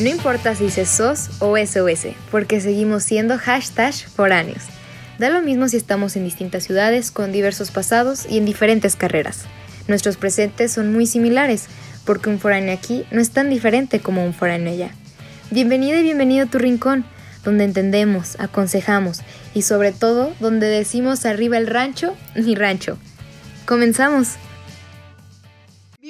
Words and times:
No 0.00 0.08
importa 0.08 0.56
si 0.56 0.64
dices 0.64 0.88
SOS 0.88 1.30
o 1.38 1.56
SOS, 1.56 2.16
porque 2.32 2.60
seguimos 2.60 3.04
siendo 3.04 3.38
hashtag 3.38 3.94
foráneos. 3.94 4.64
Da 5.20 5.28
lo 5.28 5.40
mismo 5.40 5.68
si 5.68 5.76
estamos 5.76 6.16
en 6.16 6.24
distintas 6.24 6.64
ciudades, 6.64 7.12
con 7.12 7.30
diversos 7.30 7.70
pasados 7.70 8.26
y 8.28 8.38
en 8.38 8.44
diferentes 8.44 8.96
carreras. 8.96 9.44
Nuestros 9.86 10.16
presentes 10.16 10.72
son 10.72 10.92
muy 10.92 11.06
similares, 11.06 11.66
porque 12.04 12.28
un 12.28 12.40
foráneo 12.40 12.74
aquí 12.74 13.04
no 13.12 13.20
es 13.20 13.30
tan 13.30 13.50
diferente 13.50 14.00
como 14.00 14.24
un 14.24 14.34
foráneo 14.34 14.72
allá. 14.72 14.90
Bienvenida 15.52 16.00
y 16.00 16.02
bienvenido 16.02 16.46
a 16.46 16.50
tu 16.50 16.58
rincón, 16.58 17.04
donde 17.44 17.62
entendemos, 17.62 18.36
aconsejamos 18.40 19.22
y 19.54 19.62
sobre 19.62 19.92
todo 19.92 20.34
donde 20.40 20.66
decimos 20.66 21.24
arriba 21.24 21.56
el 21.56 21.68
rancho, 21.68 22.16
mi 22.34 22.56
rancho. 22.56 22.98
Comenzamos. 23.64 24.30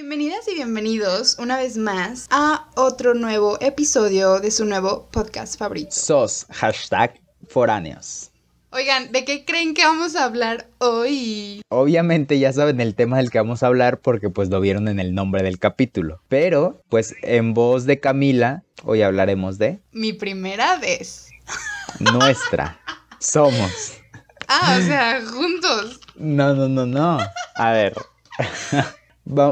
Bienvenidas 0.07 0.47
y 0.49 0.55
bienvenidos 0.57 1.39
una 1.39 1.57
vez 1.57 1.79
más 1.79 2.27
a 2.31 2.69
otro 2.77 3.15
nuevo 3.15 3.57
episodio 3.63 4.39
de 4.39 4.51
su 4.51 4.67
nuevo 4.67 5.09
podcast 5.11 5.59
favorito. 5.59 5.93
SOS, 5.93 6.47
hashtag 6.51 7.19
foráneos. 7.49 8.31
Oigan, 8.71 9.13
¿de 9.13 9.25
qué 9.25 9.47
creen 9.47 9.73
que 9.73 9.83
vamos 9.83 10.15
a 10.15 10.25
hablar 10.25 10.69
hoy? 10.77 11.63
Obviamente 11.71 12.39
ya 12.39 12.53
saben 12.53 12.83
el 12.83 12.95
tema 12.95 13.17
del 13.17 13.31
que 13.31 13.39
vamos 13.39 13.63
a 13.63 13.69
hablar 13.69 13.99
porque 13.99 14.29
pues 14.29 14.51
lo 14.51 14.61
vieron 14.61 14.89
en 14.89 15.01
el 15.01 15.15
nombre 15.15 15.43
del 15.43 15.59
capítulo. 15.59 16.21
Pero 16.29 16.83
pues 16.91 17.15
en 17.23 17.55
voz 17.55 17.87
de 17.87 17.99
Camila, 17.99 18.63
hoy 18.85 19.01
hablaremos 19.01 19.57
de... 19.57 19.81
Mi 19.91 20.13
primera 20.13 20.77
vez. 20.77 21.31
Nuestra. 21.99 22.79
Somos. 23.21 23.95
Ah, 24.49 24.77
o 24.79 24.83
sea, 24.85 25.23
juntos. 25.27 25.99
No, 26.15 26.53
no, 26.53 26.69
no, 26.69 26.85
no. 26.85 27.19
A 27.55 27.73
ver. 27.73 27.95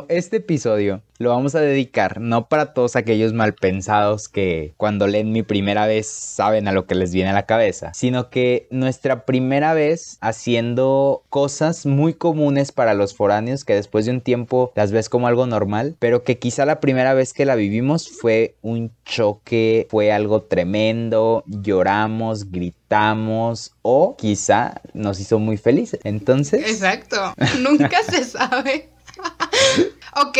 Este 0.09 0.37
episodio 0.37 1.03
lo 1.19 1.31
vamos 1.31 1.55
a 1.55 1.61
dedicar 1.61 2.21
no 2.21 2.49
para 2.49 2.75
todos 2.75 2.95
aquellos 2.95 3.33
malpensados 3.33 4.29
que 4.29 4.75
cuando 4.77 5.07
leen 5.07 5.33
mi 5.33 5.43
primera 5.43 5.87
vez 5.87 6.07
saben 6.07 6.69
a 6.69 6.73
lo 6.73 6.87
que 6.87 6.95
les 6.95 7.13
viene 7.13 7.31
a 7.31 7.35
la 7.35 7.47
cabeza, 7.47 7.93
sino 7.95 8.29
que 8.29 8.67
nuestra 8.71 9.25
primera 9.25 9.73
vez 9.73 10.19
haciendo 10.21 11.23
cosas 11.31 11.87
muy 11.87 12.13
comunes 12.13 12.71
para 12.71 12.93
los 12.93 13.15
foráneos 13.15 13.65
que 13.65 13.75
después 13.75 14.05
de 14.05 14.13
un 14.13 14.21
tiempo 14.21 14.73
las 14.75 14.93
ves 14.93 15.09
como 15.09 15.27
algo 15.27 15.47
normal, 15.47 15.97
pero 15.99 16.23
que 16.23 16.39
quizá 16.39 16.67
la 16.67 16.81
primera 16.81 17.15
vez 17.15 17.33
que 17.33 17.47
la 17.47 17.55
vivimos 17.55 18.11
fue 18.11 18.57
un 18.61 18.93
choque, 19.05 19.87
fue 19.91 20.13
algo 20.13 20.43
tremendo, 20.43 21.45
lloramos, 21.47 22.51
gritamos 22.51 23.73
o 23.81 24.17
quizá 24.17 24.83
nos 24.93 25.19
hizo 25.19 25.39
muy 25.39 25.57
felices. 25.57 26.01
Entonces... 26.05 26.69
Exacto, 26.69 27.35
nunca 27.61 28.03
se 28.03 28.25
sabe. 28.25 28.92
ok, 30.23 30.39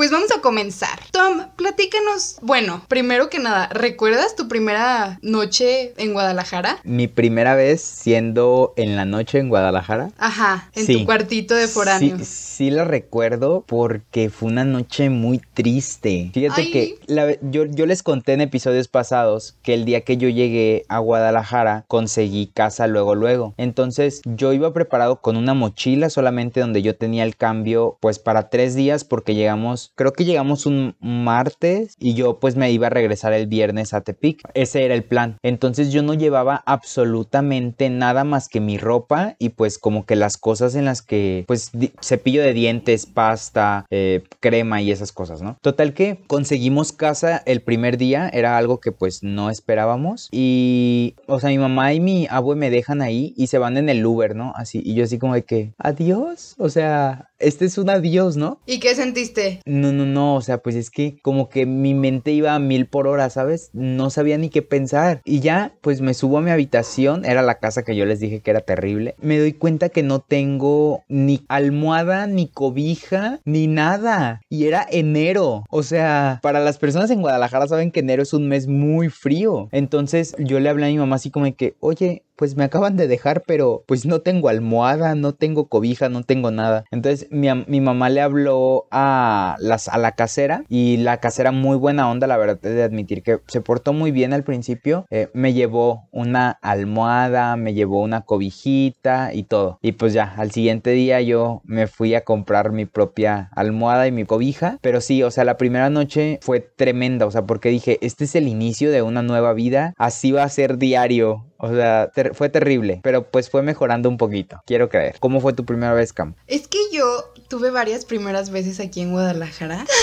pues 0.00 0.10
vamos 0.10 0.30
a 0.34 0.40
comenzar. 0.40 0.98
Tom, 1.10 1.48
platícanos. 1.56 2.38
Bueno, 2.40 2.80
primero 2.88 3.28
que 3.28 3.38
nada, 3.38 3.68
¿recuerdas 3.68 4.34
tu 4.34 4.48
primera 4.48 5.18
noche 5.20 5.92
en 5.98 6.14
Guadalajara? 6.14 6.78
Mi 6.84 7.06
primera 7.06 7.54
vez 7.54 7.82
siendo 7.82 8.72
en 8.78 8.96
la 8.96 9.04
noche 9.04 9.40
en 9.40 9.50
Guadalajara. 9.50 10.10
Ajá, 10.16 10.70
en 10.74 10.86
tu 10.86 11.04
cuartito 11.04 11.54
de 11.54 11.68
foráneo. 11.68 12.16
Sí, 12.16 12.24
sí 12.24 12.70
la 12.70 12.84
recuerdo 12.84 13.62
porque 13.66 14.30
fue 14.30 14.48
una 14.48 14.64
noche 14.64 15.10
muy 15.10 15.42
triste. 15.52 16.30
Fíjate 16.32 16.70
que 16.70 16.98
yo, 17.42 17.66
yo 17.66 17.84
les 17.84 18.02
conté 18.02 18.32
en 18.32 18.40
episodios 18.40 18.88
pasados 18.88 19.58
que 19.62 19.74
el 19.74 19.84
día 19.84 20.00
que 20.00 20.16
yo 20.16 20.30
llegué 20.30 20.86
a 20.88 20.98
Guadalajara 21.00 21.84
conseguí 21.88 22.46
casa 22.46 22.86
luego, 22.86 23.14
luego. 23.14 23.52
Entonces 23.58 24.22
yo 24.24 24.54
iba 24.54 24.72
preparado 24.72 25.20
con 25.20 25.36
una 25.36 25.52
mochila 25.52 26.08
solamente 26.08 26.60
donde 26.60 26.80
yo 26.80 26.96
tenía 26.96 27.24
el 27.24 27.36
cambio 27.36 27.98
pues 28.00 28.18
para 28.18 28.48
tres 28.48 28.74
días 28.74 29.04
porque 29.04 29.34
llegamos 29.34 29.89
creo 29.94 30.12
que 30.12 30.24
llegamos 30.24 30.66
un 30.66 30.96
martes 31.00 31.94
y 31.98 32.14
yo 32.14 32.38
pues 32.40 32.56
me 32.56 32.70
iba 32.70 32.86
a 32.86 32.90
regresar 32.90 33.32
el 33.32 33.46
viernes 33.46 33.94
a 33.94 34.00
Tepic. 34.00 34.42
Ese 34.54 34.84
era 34.84 34.94
el 34.94 35.04
plan. 35.04 35.38
Entonces 35.42 35.92
yo 35.92 36.02
no 36.02 36.14
llevaba 36.14 36.62
absolutamente 36.66 37.90
nada 37.90 38.24
más 38.24 38.48
que 38.48 38.60
mi 38.60 38.78
ropa 38.78 39.36
y 39.38 39.50
pues 39.50 39.78
como 39.78 40.06
que 40.06 40.16
las 40.16 40.36
cosas 40.36 40.74
en 40.74 40.84
las 40.84 41.02
que 41.02 41.44
pues 41.46 41.72
cepillo 42.02 42.42
de 42.42 42.52
dientes, 42.52 43.06
pasta, 43.06 43.86
eh, 43.90 44.22
crema 44.40 44.82
y 44.82 44.90
esas 44.90 45.12
cosas, 45.12 45.42
¿no? 45.42 45.56
Total 45.60 45.94
que 45.94 46.20
conseguimos 46.26 46.92
casa 46.92 47.42
el 47.44 47.62
primer 47.62 47.96
día, 47.96 48.28
era 48.32 48.56
algo 48.56 48.80
que 48.80 48.92
pues 48.92 49.22
no 49.22 49.50
esperábamos 49.50 50.28
y 50.32 51.14
o 51.26 51.40
sea 51.40 51.50
mi 51.50 51.58
mamá 51.58 51.92
y 51.92 52.00
mi 52.00 52.26
abue 52.30 52.56
me 52.56 52.70
dejan 52.70 53.02
ahí 53.02 53.34
y 53.36 53.48
se 53.48 53.58
van 53.58 53.76
en 53.76 53.88
el 53.88 54.04
Uber, 54.04 54.34
¿no? 54.34 54.52
Así 54.56 54.82
y 54.84 54.94
yo 54.94 55.04
así 55.04 55.18
como 55.18 55.34
de 55.34 55.44
que 55.44 55.72
adiós, 55.78 56.54
o 56.58 56.68
sea, 56.68 57.30
este 57.38 57.64
es 57.64 57.78
un 57.78 57.90
adiós, 57.90 58.36
¿no? 58.36 58.60
¿Y 58.66 58.80
qué 58.80 58.94
sentiste? 58.94 59.60
No, 59.80 59.92
no, 59.92 60.04
no, 60.04 60.34
o 60.34 60.42
sea, 60.42 60.58
pues 60.58 60.76
es 60.76 60.90
que 60.90 61.16
como 61.22 61.48
que 61.48 61.64
mi 61.64 61.94
mente 61.94 62.32
iba 62.32 62.54
a 62.54 62.58
mil 62.58 62.86
por 62.86 63.06
hora, 63.06 63.30
¿sabes? 63.30 63.70
No 63.72 64.10
sabía 64.10 64.36
ni 64.36 64.50
qué 64.50 64.60
pensar. 64.60 65.22
Y 65.24 65.40
ya, 65.40 65.72
pues 65.80 66.02
me 66.02 66.12
subo 66.12 66.36
a 66.36 66.42
mi 66.42 66.50
habitación, 66.50 67.24
era 67.24 67.40
la 67.40 67.60
casa 67.60 67.82
que 67.82 67.96
yo 67.96 68.04
les 68.04 68.20
dije 68.20 68.40
que 68.40 68.50
era 68.50 68.60
terrible. 68.60 69.14
Me 69.20 69.38
doy 69.38 69.54
cuenta 69.54 69.88
que 69.88 70.02
no 70.02 70.20
tengo 70.20 71.02
ni 71.08 71.44
almohada, 71.48 72.26
ni 72.26 72.48
cobija, 72.48 73.40
ni 73.46 73.68
nada. 73.68 74.42
Y 74.50 74.66
era 74.66 74.86
enero. 74.90 75.64
O 75.70 75.82
sea, 75.82 76.40
para 76.42 76.60
las 76.60 76.76
personas 76.76 77.10
en 77.10 77.22
Guadalajara 77.22 77.66
saben 77.66 77.90
que 77.90 78.00
enero 78.00 78.22
es 78.22 78.34
un 78.34 78.48
mes 78.48 78.66
muy 78.66 79.08
frío. 79.08 79.68
Entonces 79.72 80.34
yo 80.38 80.60
le 80.60 80.68
hablé 80.68 80.86
a 80.86 80.90
mi 80.90 80.98
mamá 80.98 81.16
así 81.16 81.30
como 81.30 81.50
que, 81.56 81.74
oye, 81.80 82.24
pues 82.40 82.56
me 82.56 82.64
acaban 82.64 82.96
de 82.96 83.06
dejar, 83.06 83.42
pero 83.46 83.84
pues 83.84 84.06
no 84.06 84.22
tengo 84.22 84.48
almohada, 84.48 85.14
no 85.14 85.34
tengo 85.34 85.68
cobija, 85.68 86.08
no 86.08 86.22
tengo 86.22 86.50
nada. 86.50 86.84
Entonces 86.90 87.28
mi, 87.30 87.48
mi 87.66 87.82
mamá 87.82 88.08
le 88.08 88.22
habló 88.22 88.86
a, 88.90 89.56
las, 89.58 89.88
a 89.88 89.98
la 89.98 90.12
casera 90.12 90.64
y 90.70 90.96
la 90.96 91.18
casera 91.18 91.52
muy 91.52 91.76
buena 91.76 92.10
onda, 92.10 92.26
la 92.26 92.38
verdad, 92.38 92.58
de 92.58 92.82
admitir 92.82 93.22
que 93.22 93.40
se 93.46 93.60
portó 93.60 93.92
muy 93.92 94.10
bien 94.10 94.32
al 94.32 94.42
principio. 94.42 95.04
Eh, 95.10 95.28
me 95.34 95.52
llevó 95.52 96.08
una 96.12 96.52
almohada, 96.62 97.56
me 97.56 97.74
llevó 97.74 98.00
una 98.00 98.22
cobijita 98.22 99.34
y 99.34 99.42
todo. 99.42 99.78
Y 99.82 99.92
pues 99.92 100.14
ya, 100.14 100.32
al 100.38 100.50
siguiente 100.50 100.92
día 100.92 101.20
yo 101.20 101.60
me 101.64 101.88
fui 101.88 102.14
a 102.14 102.24
comprar 102.24 102.72
mi 102.72 102.86
propia 102.86 103.50
almohada 103.54 104.06
y 104.06 104.12
mi 104.12 104.24
cobija. 104.24 104.78
Pero 104.80 105.02
sí, 105.02 105.22
o 105.22 105.30
sea, 105.30 105.44
la 105.44 105.58
primera 105.58 105.90
noche 105.90 106.38
fue 106.40 106.60
tremenda, 106.60 107.26
o 107.26 107.30
sea, 107.30 107.44
porque 107.44 107.68
dije, 107.68 107.98
este 108.00 108.24
es 108.24 108.34
el 108.34 108.48
inicio 108.48 108.90
de 108.90 109.02
una 109.02 109.20
nueva 109.20 109.52
vida, 109.52 109.92
así 109.98 110.32
va 110.32 110.44
a 110.44 110.48
ser 110.48 110.78
diario 110.78 111.44
o 111.62 111.68
sea, 111.68 112.10
fue 112.32 112.48
terrible, 112.48 113.00
pero 113.02 113.24
pues 113.30 113.50
fue 113.50 113.62
mejorando 113.62 114.08
un 114.08 114.16
poquito, 114.16 114.62
quiero 114.66 114.88
creer. 114.88 115.16
¿Cómo 115.20 115.40
fue 115.40 115.52
tu 115.52 115.64
primera 115.64 115.92
vez, 115.92 116.12
Cam? 116.12 116.34
Es 116.46 116.68
que 116.68 116.78
yo 116.92 117.32
tuve 117.48 117.70
varias 117.70 118.04
primeras 118.04 118.50
veces 118.50 118.80
aquí 118.80 119.00
en 119.00 119.12
Guadalajara. 119.12 119.86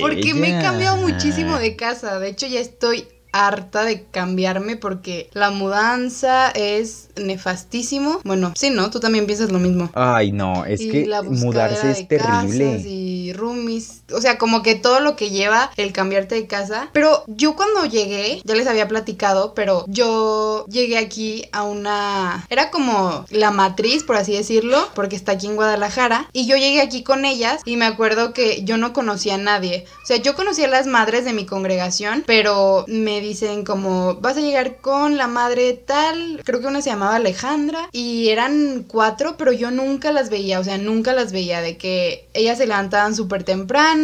Porque 0.00 0.34
me 0.34 0.56
he 0.56 0.62
cambiado 0.62 0.96
muchísimo 0.98 1.58
de 1.58 1.76
casa. 1.76 2.18
De 2.20 2.28
hecho, 2.28 2.46
ya 2.46 2.60
estoy 2.60 3.08
harta 3.32 3.84
de 3.84 4.04
cambiarme 4.04 4.76
porque 4.76 5.28
la 5.32 5.50
mudanza 5.50 6.50
es 6.50 7.10
nefastísimo. 7.16 8.20
Bueno, 8.24 8.52
sí, 8.56 8.70
¿no? 8.70 8.90
Tú 8.90 9.00
también 9.00 9.26
piensas 9.26 9.50
lo 9.50 9.58
mismo. 9.58 9.90
Ay, 9.94 10.32
no, 10.32 10.64
es 10.64 10.80
que 10.80 11.08
mudarse 11.24 11.90
es 11.90 12.08
terrible. 12.08 12.82
Y 12.84 13.32
roomies, 13.32 13.97
o 14.12 14.20
sea, 14.20 14.38
como 14.38 14.62
que 14.62 14.74
todo 14.74 15.00
lo 15.00 15.16
que 15.16 15.30
lleva 15.30 15.70
el 15.76 15.92
cambiarte 15.92 16.34
de 16.34 16.46
casa. 16.46 16.90
Pero 16.92 17.24
yo 17.26 17.56
cuando 17.56 17.84
llegué, 17.84 18.40
ya 18.44 18.54
les 18.54 18.66
había 18.66 18.88
platicado, 18.88 19.54
pero 19.54 19.84
yo 19.86 20.66
llegué 20.66 20.98
aquí 20.98 21.46
a 21.52 21.64
una... 21.64 22.46
Era 22.48 22.70
como 22.70 23.24
la 23.30 23.50
matriz, 23.50 24.04
por 24.04 24.16
así 24.16 24.32
decirlo, 24.32 24.88
porque 24.94 25.16
está 25.16 25.32
aquí 25.32 25.46
en 25.46 25.56
Guadalajara. 25.56 26.28
Y 26.32 26.46
yo 26.46 26.56
llegué 26.56 26.80
aquí 26.80 27.02
con 27.02 27.24
ellas 27.24 27.62
y 27.64 27.76
me 27.76 27.84
acuerdo 27.84 28.32
que 28.32 28.62
yo 28.64 28.76
no 28.76 28.92
conocía 28.92 29.34
a 29.34 29.38
nadie. 29.38 29.86
O 30.02 30.06
sea, 30.06 30.16
yo 30.16 30.34
conocía 30.34 30.66
a 30.66 30.70
las 30.70 30.86
madres 30.86 31.24
de 31.24 31.32
mi 31.32 31.46
congregación, 31.46 32.24
pero 32.26 32.84
me 32.88 33.20
dicen 33.20 33.64
como, 33.64 34.16
vas 34.16 34.36
a 34.36 34.40
llegar 34.40 34.76
con 34.80 35.16
la 35.16 35.26
madre 35.26 35.74
tal, 35.74 36.40
creo 36.44 36.60
que 36.60 36.66
una 36.66 36.82
se 36.82 36.90
llamaba 36.90 37.16
Alejandra, 37.16 37.88
y 37.92 38.28
eran 38.28 38.84
cuatro, 38.86 39.36
pero 39.36 39.52
yo 39.52 39.70
nunca 39.70 40.12
las 40.12 40.30
veía, 40.30 40.60
o 40.60 40.64
sea, 40.64 40.78
nunca 40.78 41.12
las 41.12 41.32
veía, 41.32 41.60
de 41.60 41.76
que 41.76 42.28
ellas 42.34 42.58
se 42.58 42.66
levantaban 42.66 43.14
súper 43.14 43.44
temprano 43.44 43.97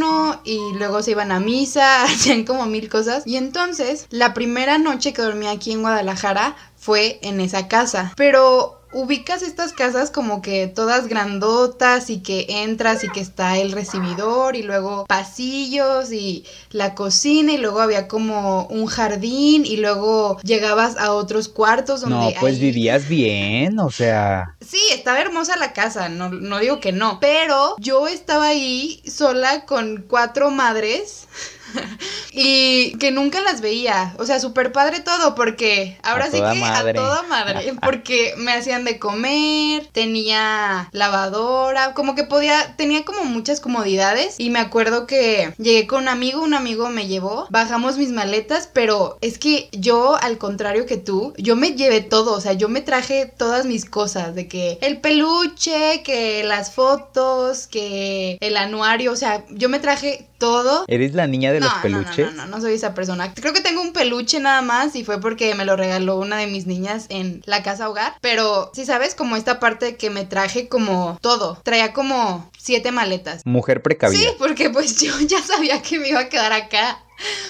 y 0.45 0.59
luego 0.75 1.03
se 1.03 1.13
iban 1.13 1.33
a 1.33 1.41
misa, 1.41 2.03
hacían 2.05 2.45
como 2.45 2.67
mil 2.67 2.89
cosas. 2.89 3.23
Y 3.27 3.37
entonces, 3.37 4.07
la 4.11 4.35
primera 4.35 4.79
noche 4.79 5.13
que 5.13 5.23
dormí 5.23 5.47
aquí 5.47 5.73
en 5.73 5.83
Guadalajara 5.83 6.57
fue 6.77 7.19
en 7.23 7.41
esa 7.41 7.69
casa, 7.69 8.13
pero 8.17 8.84
ubicas 8.95 9.43
estas 9.43 9.73
casas 9.73 10.11
como 10.11 10.41
que 10.41 10.69
todas 10.69 11.09
grandotas 11.09 12.11
y 12.11 12.21
que 12.21 12.47
entras 12.49 13.05
y 13.05 13.11
que 13.11 13.21
está 13.21 13.59
el 13.59 13.73
recibidor 13.73 14.57
y 14.57 14.63
luego 14.63 15.05
pasillos 15.07 16.13
y 16.13 16.45
la 16.71 16.95
cocina 16.95 17.53
y 17.53 17.59
luego 17.59 17.81
había 17.81 18.09
como 18.09 18.67
un 18.67 18.87
jardín 18.87 19.67
y 19.67 19.77
luego 19.77 20.39
llegabas 20.43 20.97
a 20.97 21.13
otros 21.13 21.49
cuartos 21.49 22.01
donde... 22.03 22.35
No, 22.35 22.41
pues 22.41 22.61
vivías 22.61 23.09
bien, 23.09 23.79
o 23.81 23.91
sea... 23.91 24.57
Sí, 24.61 24.81
estaba 24.93 25.21
hermosa 25.21 25.57
la 25.57 25.73
casa, 25.73 26.09
no, 26.09 26.31
no 26.31 26.61
digo 26.61 26.81
que 26.81 26.93
no, 26.93 27.19
pero 27.21 27.75
yo 27.79 28.07
estaba 28.07 28.47
ahí 28.47 29.03
sola 29.07 29.67
con 29.67 30.05
cuatro 30.09 30.51
madres 30.51 31.27
y 32.33 32.97
que 32.99 33.11
nunca 33.11 33.41
las 33.41 33.61
veía. 33.61 34.15
O 34.19 34.27
sea, 34.27 34.41
súper 34.41 34.73
padre 34.73 35.01
todo, 35.01 35.35
porque 35.35 35.99
ahora 36.03 36.27
sí 36.27 36.39
que 36.39 36.61
madre. 36.61 36.91
a 36.91 36.95
toda 36.95 37.23
madre. 37.23 37.75
Porque 37.85 38.35
me 38.37 38.53
hacían 38.53 38.85
de 38.85 38.99
comer, 38.99 39.87
tenía 39.93 40.89
lavadora, 40.93 41.93
como 41.95 42.15
que 42.15 42.25
podía, 42.25 42.77
tenía 42.77 43.05
como 43.05 43.25
muchas 43.25 43.61
comodidades. 43.61 44.37
Y 44.39 44.51
me 44.51 44.59
acuerdo 44.59 45.07
que 45.07 45.53
llegué 45.59 45.87
con 45.87 46.03
un 46.03 46.09
amigo, 46.09 46.43
un 46.43 46.55
amigo 46.55 46.89
me 46.89 47.07
llevó, 47.07 47.47
bajamos 47.51 47.99
mis 47.99 48.11
maletas, 48.11 48.69
pero 48.73 49.19
es 49.21 49.39
que 49.39 49.69
yo, 49.73 50.17
al 50.21 50.39
contrario 50.39 50.87
que 50.87 50.97
tú, 50.97 51.35
yo 51.37 51.57
me 51.57 51.73
llevé 51.73 52.01
todo. 52.01 52.35
O 52.35 52.41
sea, 52.41 52.53
yo 52.53 52.69
me 52.69 52.81
traje 52.81 53.27
todas 53.37 53.67
mis 53.67 53.85
cosas, 53.85 54.35
de 54.35 54.49
que 54.49 54.79
el 54.81 55.01
peluche, 55.01 56.03
que 56.03 56.43
las 56.45 56.73
fotos, 56.73 57.67
que 57.67 58.39
el 58.41 58.57
anuario, 58.57 59.13
o 59.13 59.17
sea, 59.17 59.45
yo 59.51 59.69
me 59.69 59.79
traje 59.79 60.27
todo. 60.39 60.85
¿Eres 60.89 61.15
la 61.15 61.27
niña 61.27 61.53
de 61.53 61.61
los 61.61 61.64
No, 61.65 61.77
no, 61.77 61.83
peluches? 61.83 62.27
No, 62.27 62.33
no, 62.33 62.47
no, 62.47 62.57
no 62.57 62.61
soy 62.61 62.75
esa 62.75 62.95
persona. 62.95 63.33
Creo 63.35 63.53
que 63.53 63.61
tengo 63.61 63.81
un 63.81 63.93
peluche 63.93 64.41
nada 64.41 64.63
más 64.63 64.95
y 64.97 65.05
fue 65.05 65.21
porque 65.21 65.55
me 65.55 65.65
lo 65.65 65.77
regaló 65.77 66.19
una 66.19 66.37
de 66.37 66.47
mis 66.47 66.67
niñas 66.67 67.07
en 67.09 67.43
la 67.47 67.63
casa 67.63 67.89
hogar. 67.89 68.15
Pero, 68.21 68.71
si 68.75 68.85
sabes, 68.85 69.15
como 69.15 69.37
esta 69.37 69.61
parte 69.61 69.97
que 69.97 70.11
me 70.11 70.25
traje 70.25 70.69
como 70.69 71.19
todo. 71.21 71.61
Traía 71.63 71.93
como 71.93 72.51
siete 72.59 72.93
maletas. 72.93 73.43
Mujer 73.45 73.83
precavida. 73.83 74.19
Sí, 74.19 74.27
porque 74.39 74.71
pues 74.71 74.97
yo 75.01 75.19
ya 75.21 75.43
sabía 75.43 75.83
que 75.83 75.99
me 75.99 76.09
iba 76.09 76.21
a 76.21 76.29
quedar 76.29 76.53
acá. 76.53 77.01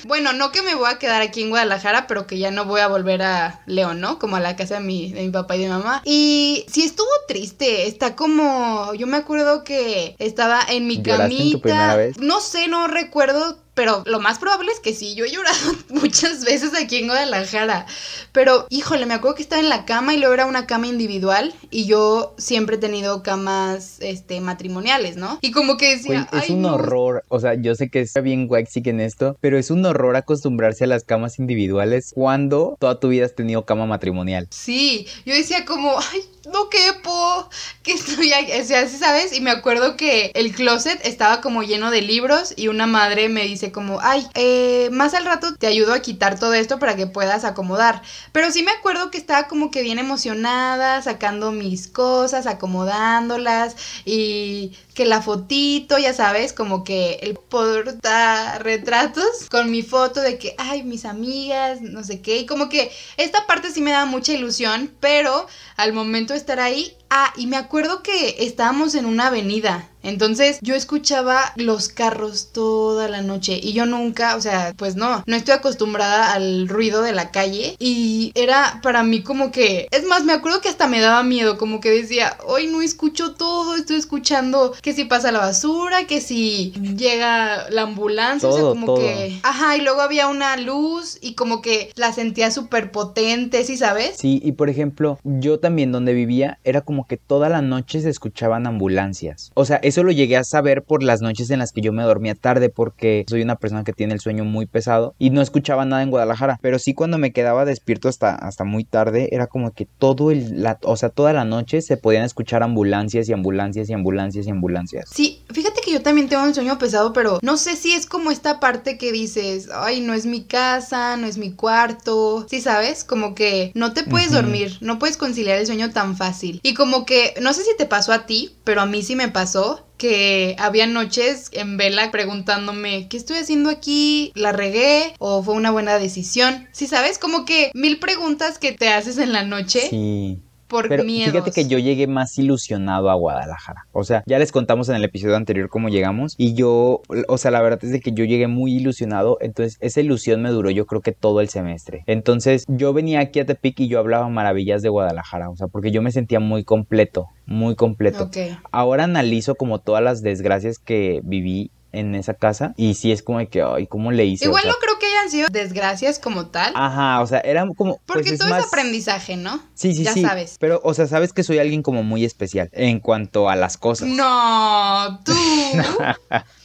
Bueno, 0.05 0.35
no 0.35 0.53
que 0.53 0.61
me 0.61 0.75
voy 0.75 0.91
a 0.91 0.99
quedar 0.99 1.23
aquí 1.23 1.43
en 1.43 1.49
Guadalajara, 1.49 2.07
pero 2.07 2.27
que 2.27 2.39
ya 2.39 2.51
no 2.51 2.67
voy 2.67 2.81
a 2.83 2.87
volver 2.89 3.23
a 3.23 3.63
León, 3.67 3.99
¿no? 3.99 4.19
Como 4.19 4.37
a 4.37 4.41
la 4.41 4.57
casa 4.57 4.75
de 4.75 4.81
mi, 4.81 5.11
de 5.11 5.23
mi 5.23 5.31
papá 5.31 5.57
y 5.57 5.61
de 5.61 5.65
mi 5.65 5.71
mamá. 5.73 6.03
Y 6.05 6.67
sí 6.71 6.83
estuvo 6.83 7.09
triste, 7.27 7.87
está 7.87 8.15
como, 8.15 8.93
yo 8.95 9.07
me 9.07 9.17
acuerdo 9.17 9.65
que 9.65 10.17
estaba 10.19 10.61
en 10.69 10.87
mi 10.87 11.01
¿Lloraste 11.03 11.37
en 11.37 11.53
tu 11.53 11.61
primera 11.63 11.87
camita. 11.89 11.97
vez? 11.97 12.19
No 12.19 12.41
sé, 12.41 12.69
no 12.69 12.89
recuerdo, 12.89 13.59
pero 13.75 14.03
lo 14.07 14.21
más 14.21 14.39
probable 14.39 14.71
es 14.73 14.81
que 14.81 14.95
sí. 14.95 15.15
Yo 15.15 15.25
he 15.25 15.31
llorado 15.31 15.73
muchas 15.91 16.45
veces 16.45 16.73
aquí 16.81 16.99
en 16.99 17.07
Guadalajara. 17.09 17.87
Pero, 18.33 18.67
híjole, 18.71 19.07
me 19.07 19.15
acuerdo 19.15 19.37
que 19.37 19.43
estaba 19.43 19.61
en 19.61 19.69
la 19.69 19.85
cama 19.85 20.15
y 20.15 20.19
luego 20.19 20.35
era 20.35 20.47
una 20.47 20.67
cama 20.67 20.87
individual. 20.87 21.53
Y 21.71 21.87
yo 21.87 22.35
siempre 22.39 22.77
he 22.77 22.79
tenido 22.79 23.23
camas 23.23 23.97
este, 24.01 24.41
matrimoniales, 24.41 25.17
¿no? 25.17 25.39
Y 25.43 25.51
como 25.51 25.77
que 25.77 25.97
decía. 25.97 26.29
es 26.33 26.45
"Ay, 26.49 26.55
un 26.55 26.63
no". 26.63 26.75
horror, 26.75 27.25
o 27.29 27.41
sea, 27.41 27.55
yo 27.55 27.75
sé 27.75 27.91
que 27.91 28.01
está 28.01 28.21
bien 28.21 28.47
waxic 28.49 28.87
en 28.87 29.01
esto, 29.01 29.37
pero 29.41 29.59
es 29.59 29.71
un 29.71 29.85
horror 29.85 30.17
acostumbrarse 30.17 30.85
a 30.85 30.87
las 30.87 31.05
camas 31.05 31.39
individuales 31.39 32.13
cuando 32.15 32.77
toda 32.81 33.01
tu 33.01 33.09
vida 33.09 33.25
has 33.27 33.35
tenido 33.35 33.65
cama 33.65 33.87
matrimonial. 33.87 34.49
Sí, 34.51 35.07
yo 35.27 35.35
decía 35.35 35.65
como, 35.65 35.99
ay, 35.99 36.21
no 36.47 36.69
quepo, 36.69 37.49
que 37.83 37.93
estoy 37.93 38.33
ahí, 38.33 38.61
o 38.61 38.65
sea, 38.65 38.89
¿sí 38.89 38.97
sabes? 38.97 39.33
Y 39.33 39.41
me 39.41 39.51
acuerdo 39.51 39.97
que 39.97 40.31
el 40.35 40.55
closet 40.55 41.01
estaba 41.05 41.41
como 41.41 41.63
lleno 41.63 41.91
de 41.91 42.03
libros 42.03 42.55
y 42.57 42.69
una 42.69 42.87
madre 42.87 43.29
me 43.29 43.45
dice 43.45 43.73
como, 43.73 44.01
ay, 44.01 44.27
eh, 44.35 44.89
más 44.93 45.15
al 45.15 45.25
rato 45.25 45.55
te 45.57 45.67
ayudo 45.67 45.93
a 45.95 46.01
quitar 46.01 46.39
todo 46.39 46.55
esto 46.55 46.79
para 46.79 46.97
que 46.97 47.07
puedas 47.07 47.45
acomodar. 47.45 48.03
Pero 48.33 48.51
sí 48.51 48.63
me 48.63 48.73
acuerdo 48.73 49.11
que 49.11 49.19
estaba 49.19 49.49
como 49.49 49.71
que 49.71 49.83
bien 49.83 49.99
emocionada, 49.99 51.03
sacando 51.03 51.53
mis 51.53 51.89
cosas, 51.89 52.47
acomodándolas 52.47 53.77
y 54.05 54.73
que 54.95 55.05
la 55.05 55.21
fotito, 55.21 55.99
ya 55.99 56.15
sabes, 56.15 56.53
como 56.53 56.85
que 56.85 57.15
el 57.23 57.35
porta 57.35 58.59
retratos 58.61 59.49
con 59.51 59.71
mi 59.71 59.83
foto 59.83 60.21
de 60.21 60.39
que, 60.39 60.55
ay, 60.59 60.85
mis 60.85 61.05
amigas, 61.05 61.81
no 61.83 62.05
sé 62.05 62.23
qué, 62.23 62.39
y 62.39 62.47
como 62.47 62.69
que 62.69 62.91
esta 63.17 63.47
parte 63.47 63.71
sí 63.71 63.81
me 63.81 63.91
da 63.91 64.07
mucha 64.07 64.33
ilusión, 64.33 64.95
pero 65.01 65.47
al 65.77 65.93
momento 65.93 66.33
de 66.33 66.39
estar 66.39 66.61
ahí, 66.61 66.97
ah, 67.15 67.33
y 67.37 67.47
me 67.47 67.57
acuerdo 67.57 68.03
que 68.03 68.37
estábamos 68.41 68.95
en 68.95 69.07
una 69.07 69.29
avenida, 69.29 69.89
entonces 70.03 70.59
yo 70.61 70.75
escuchaba 70.75 71.41
los 71.57 71.89
carros 71.89 72.53
toda 72.53 73.09
la 73.09 73.23
noche 73.23 73.59
y 73.63 73.73
yo 73.73 73.87
nunca, 73.87 74.37
o 74.37 74.41
sea, 74.41 74.75
pues 74.77 74.97
no, 74.97 75.23
no 75.27 75.37
estoy 75.37 75.55
acostumbrada 75.55 76.35
al 76.35 76.69
ruido 76.69 77.01
de 77.03 77.13
la 77.13 77.31
calle 77.31 77.75
y 77.79 78.31
era 78.35 78.81
para 78.83 79.03
mí 79.03 79.23
como 79.23 79.51
que, 79.51 79.89
es 79.91 80.05
más, 80.07 80.25
me 80.25 80.35
acuerdo 80.35 80.61
que 80.61 80.69
hasta 80.69 80.89
me 80.89 81.01
daba 81.01 81.23
miedo, 81.23 81.57
como 81.57 81.81
que 81.81 81.91
decía, 81.91 82.37
hoy 82.47 82.67
no 82.67 82.83
escucho 82.83 83.33
todo, 83.35 83.77
estoy 83.77 83.97
escuchando 83.97 84.75
que 84.83 84.93
si 84.93 85.05
pasa 85.05 85.33
la 85.33 85.39
basura, 85.39 86.07
que 86.07 86.21
si 86.21 86.73
llega 86.99 87.71
la 87.71 87.83
ambulancia, 87.83 88.49
o 88.49 88.53
sea, 88.53 88.61
Todo, 88.61 88.75
como 88.75 88.87
todo. 88.87 88.97
que, 88.99 89.39
ajá, 89.43 89.77
y 89.77 89.81
luego 89.81 90.03
había 90.03 90.29
una 90.29 90.57
luz 90.59 91.17
y 91.23 91.35
como 91.35 91.63
que 91.63 91.91
la 91.97 92.13
sentía 92.13 92.51
súper 92.51 92.93
potente, 92.93 93.65
¿sí 93.65 93.79
sabes? 93.79 94.17
Sí, 94.19 94.39
y 94.45 94.53
por 94.53 94.69
ejemplo, 94.69 95.19
yo 95.25 95.61
también 95.61 95.93
donde 95.93 96.13
vivía 96.13 96.59
era 96.65 96.83
como 96.83 97.04
que 97.07 97.17
toda 97.17 97.49
la 97.49 97.63
noche 97.63 98.01
se 98.01 98.11
escuchaban 98.11 98.67
ambulancias. 98.67 99.51
O 99.55 99.65
sea, 99.65 99.77
eso 99.77 100.03
lo 100.03 100.13
llegué 100.13 100.37
a 100.37 100.45
saber 100.45 100.83
por 100.83 101.03
las 101.03 101.21
noches 101.21 101.51
en 101.51 101.59
las 101.59 101.73
que 101.73 101.81
yo 101.81 101.93
me 101.93 102.03
dormía 102.03 102.35
tarde 102.35 102.69
porque 102.69 103.25
soy 103.29 103.43
una 103.43 103.57
persona 103.57 103.85
que 103.85 103.93
tiene 103.93 104.15
el 104.15 104.21
sueño 104.21 104.45
muy 104.45 104.67
pesado 104.67 105.15
y 105.19 105.31
no 105.31 105.43
escuchaba 105.43 105.85
nada 105.85 106.03
en 106.03 106.11
Guadalajara, 106.11 106.59
pero 106.63 106.79
sí 106.79 106.95
cuando 106.95 107.19
me 107.19 107.33
quedaba 107.33 107.65
despierto 107.65 108.09
hasta, 108.09 108.35
hasta 108.35 108.65
muy 108.65 108.85
tarde 108.85 109.29
era 109.33 109.47
como 109.47 109.73
que 109.73 109.87
todo 109.87 110.31
el, 110.31 110.63
la, 110.63 110.79
o 110.83 110.97
sea, 110.97 111.09
toda 111.09 111.33
la 111.33 111.45
noche 111.45 111.83
se 111.83 111.97
podían 111.97 112.25
escuchar 112.25 112.63
ambulancias 112.63 113.29
y 113.29 113.33
ambulancias 113.33 113.89
y 113.89 113.93
ambulancias 113.93 114.47
y 114.47 114.51
ambulancias. 114.51 115.11
Sí, 115.13 115.43
fíjate 115.51 115.81
que 115.85 115.93
yo 115.93 116.03
también 116.03 116.29
tengo 116.29 116.45
un 116.45 116.55
sueño 116.55 116.79
pesado, 116.79 117.13
pero 117.13 117.39
no 117.43 117.57
sé 117.57 117.77
si 117.77 117.93
es 117.93 118.07
como 118.07 118.31
esta 118.31 118.61
parte 118.61 118.99
que 118.99 119.13
dices, 119.13 119.69
ay, 119.73 120.01
no 120.01 120.15
es 120.15 120.27
mi 120.27 120.45
casa, 120.45 121.17
no 121.17 121.27
es 121.27 121.39
mi 121.39 121.53
cuarto, 121.53 122.47
sí 122.49 122.61
sabes, 122.61 123.05
como 123.05 123.35
que 123.35 123.73
no 123.75 123.93
te 123.93 124.05
puedes 124.05 124.33
dormir, 124.33 124.79
no 124.81 124.99
puedes 124.99 125.17
conciliar 125.17 125.59
el 125.59 125.67
sueño 125.67 125.91
tan 125.91 126.17
fácil. 126.17 126.61
Y 126.63 126.75
como 126.75 126.94
que, 127.05 127.35
no 127.41 127.53
sé 127.53 127.65
si 127.65 127.77
te 127.77 127.87
pasó 127.87 128.13
a 128.13 128.27
ti, 128.27 128.57
pero 128.63 128.81
a 128.81 128.87
mí 128.87 129.03
sí 129.03 129.17
me 129.17 129.29
pasó 129.29 129.87
que 129.99 130.55
había 130.59 130.87
noches 130.87 131.51
en 131.53 131.77
vela 131.77 132.11
preguntándome, 132.11 133.09
¿qué 133.09 133.17
estoy 133.17 133.39
haciendo 133.39 133.71
aquí? 133.71 134.33
¿La 134.35 134.53
regué? 134.53 135.15
¿O 135.19 135.43
fue 135.43 135.55
una 135.55 135.71
buena 135.71 135.99
decisión? 135.99 136.69
Sí, 136.73 136.87
sabes, 136.87 137.19
como 137.19 137.45
que 137.45 137.71
mil 137.75 137.99
preguntas 137.99 138.59
que 138.59 138.73
te 138.73 138.89
haces 138.89 139.19
en 139.19 139.33
la 139.33 139.45
noche 139.45 139.89
Sí. 139.91 140.39
Por 140.69 140.89
Pero 140.89 141.05
miedos. 141.05 141.33
fíjate 141.33 141.53
que 141.53 141.69
yo 141.69 141.79
llegué 141.79 142.07
más 142.07 142.39
ilusionado 142.39 143.11
a 143.11 143.15
Guadalajara. 143.15 143.87
O 143.93 144.05
sea, 144.05 144.23
ya 144.27 144.39
les 144.39 144.53
contamos 144.53 144.89
en 144.89 144.97
el 144.97 145.05
episodio 145.05 145.37
anterior 145.37 145.69
cómo 145.69 145.89
llegamos. 145.89 146.35
Y 146.39 146.55
yo, 146.55 147.03
o 147.29 147.39
sea, 147.39 147.51
la 147.51 147.63
verdad 147.63 147.79
es 147.83 147.91
de 147.91 148.01
que 148.01 148.13
yo 148.13 148.25
llegué 148.25 148.49
muy 148.49 148.75
ilusionado. 148.75 149.39
Entonces, 149.41 149.77
esa 149.81 150.01
ilusión 150.01 150.43
me 150.43 150.51
duró 150.51 150.71
yo 150.71 150.87
creo 150.87 151.01
que 151.01 151.13
todo 151.13 151.41
el 151.41 151.49
semestre. 151.49 152.05
Entonces, 152.07 152.65
yo 152.69 152.93
venía 152.93 153.21
aquí 153.21 153.41
a 153.41 153.47
Tepic 153.47 153.81
y 153.81 153.89
yo 153.89 153.99
hablaba 153.99 154.29
maravillas 154.29 154.83
de 154.83 154.89
Guadalajara. 154.89 155.51
O 155.51 155.57
sea, 155.57 155.69
porque 155.69 155.91
yo 155.91 156.03
me 156.03 156.13
sentía 156.13 156.41
muy 156.41 156.65
completo, 156.65 157.29
muy 157.47 157.75
completo. 157.75 158.25
Ok. 158.25 158.37
Ahora 158.73 159.05
analizo 159.05 159.55
como 159.55 159.79
todas 159.79 160.03
las 160.03 160.23
desgracias 160.23 160.79
que 160.79 161.21
viví 161.25 161.71
en 161.95 162.15
esa 162.15 162.35
casa. 162.35 162.75
Y 162.77 162.95
sí 162.95 163.13
es 163.13 163.23
como 163.23 163.39
de 163.39 163.47
que, 163.49 163.63
ay, 163.63 163.87
¿cómo 163.87 164.11
le 164.13 164.25
hice? 164.25 164.47
O 164.47 164.49
Igual 164.49 164.63
sea, 164.63 164.73
no 164.73 164.79
creo 164.79 164.99
que 164.99 165.07
hayan 165.07 165.31
sido 165.31 165.49
desgracias 165.51 166.19
como 166.19 166.47
tal. 166.49 166.73
Ajá, 166.75 167.21
o 167.21 167.27
sea, 167.27 167.41
era 167.41 167.67
como... 167.77 168.01
Porque 168.07 168.23
pues, 168.23 168.33
es 168.33 168.39
todo 168.39 168.51
más- 168.51 168.65
es 168.65 168.69
aprendizaje, 168.73 169.37
¿no? 169.37 169.61
Sí, 169.75 169.95
sí, 169.95 170.05
ya 170.05 170.13
sí. 170.13 170.23
sabes. 170.23 170.57
Pero, 170.59 170.81
o 170.85 170.95
sea, 170.95 171.07
sabes 171.07 171.33
que 171.33 171.43
soy 171.43 171.59
alguien 171.59 171.83
como 171.83 172.03
muy 172.03 172.25
especial 172.25 172.69
en 172.73 173.01
cuanto 173.01 173.49
a 173.49 173.57
las 173.57 173.77
cosas. 173.77 174.09
No, 174.09 175.21
tú. 175.25 175.33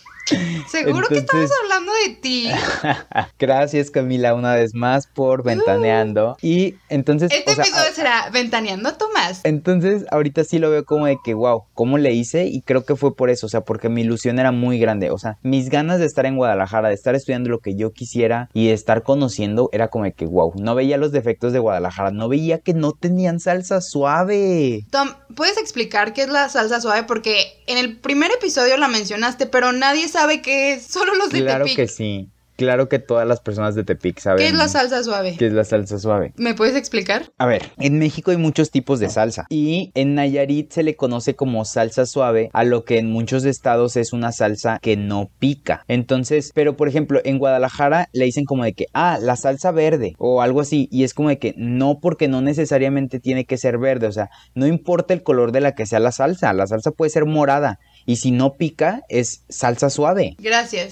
Seguro 0.70 1.08
que 1.08 1.18
estamos 1.20 1.50
hablando 1.64 1.92
de 2.06 2.16
ti. 2.16 2.50
Gracias, 3.40 3.90
Camila, 3.92 4.34
una 4.34 4.56
vez 4.56 4.74
más 4.74 5.08
por 5.08 5.44
ventaneando. 5.44 6.38
Y 6.42 6.76
entonces, 6.90 7.32
Este 7.32 7.52
o 7.52 7.56
sea, 7.56 7.64
episodio 7.64 7.90
a- 7.90 7.94
será 7.94 8.30
Ventaneando 8.32 8.90
a 8.90 8.98
Tomás. 8.98 9.42
entonces 9.44 10.06
ahorita 10.12 10.44
sí 10.44 10.60
lo 10.60 10.70
veo 10.70 10.86
como 10.86 11.06
de 11.06 11.18
que, 11.24 11.34
wow, 11.34 11.64
¿cómo 11.74 11.98
le 11.98 12.14
hice? 12.14 12.46
Y 12.46 12.62
creo 12.62 12.86
que 12.86 12.96
fue 12.96 13.16
por 13.16 13.30
eso, 13.30 13.46
o 13.46 13.50
sea, 13.50 13.62
porque 13.62 13.90
mi 13.90 14.02
ilusión 14.02 14.40
era 14.40 14.52
muy 14.52 14.80
grande. 14.80 15.12
O 15.12 15.18
sea, 15.18 15.38
mis 15.42 15.70
ganas 15.70 16.00
de 16.00 16.06
estar 16.06 16.26
en 16.26 16.36
Guadalajara, 16.36 16.90
de 16.90 16.96
estar 16.96 17.16
estudiando 17.16 17.50
lo 17.50 17.60
que 17.60 17.76
yo 17.76 17.92
quisiera 17.92 18.50
y 18.54 18.68
de 18.68 18.74
estar 18.74 19.04
conociendo, 19.04 19.70
era 19.72 19.88
como 19.90 20.06
de 20.06 20.14
que, 20.14 20.26
wow, 20.26 20.54
no 20.56 20.76
veía 20.76 20.98
los 20.98 21.12
defectos 21.12 21.54
de 21.54 21.60
Guadalajara, 21.60 22.12
no 22.12 22.28
veía 22.30 22.60
que 22.60 22.74
no 22.74 22.92
tenían 22.92 23.40
salsa 23.40 23.82
suave. 23.82 24.86
Tom, 24.92 25.10
¿puedes 25.36 25.58
explicar 25.58 26.14
qué 26.14 26.24
es 26.24 26.30
la 26.30 26.50
salsa 26.50 26.82
suave? 26.82 27.04
Porque 27.04 27.62
en 27.68 27.78
el 27.78 27.98
primer 27.98 28.32
episodio 28.32 28.78
la 28.78 28.88
mencionaste, 28.88 29.46
pero 29.46 29.72
nadie 29.72 30.08
sabe 30.08 30.19
qué 30.42 30.74
es. 30.74 30.86
Solo 30.88 31.16
los 31.16 31.30
de 31.32 31.42
Claro 31.42 31.66
Tepic. 31.66 31.76
que 31.76 31.88
sí. 31.88 32.30
Claro 32.60 32.90
que 32.90 33.00
todas 33.00 33.26
las 33.26 33.40
personas 33.40 33.74
de 33.74 33.86
Tepic 33.86 34.20
saben. 34.20 34.40
¿Qué 34.40 34.48
es 34.48 34.54
la 34.54 34.68
salsa 34.68 35.02
suave? 35.02 35.38
qué 35.40 35.48
es 35.48 35.54
la 35.54 35.64
salsa 35.64 35.98
suave? 35.98 36.34
¿Me 36.36 36.56
puedes 36.56 36.76
explicar? 36.76 37.32
A 37.38 37.46
ver, 37.46 37.72
en 37.78 38.00
México 38.00 38.32
hay 38.32 38.38
muchos 38.38 38.70
tipos 38.70 39.00
de 39.00 39.10
salsa 39.10 39.46
y 39.50 39.94
en 39.96 40.14
Nayarit 40.14 40.70
se 40.70 40.84
le 40.84 40.98
conoce 40.98 41.38
como 41.38 41.64
salsa 41.64 42.06
suave 42.06 42.50
a 42.52 42.66
lo 42.66 42.84
que 42.84 42.98
en 42.98 43.10
muchos 43.10 43.46
estados 43.46 43.96
es 43.96 44.12
una 44.12 44.34
salsa 44.34 44.78
que 44.82 44.98
no 44.98 45.32
pica. 45.40 45.86
Entonces, 45.88 46.52
pero 46.54 46.76
por 46.76 46.90
ejemplo, 46.90 47.22
en 47.24 47.38
Guadalajara 47.38 48.10
le 48.12 48.26
dicen 48.26 48.44
como 48.44 48.66
de 48.66 48.74
que, 48.74 48.88
ah, 48.94 49.20
la 49.22 49.38
salsa 49.38 49.72
verde 49.72 50.16
o 50.18 50.42
algo 50.42 50.60
así 50.60 50.90
y 50.92 51.06
es 51.06 51.14
como 51.14 51.30
de 51.30 51.40
que 51.40 51.54
no 51.56 52.02
porque 52.02 52.28
no 52.28 52.42
necesariamente 52.42 53.22
tiene 53.22 53.46
que 53.46 53.56
ser 53.56 53.78
verde, 53.78 54.08
o 54.08 54.12
sea, 54.12 54.32
no 54.54 54.68
importa 54.68 55.14
el 55.14 55.24
color 55.24 55.54
de 55.54 55.62
la 55.62 55.76
que 55.76 55.86
sea 55.86 56.02
la 56.02 56.12
salsa, 56.12 56.52
la 56.52 56.68
salsa 56.68 56.92
puede 56.92 57.10
ser 57.10 57.24
morada 57.24 57.80
y 58.10 58.16
si 58.16 58.32
no 58.32 58.56
pica 58.56 59.04
es 59.08 59.44
salsa 59.50 59.92
suave. 59.92 60.36
Gracias. 60.40 60.92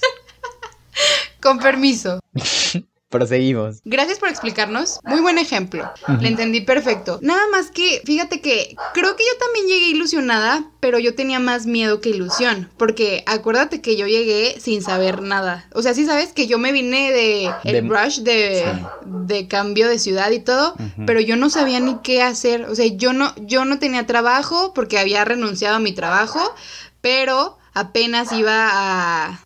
Con 1.42 1.58
permiso. 1.58 2.20
proseguimos. 3.08 3.80
Gracias 3.84 4.18
por 4.18 4.28
explicarnos. 4.28 5.00
Muy 5.04 5.20
buen 5.20 5.38
ejemplo. 5.38 5.90
Le 6.20 6.28
entendí 6.28 6.60
perfecto. 6.60 7.18
Nada 7.22 7.42
más 7.50 7.70
que, 7.70 8.02
fíjate 8.04 8.40
que 8.40 8.76
creo 8.92 9.16
que 9.16 9.24
yo 9.24 9.38
también 9.38 9.66
llegué 9.66 9.88
ilusionada, 9.88 10.70
pero 10.80 10.98
yo 10.98 11.14
tenía 11.14 11.40
más 11.40 11.66
miedo 11.66 12.00
que 12.00 12.10
ilusión. 12.10 12.70
Porque 12.76 13.24
acuérdate 13.26 13.80
que 13.80 13.96
yo 13.96 14.06
llegué 14.06 14.60
sin 14.60 14.82
saber 14.82 15.22
nada. 15.22 15.66
O 15.72 15.82
sea, 15.82 15.94
sí 15.94 16.04
sabes 16.04 16.32
que 16.32 16.46
yo 16.46 16.58
me 16.58 16.72
vine 16.72 17.12
de 17.12 17.50
el 17.64 17.88
rush 17.88 18.20
de, 18.20 18.64
de 19.06 19.48
cambio 19.48 19.88
de 19.88 19.98
ciudad 19.98 20.30
y 20.30 20.40
todo, 20.40 20.74
pero 21.06 21.20
yo 21.20 21.36
no 21.36 21.50
sabía 21.50 21.80
ni 21.80 21.98
qué 22.02 22.22
hacer. 22.22 22.64
O 22.64 22.74
sea, 22.74 22.86
yo 22.86 23.12
no, 23.12 23.34
yo 23.36 23.64
no 23.64 23.78
tenía 23.78 24.06
trabajo 24.06 24.72
porque 24.74 24.98
había 24.98 25.24
renunciado 25.24 25.76
a 25.76 25.80
mi 25.80 25.92
trabajo, 25.92 26.54
pero 27.00 27.58
apenas 27.74 28.32
iba 28.32 28.68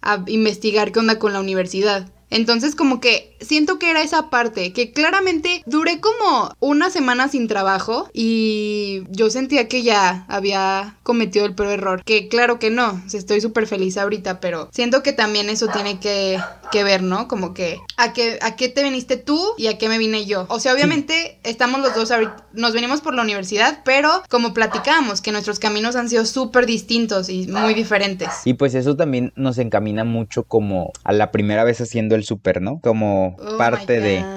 a, 0.03 0.25
investigar 0.27 0.93
qué 0.93 1.01
onda 1.01 1.19
con 1.19 1.33
la 1.33 1.41
universidad. 1.41 2.09
Entonces 2.33 2.75
como 2.75 2.99
que 2.99 3.37
siento 3.41 3.79
que 3.79 3.91
era 3.91 4.03
esa 4.03 4.31
parte, 4.31 4.73
que 4.73 4.91
claramente 4.91 5.62
duré 5.67 6.01
como 6.01 6.55
una 6.61 6.89
semana 6.89 7.29
sin 7.29 7.47
trabajo 7.47 8.09
y 8.15 9.03
yo 9.11 9.29
sentía 9.29 9.69
que 9.69 9.83
ya 9.83 10.25
había 10.29 10.97
cometido 11.03 11.45
el 11.45 11.55
peor 11.55 11.73
error, 11.73 12.05
que 12.05 12.29
claro 12.29 12.59
que 12.59 12.71
no, 12.71 13.03
estoy 13.12 13.43
súper 13.43 13.67
feliz 13.67 13.99
ahorita, 13.99 14.41
pero 14.41 14.71
siento 14.73 15.03
que 15.03 15.12
también 15.12 15.51
eso 15.51 15.69
tiene 15.69 16.01
que, 16.01 16.39
que 16.71 16.85
ver, 16.85 17.03
¿no? 17.03 17.29
Como 17.29 17.53
que 17.53 17.79
¿a 17.99 18.15
qué, 18.15 18.39
a 18.41 18.57
qué 18.57 18.71
te 18.71 18.83
viniste 18.83 19.19
tú 19.19 19.39
y 19.59 19.67
a 19.67 19.77
qué 19.77 19.91
me 19.91 19.99
vine 19.99 20.25
yo. 20.25 20.47
O 20.49 20.59
sea, 20.59 20.73
obviamente 20.73 21.39
estamos 21.45 21.81
los 21.81 21.95
dos 21.95 22.11
ahorita, 22.11 22.47
nos 22.55 22.73
venimos 22.73 23.03
por 23.03 23.15
la 23.15 23.23
universidad, 23.23 23.81
pero 23.85 24.23
como 24.31 24.55
platicamos, 24.55 25.21
que 25.21 25.33
nuestros 25.33 25.59
caminos 25.59 25.97
han 25.97 26.09
sido 26.09 26.25
súper 26.25 26.65
distintos 26.65 27.29
y 27.29 27.47
muy 27.47 27.75
diferentes. 27.75 28.29
Y 28.47 28.55
pues 28.55 28.75
eso 28.75 28.97
también 28.97 29.33
nos 29.37 29.59
encamina 29.59 30.05
mucho 30.05 30.45
como 30.45 30.93
a 31.05 31.12
la 31.12 31.31
primera 31.31 31.65
vez 31.65 31.81
haciendo 31.81 32.15
el 32.15 32.22
súper, 32.23 32.61
¿no? 32.62 32.81
Como 32.81 33.37
Oh 33.38 33.57
parte 33.57 34.00
de... 34.00 34.33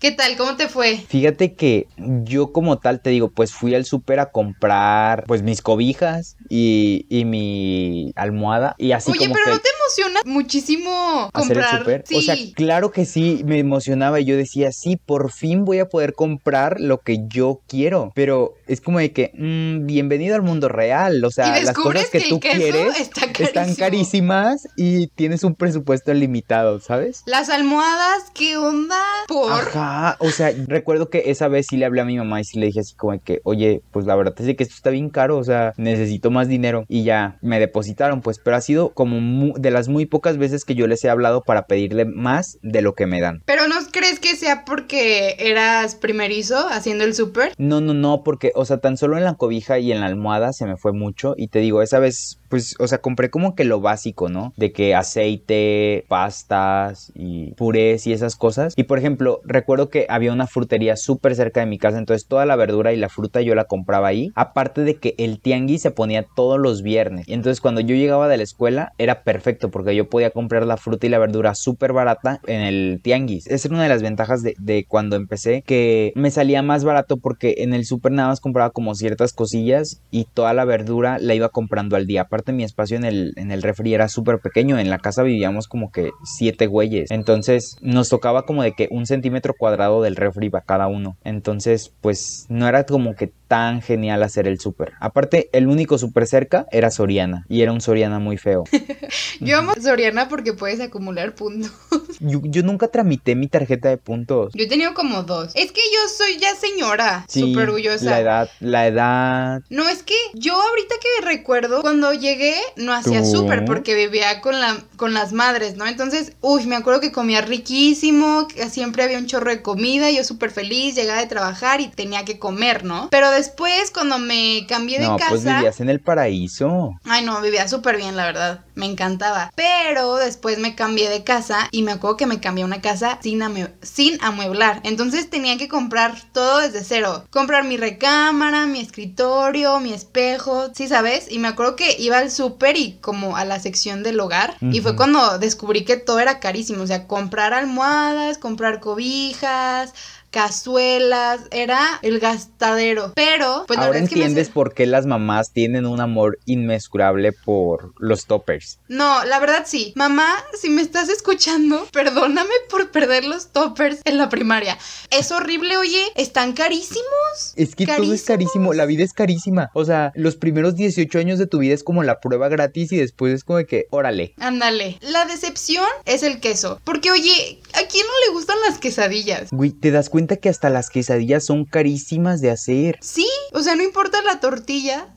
¿Qué 0.00 0.12
tal? 0.12 0.34
¿Cómo 0.38 0.56
te 0.56 0.66
fue? 0.68 0.96
Fíjate 0.96 1.52
que 1.52 1.86
yo 1.98 2.52
como 2.52 2.78
tal 2.78 3.02
te 3.02 3.10
digo, 3.10 3.28
pues 3.28 3.52
fui 3.52 3.74
al 3.74 3.84
súper 3.84 4.18
a 4.18 4.30
comprar 4.30 5.24
pues 5.26 5.42
mis 5.42 5.60
cobijas 5.60 6.38
y, 6.48 7.04
y 7.10 7.26
mi 7.26 8.10
almohada 8.16 8.74
y 8.78 8.92
así 8.92 9.10
Oye, 9.10 9.18
como 9.20 9.34
pero 9.34 9.44
que 9.44 9.50
¿no 9.50 9.58
te 9.58 9.68
emociona 9.78 10.20
muchísimo 10.24 11.28
hacer 11.34 11.58
el 11.58 11.64
comprar? 11.64 11.78
súper. 11.80 12.04
Sí. 12.06 12.16
O 12.16 12.22
sea, 12.22 12.36
claro 12.54 12.92
que 12.92 13.04
sí, 13.04 13.42
me 13.44 13.58
emocionaba 13.58 14.20
y 14.20 14.24
yo 14.24 14.38
decía, 14.38 14.72
sí, 14.72 14.96
por 14.96 15.32
fin 15.32 15.66
voy 15.66 15.80
a 15.80 15.88
poder 15.90 16.14
comprar 16.14 16.80
lo 16.80 17.02
que 17.02 17.18
yo 17.28 17.60
quiero. 17.68 18.10
Pero 18.14 18.54
es 18.66 18.80
como 18.80 19.00
de 19.00 19.12
que, 19.12 19.32
mm, 19.34 19.84
bienvenido 19.84 20.34
al 20.34 20.42
mundo 20.42 20.70
real. 20.70 21.22
O 21.26 21.30
sea, 21.30 21.60
las 21.60 21.74
cosas 21.74 22.08
que, 22.08 22.22
tú 22.22 22.40
quieres 22.40 22.98
está 22.98 23.26
están 23.38 23.74
carísimas 23.74 24.66
y 24.78 25.08
tienes 25.08 25.44
un 25.44 25.54
presupuesto 25.54 26.14
limitado, 26.14 26.80
¿sabes? 26.80 27.22
Las 27.26 27.50
almohadas, 27.50 28.30
¿qué 28.32 28.56
onda? 28.56 28.98
Por. 29.28 29.52
Ajá, 29.52 29.89
o 30.18 30.30
sea, 30.30 30.52
recuerdo 30.66 31.10
que 31.10 31.24
esa 31.26 31.48
vez 31.48 31.66
sí 31.68 31.76
le 31.76 31.84
hablé 31.86 32.00
a 32.00 32.04
mi 32.04 32.16
mamá 32.16 32.40
y 32.40 32.44
sí 32.44 32.58
le 32.58 32.66
dije 32.66 32.80
así 32.80 32.94
como 32.94 33.18
que, 33.22 33.40
oye, 33.44 33.82
pues 33.90 34.06
la 34.06 34.14
verdad 34.16 34.34
es 34.38 34.56
que 34.56 34.62
esto 34.62 34.74
está 34.74 34.90
bien 34.90 35.10
caro, 35.10 35.38
o 35.38 35.44
sea, 35.44 35.72
necesito 35.76 36.30
más 36.30 36.48
dinero 36.48 36.84
y 36.88 37.04
ya 37.04 37.38
me 37.42 37.58
depositaron, 37.60 38.20
pues, 38.20 38.38
pero 38.38 38.56
ha 38.56 38.60
sido 38.60 38.90
como 38.94 39.20
mu- 39.20 39.54
de 39.58 39.70
las 39.70 39.88
muy 39.88 40.06
pocas 40.06 40.36
veces 40.38 40.64
que 40.64 40.74
yo 40.74 40.86
les 40.86 41.04
he 41.04 41.10
hablado 41.10 41.42
para 41.42 41.66
pedirle 41.66 42.04
más 42.04 42.58
de 42.62 42.82
lo 42.82 42.94
que 42.94 43.06
me 43.06 43.20
dan. 43.20 43.42
Pero 43.46 43.68
¿no 43.68 43.74
crees 43.92 44.18
que 44.20 44.36
sea 44.36 44.64
porque 44.64 45.36
eras 45.38 45.94
primerizo 45.94 46.68
haciendo 46.70 47.04
el 47.04 47.14
súper? 47.14 47.52
No, 47.58 47.80
no, 47.80 47.94
no, 47.94 48.22
porque, 48.24 48.52
o 48.54 48.64
sea, 48.64 48.78
tan 48.78 48.96
solo 48.96 49.16
en 49.18 49.24
la 49.24 49.34
cobija 49.34 49.78
y 49.78 49.92
en 49.92 50.00
la 50.00 50.06
almohada 50.06 50.52
se 50.52 50.66
me 50.66 50.76
fue 50.76 50.92
mucho. 50.92 51.34
Y 51.36 51.48
te 51.48 51.58
digo, 51.60 51.82
esa 51.82 51.98
vez, 51.98 52.39
pues, 52.50 52.74
o 52.80 52.86
sea, 52.88 52.98
compré 52.98 53.30
como 53.30 53.54
que 53.54 53.64
lo 53.64 53.80
básico, 53.80 54.28
¿no? 54.28 54.52
De 54.56 54.72
que 54.72 54.94
aceite, 54.94 56.04
pastas 56.08 57.12
y 57.14 57.52
purés 57.52 58.06
y 58.06 58.12
esas 58.12 58.36
cosas. 58.36 58.74
Y 58.76 58.84
por 58.84 58.98
ejemplo, 58.98 59.40
recuerdo 59.44 59.88
que 59.88 60.06
había 60.08 60.32
una 60.32 60.48
frutería 60.48 60.96
súper 60.96 61.36
cerca 61.36 61.60
de 61.60 61.66
mi 61.66 61.78
casa, 61.78 61.98
entonces 61.98 62.26
toda 62.26 62.44
la 62.46 62.56
verdura 62.56 62.92
y 62.92 62.96
la 62.96 63.08
fruta 63.08 63.40
yo 63.40 63.54
la 63.54 63.64
compraba 63.64 64.08
ahí. 64.08 64.32
Aparte 64.34 64.82
de 64.82 64.96
que 64.96 65.14
el 65.16 65.40
tianguis 65.40 65.82
se 65.82 65.92
ponía 65.92 66.26
todos 66.34 66.58
los 66.58 66.82
viernes. 66.82 67.28
Y 67.28 67.34
entonces 67.34 67.60
cuando 67.60 67.80
yo 67.80 67.94
llegaba 67.94 68.28
de 68.28 68.36
la 68.36 68.42
escuela 68.42 68.92
era 68.98 69.22
perfecto 69.22 69.70
porque 69.70 69.94
yo 69.94 70.08
podía 70.10 70.30
comprar 70.30 70.66
la 70.66 70.76
fruta 70.76 71.06
y 71.06 71.10
la 71.10 71.18
verdura 71.18 71.54
súper 71.54 71.92
barata 71.92 72.40
en 72.46 72.60
el 72.62 73.00
tianguis. 73.02 73.46
Esa 73.46 73.68
era 73.68 73.74
una 73.74 73.84
de 73.84 73.88
las 73.88 74.02
ventajas 74.02 74.42
de, 74.42 74.84
cuando 74.88 75.14
empecé, 75.14 75.62
que 75.62 76.12
me 76.16 76.32
salía 76.32 76.62
más 76.62 76.82
barato 76.82 77.16
porque 77.16 77.56
en 77.58 77.74
el 77.74 77.84
súper 77.84 78.10
nada 78.10 78.28
más 78.28 78.40
compraba 78.40 78.70
como 78.70 78.94
ciertas 78.96 79.32
cosillas 79.32 80.02
y 80.10 80.24
toda 80.24 80.52
la 80.52 80.64
verdura 80.64 81.18
la 81.20 81.34
iba 81.34 81.48
comprando 81.48 81.94
al 81.94 82.06
día. 82.06 82.26
Mi 82.52 82.64
espacio 82.64 82.96
en 82.96 83.04
el, 83.04 83.32
en 83.36 83.50
el 83.50 83.62
refri 83.62 83.94
era 83.94 84.08
súper 84.08 84.38
pequeño, 84.40 84.78
en 84.78 84.90
la 84.90 84.98
casa 84.98 85.22
vivíamos 85.22 85.68
como 85.68 85.90
que 85.92 86.10
siete 86.24 86.66
güeyes. 86.66 87.10
Entonces 87.10 87.76
nos 87.80 88.08
tocaba 88.08 88.44
como 88.44 88.62
de 88.62 88.72
que 88.72 88.88
un 88.90 89.06
centímetro 89.06 89.54
cuadrado 89.56 90.02
del 90.02 90.16
refri 90.16 90.50
para 90.50 90.64
cada 90.64 90.86
uno. 90.88 91.16
Entonces 91.24 91.92
pues 92.00 92.46
no 92.48 92.68
era 92.68 92.84
como 92.84 93.14
que 93.14 93.32
tan 93.48 93.82
genial 93.82 94.22
hacer 94.22 94.46
el 94.46 94.60
súper. 94.60 94.92
Aparte 95.00 95.48
el 95.52 95.66
único 95.66 95.98
súper 95.98 96.26
cerca 96.26 96.66
era 96.70 96.90
Soriana 96.90 97.44
y 97.48 97.62
era 97.62 97.72
un 97.72 97.80
Soriana 97.80 98.18
muy 98.18 98.36
feo. 98.36 98.64
Yo 99.40 99.58
amo 99.58 99.72
Soriana 99.80 100.28
porque 100.28 100.52
puedes 100.52 100.80
acumular 100.80 101.34
puntos. 101.34 101.72
Yo, 102.20 102.40
yo 102.44 102.62
nunca 102.62 102.88
tramité 102.88 103.34
mi 103.34 103.48
tarjeta 103.48 103.88
de 103.88 103.96
puntos. 103.96 104.52
Yo 104.54 104.64
he 104.64 104.68
tenido 104.68 104.94
como 104.94 105.22
dos. 105.22 105.52
Es 105.54 105.72
que 105.72 105.80
yo 105.92 106.08
soy 106.16 106.36
ya 106.38 106.54
señora, 106.54 107.24
Sí, 107.28 107.40
súper 107.40 107.68
orgullosa. 107.68 108.04
La 108.04 108.20
edad, 108.20 108.50
la 108.60 108.86
edad. 108.86 109.62
No, 109.70 109.88
es 109.88 110.02
que 110.02 110.14
yo 110.34 110.54
ahorita 110.54 110.94
que 111.00 111.26
recuerdo, 111.26 111.80
cuando 111.82 112.12
llegué 112.12 112.54
no 112.76 112.92
hacía 112.92 113.24
súper 113.24 113.64
porque 113.64 113.94
vivía 113.94 114.40
con, 114.40 114.60
la, 114.60 114.78
con 114.96 115.14
las 115.14 115.32
madres, 115.32 115.76
¿no? 115.76 115.86
Entonces, 115.86 116.32
uy, 116.40 116.66
me 116.66 116.76
acuerdo 116.76 117.00
que 117.00 117.12
comía 117.12 117.40
riquísimo, 117.40 118.48
que 118.48 118.68
siempre 118.68 119.02
había 119.02 119.18
un 119.18 119.26
chorro 119.26 119.50
de 119.50 119.62
comida, 119.62 120.10
yo 120.10 120.24
súper 120.24 120.50
feliz, 120.50 120.94
llegaba 120.94 121.20
de 121.20 121.26
trabajar 121.26 121.80
y 121.80 121.88
tenía 121.88 122.24
que 122.24 122.38
comer, 122.38 122.84
¿no? 122.84 123.08
Pero 123.10 123.30
después, 123.30 123.90
cuando 123.90 124.18
me 124.18 124.66
cambié 124.68 124.98
de 124.98 125.06
No, 125.06 125.16
casa... 125.16 125.30
pues 125.30 125.44
vivías 125.44 125.80
en 125.80 125.88
el 125.88 126.00
paraíso. 126.00 126.92
Ay, 127.04 127.24
no, 127.24 127.40
vivía 127.40 127.66
súper 127.68 127.96
bien, 127.96 128.16
la 128.16 128.24
verdad. 128.24 128.60
Me 128.74 128.86
encantaba. 128.86 129.52
Pero 129.54 130.16
después 130.16 130.58
me 130.58 130.74
cambié 130.74 131.08
de 131.08 131.24
casa 131.24 131.68
y 131.70 131.82
me 131.82 131.92
acuerdo 131.92 132.09
que 132.16 132.26
me 132.26 132.40
cambié 132.40 132.62
a 132.62 132.66
una 132.66 132.80
casa 132.80 133.18
sin, 133.22 133.40
amue- 133.40 133.72
sin 133.82 134.22
amueblar. 134.22 134.80
Entonces 134.84 135.28
tenía 135.30 135.56
que 135.58 135.68
comprar 135.68 136.14
todo 136.32 136.58
desde 136.58 136.84
cero. 136.84 137.24
Comprar 137.30 137.64
mi 137.64 137.76
recámara, 137.76 138.66
mi 138.66 138.80
escritorio, 138.80 139.80
mi 139.80 139.92
espejo, 139.92 140.70
¿sí 140.74 140.88
sabes? 140.88 141.30
Y 141.30 141.38
me 141.38 141.48
acuerdo 141.48 141.76
que 141.76 141.96
iba 141.98 142.18
al 142.18 142.30
súper 142.30 142.76
y 142.76 142.98
como 143.00 143.36
a 143.36 143.44
la 143.44 143.60
sección 143.60 144.02
del 144.02 144.20
hogar. 144.20 144.56
Y 144.60 144.80
fue 144.80 144.96
cuando 144.96 145.38
descubrí 145.38 145.84
que 145.84 145.96
todo 145.96 146.20
era 146.20 146.40
carísimo. 146.40 146.82
O 146.82 146.86
sea, 146.86 147.06
comprar 147.06 147.54
almohadas, 147.54 148.38
comprar 148.38 148.80
cobijas 148.80 149.92
cazuelas, 150.30 151.40
era 151.50 151.98
el 152.02 152.20
gastadero. 152.20 153.12
Pero, 153.14 153.64
pues 153.66 153.78
Ahora 153.78 153.92
que 153.92 153.98
me 153.98 154.04
entiendes 154.04 154.48
por 154.48 154.74
qué 154.74 154.86
las 154.86 155.06
mamás 155.06 155.52
tienen 155.52 155.86
un 155.86 156.00
amor 156.00 156.38
inmesurable 156.46 157.32
por 157.32 157.92
los 157.98 158.26
toppers. 158.26 158.78
No, 158.88 159.24
la 159.24 159.38
verdad 159.40 159.64
sí. 159.66 159.92
Mamá, 159.96 160.28
si 160.58 160.70
me 160.70 160.82
estás 160.82 161.08
escuchando, 161.08 161.86
perdóname 161.92 162.50
por 162.70 162.90
perder 162.90 163.24
los 163.24 163.48
toppers 163.48 164.00
en 164.04 164.18
la 164.18 164.28
primaria. 164.28 164.78
Es 165.10 165.32
horrible, 165.32 165.76
oye, 165.76 166.02
están 166.14 166.52
carísimos. 166.52 167.54
Es 167.56 167.74
que 167.74 167.86
todo 167.86 168.12
es 168.12 168.22
carísimo, 168.24 168.72
la 168.72 168.86
vida 168.86 169.04
es 169.04 169.12
carísima. 169.12 169.70
O 169.74 169.84
sea, 169.84 170.12
los 170.14 170.36
primeros 170.36 170.76
18 170.76 171.18
años 171.18 171.38
de 171.38 171.46
tu 171.46 171.58
vida 171.58 171.74
es 171.74 171.82
como 171.82 172.02
la 172.02 172.20
prueba 172.20 172.48
gratis 172.48 172.92
y 172.92 172.96
después 172.96 173.34
es 173.34 173.44
como 173.44 173.58
de 173.58 173.66
que, 173.66 173.86
órale. 173.90 174.34
Ándale. 174.38 174.98
La 175.00 175.24
decepción 175.24 175.86
es 176.04 176.22
el 176.22 176.40
queso. 176.40 176.80
Porque, 176.84 177.10
oye, 177.10 177.60
¿a 177.74 177.88
quién 177.88 178.06
no 178.06 178.26
le 178.26 178.32
gustan 178.32 178.56
las 178.66 178.78
quesadillas? 178.78 179.50
Güey, 179.50 179.70
¿te 179.70 179.90
das 179.90 180.08
cuenta 180.08 180.19
que 180.26 180.48
hasta 180.48 180.70
las 180.70 180.90
quesadillas 180.90 181.44
son 181.44 181.64
carísimas 181.64 182.40
de 182.40 182.50
hacer? 182.50 182.98
Sí, 183.00 183.26
o 183.52 183.60
sea, 183.60 183.74
no 183.76 183.82
importa 183.82 184.22
la 184.22 184.40
tortilla. 184.40 185.08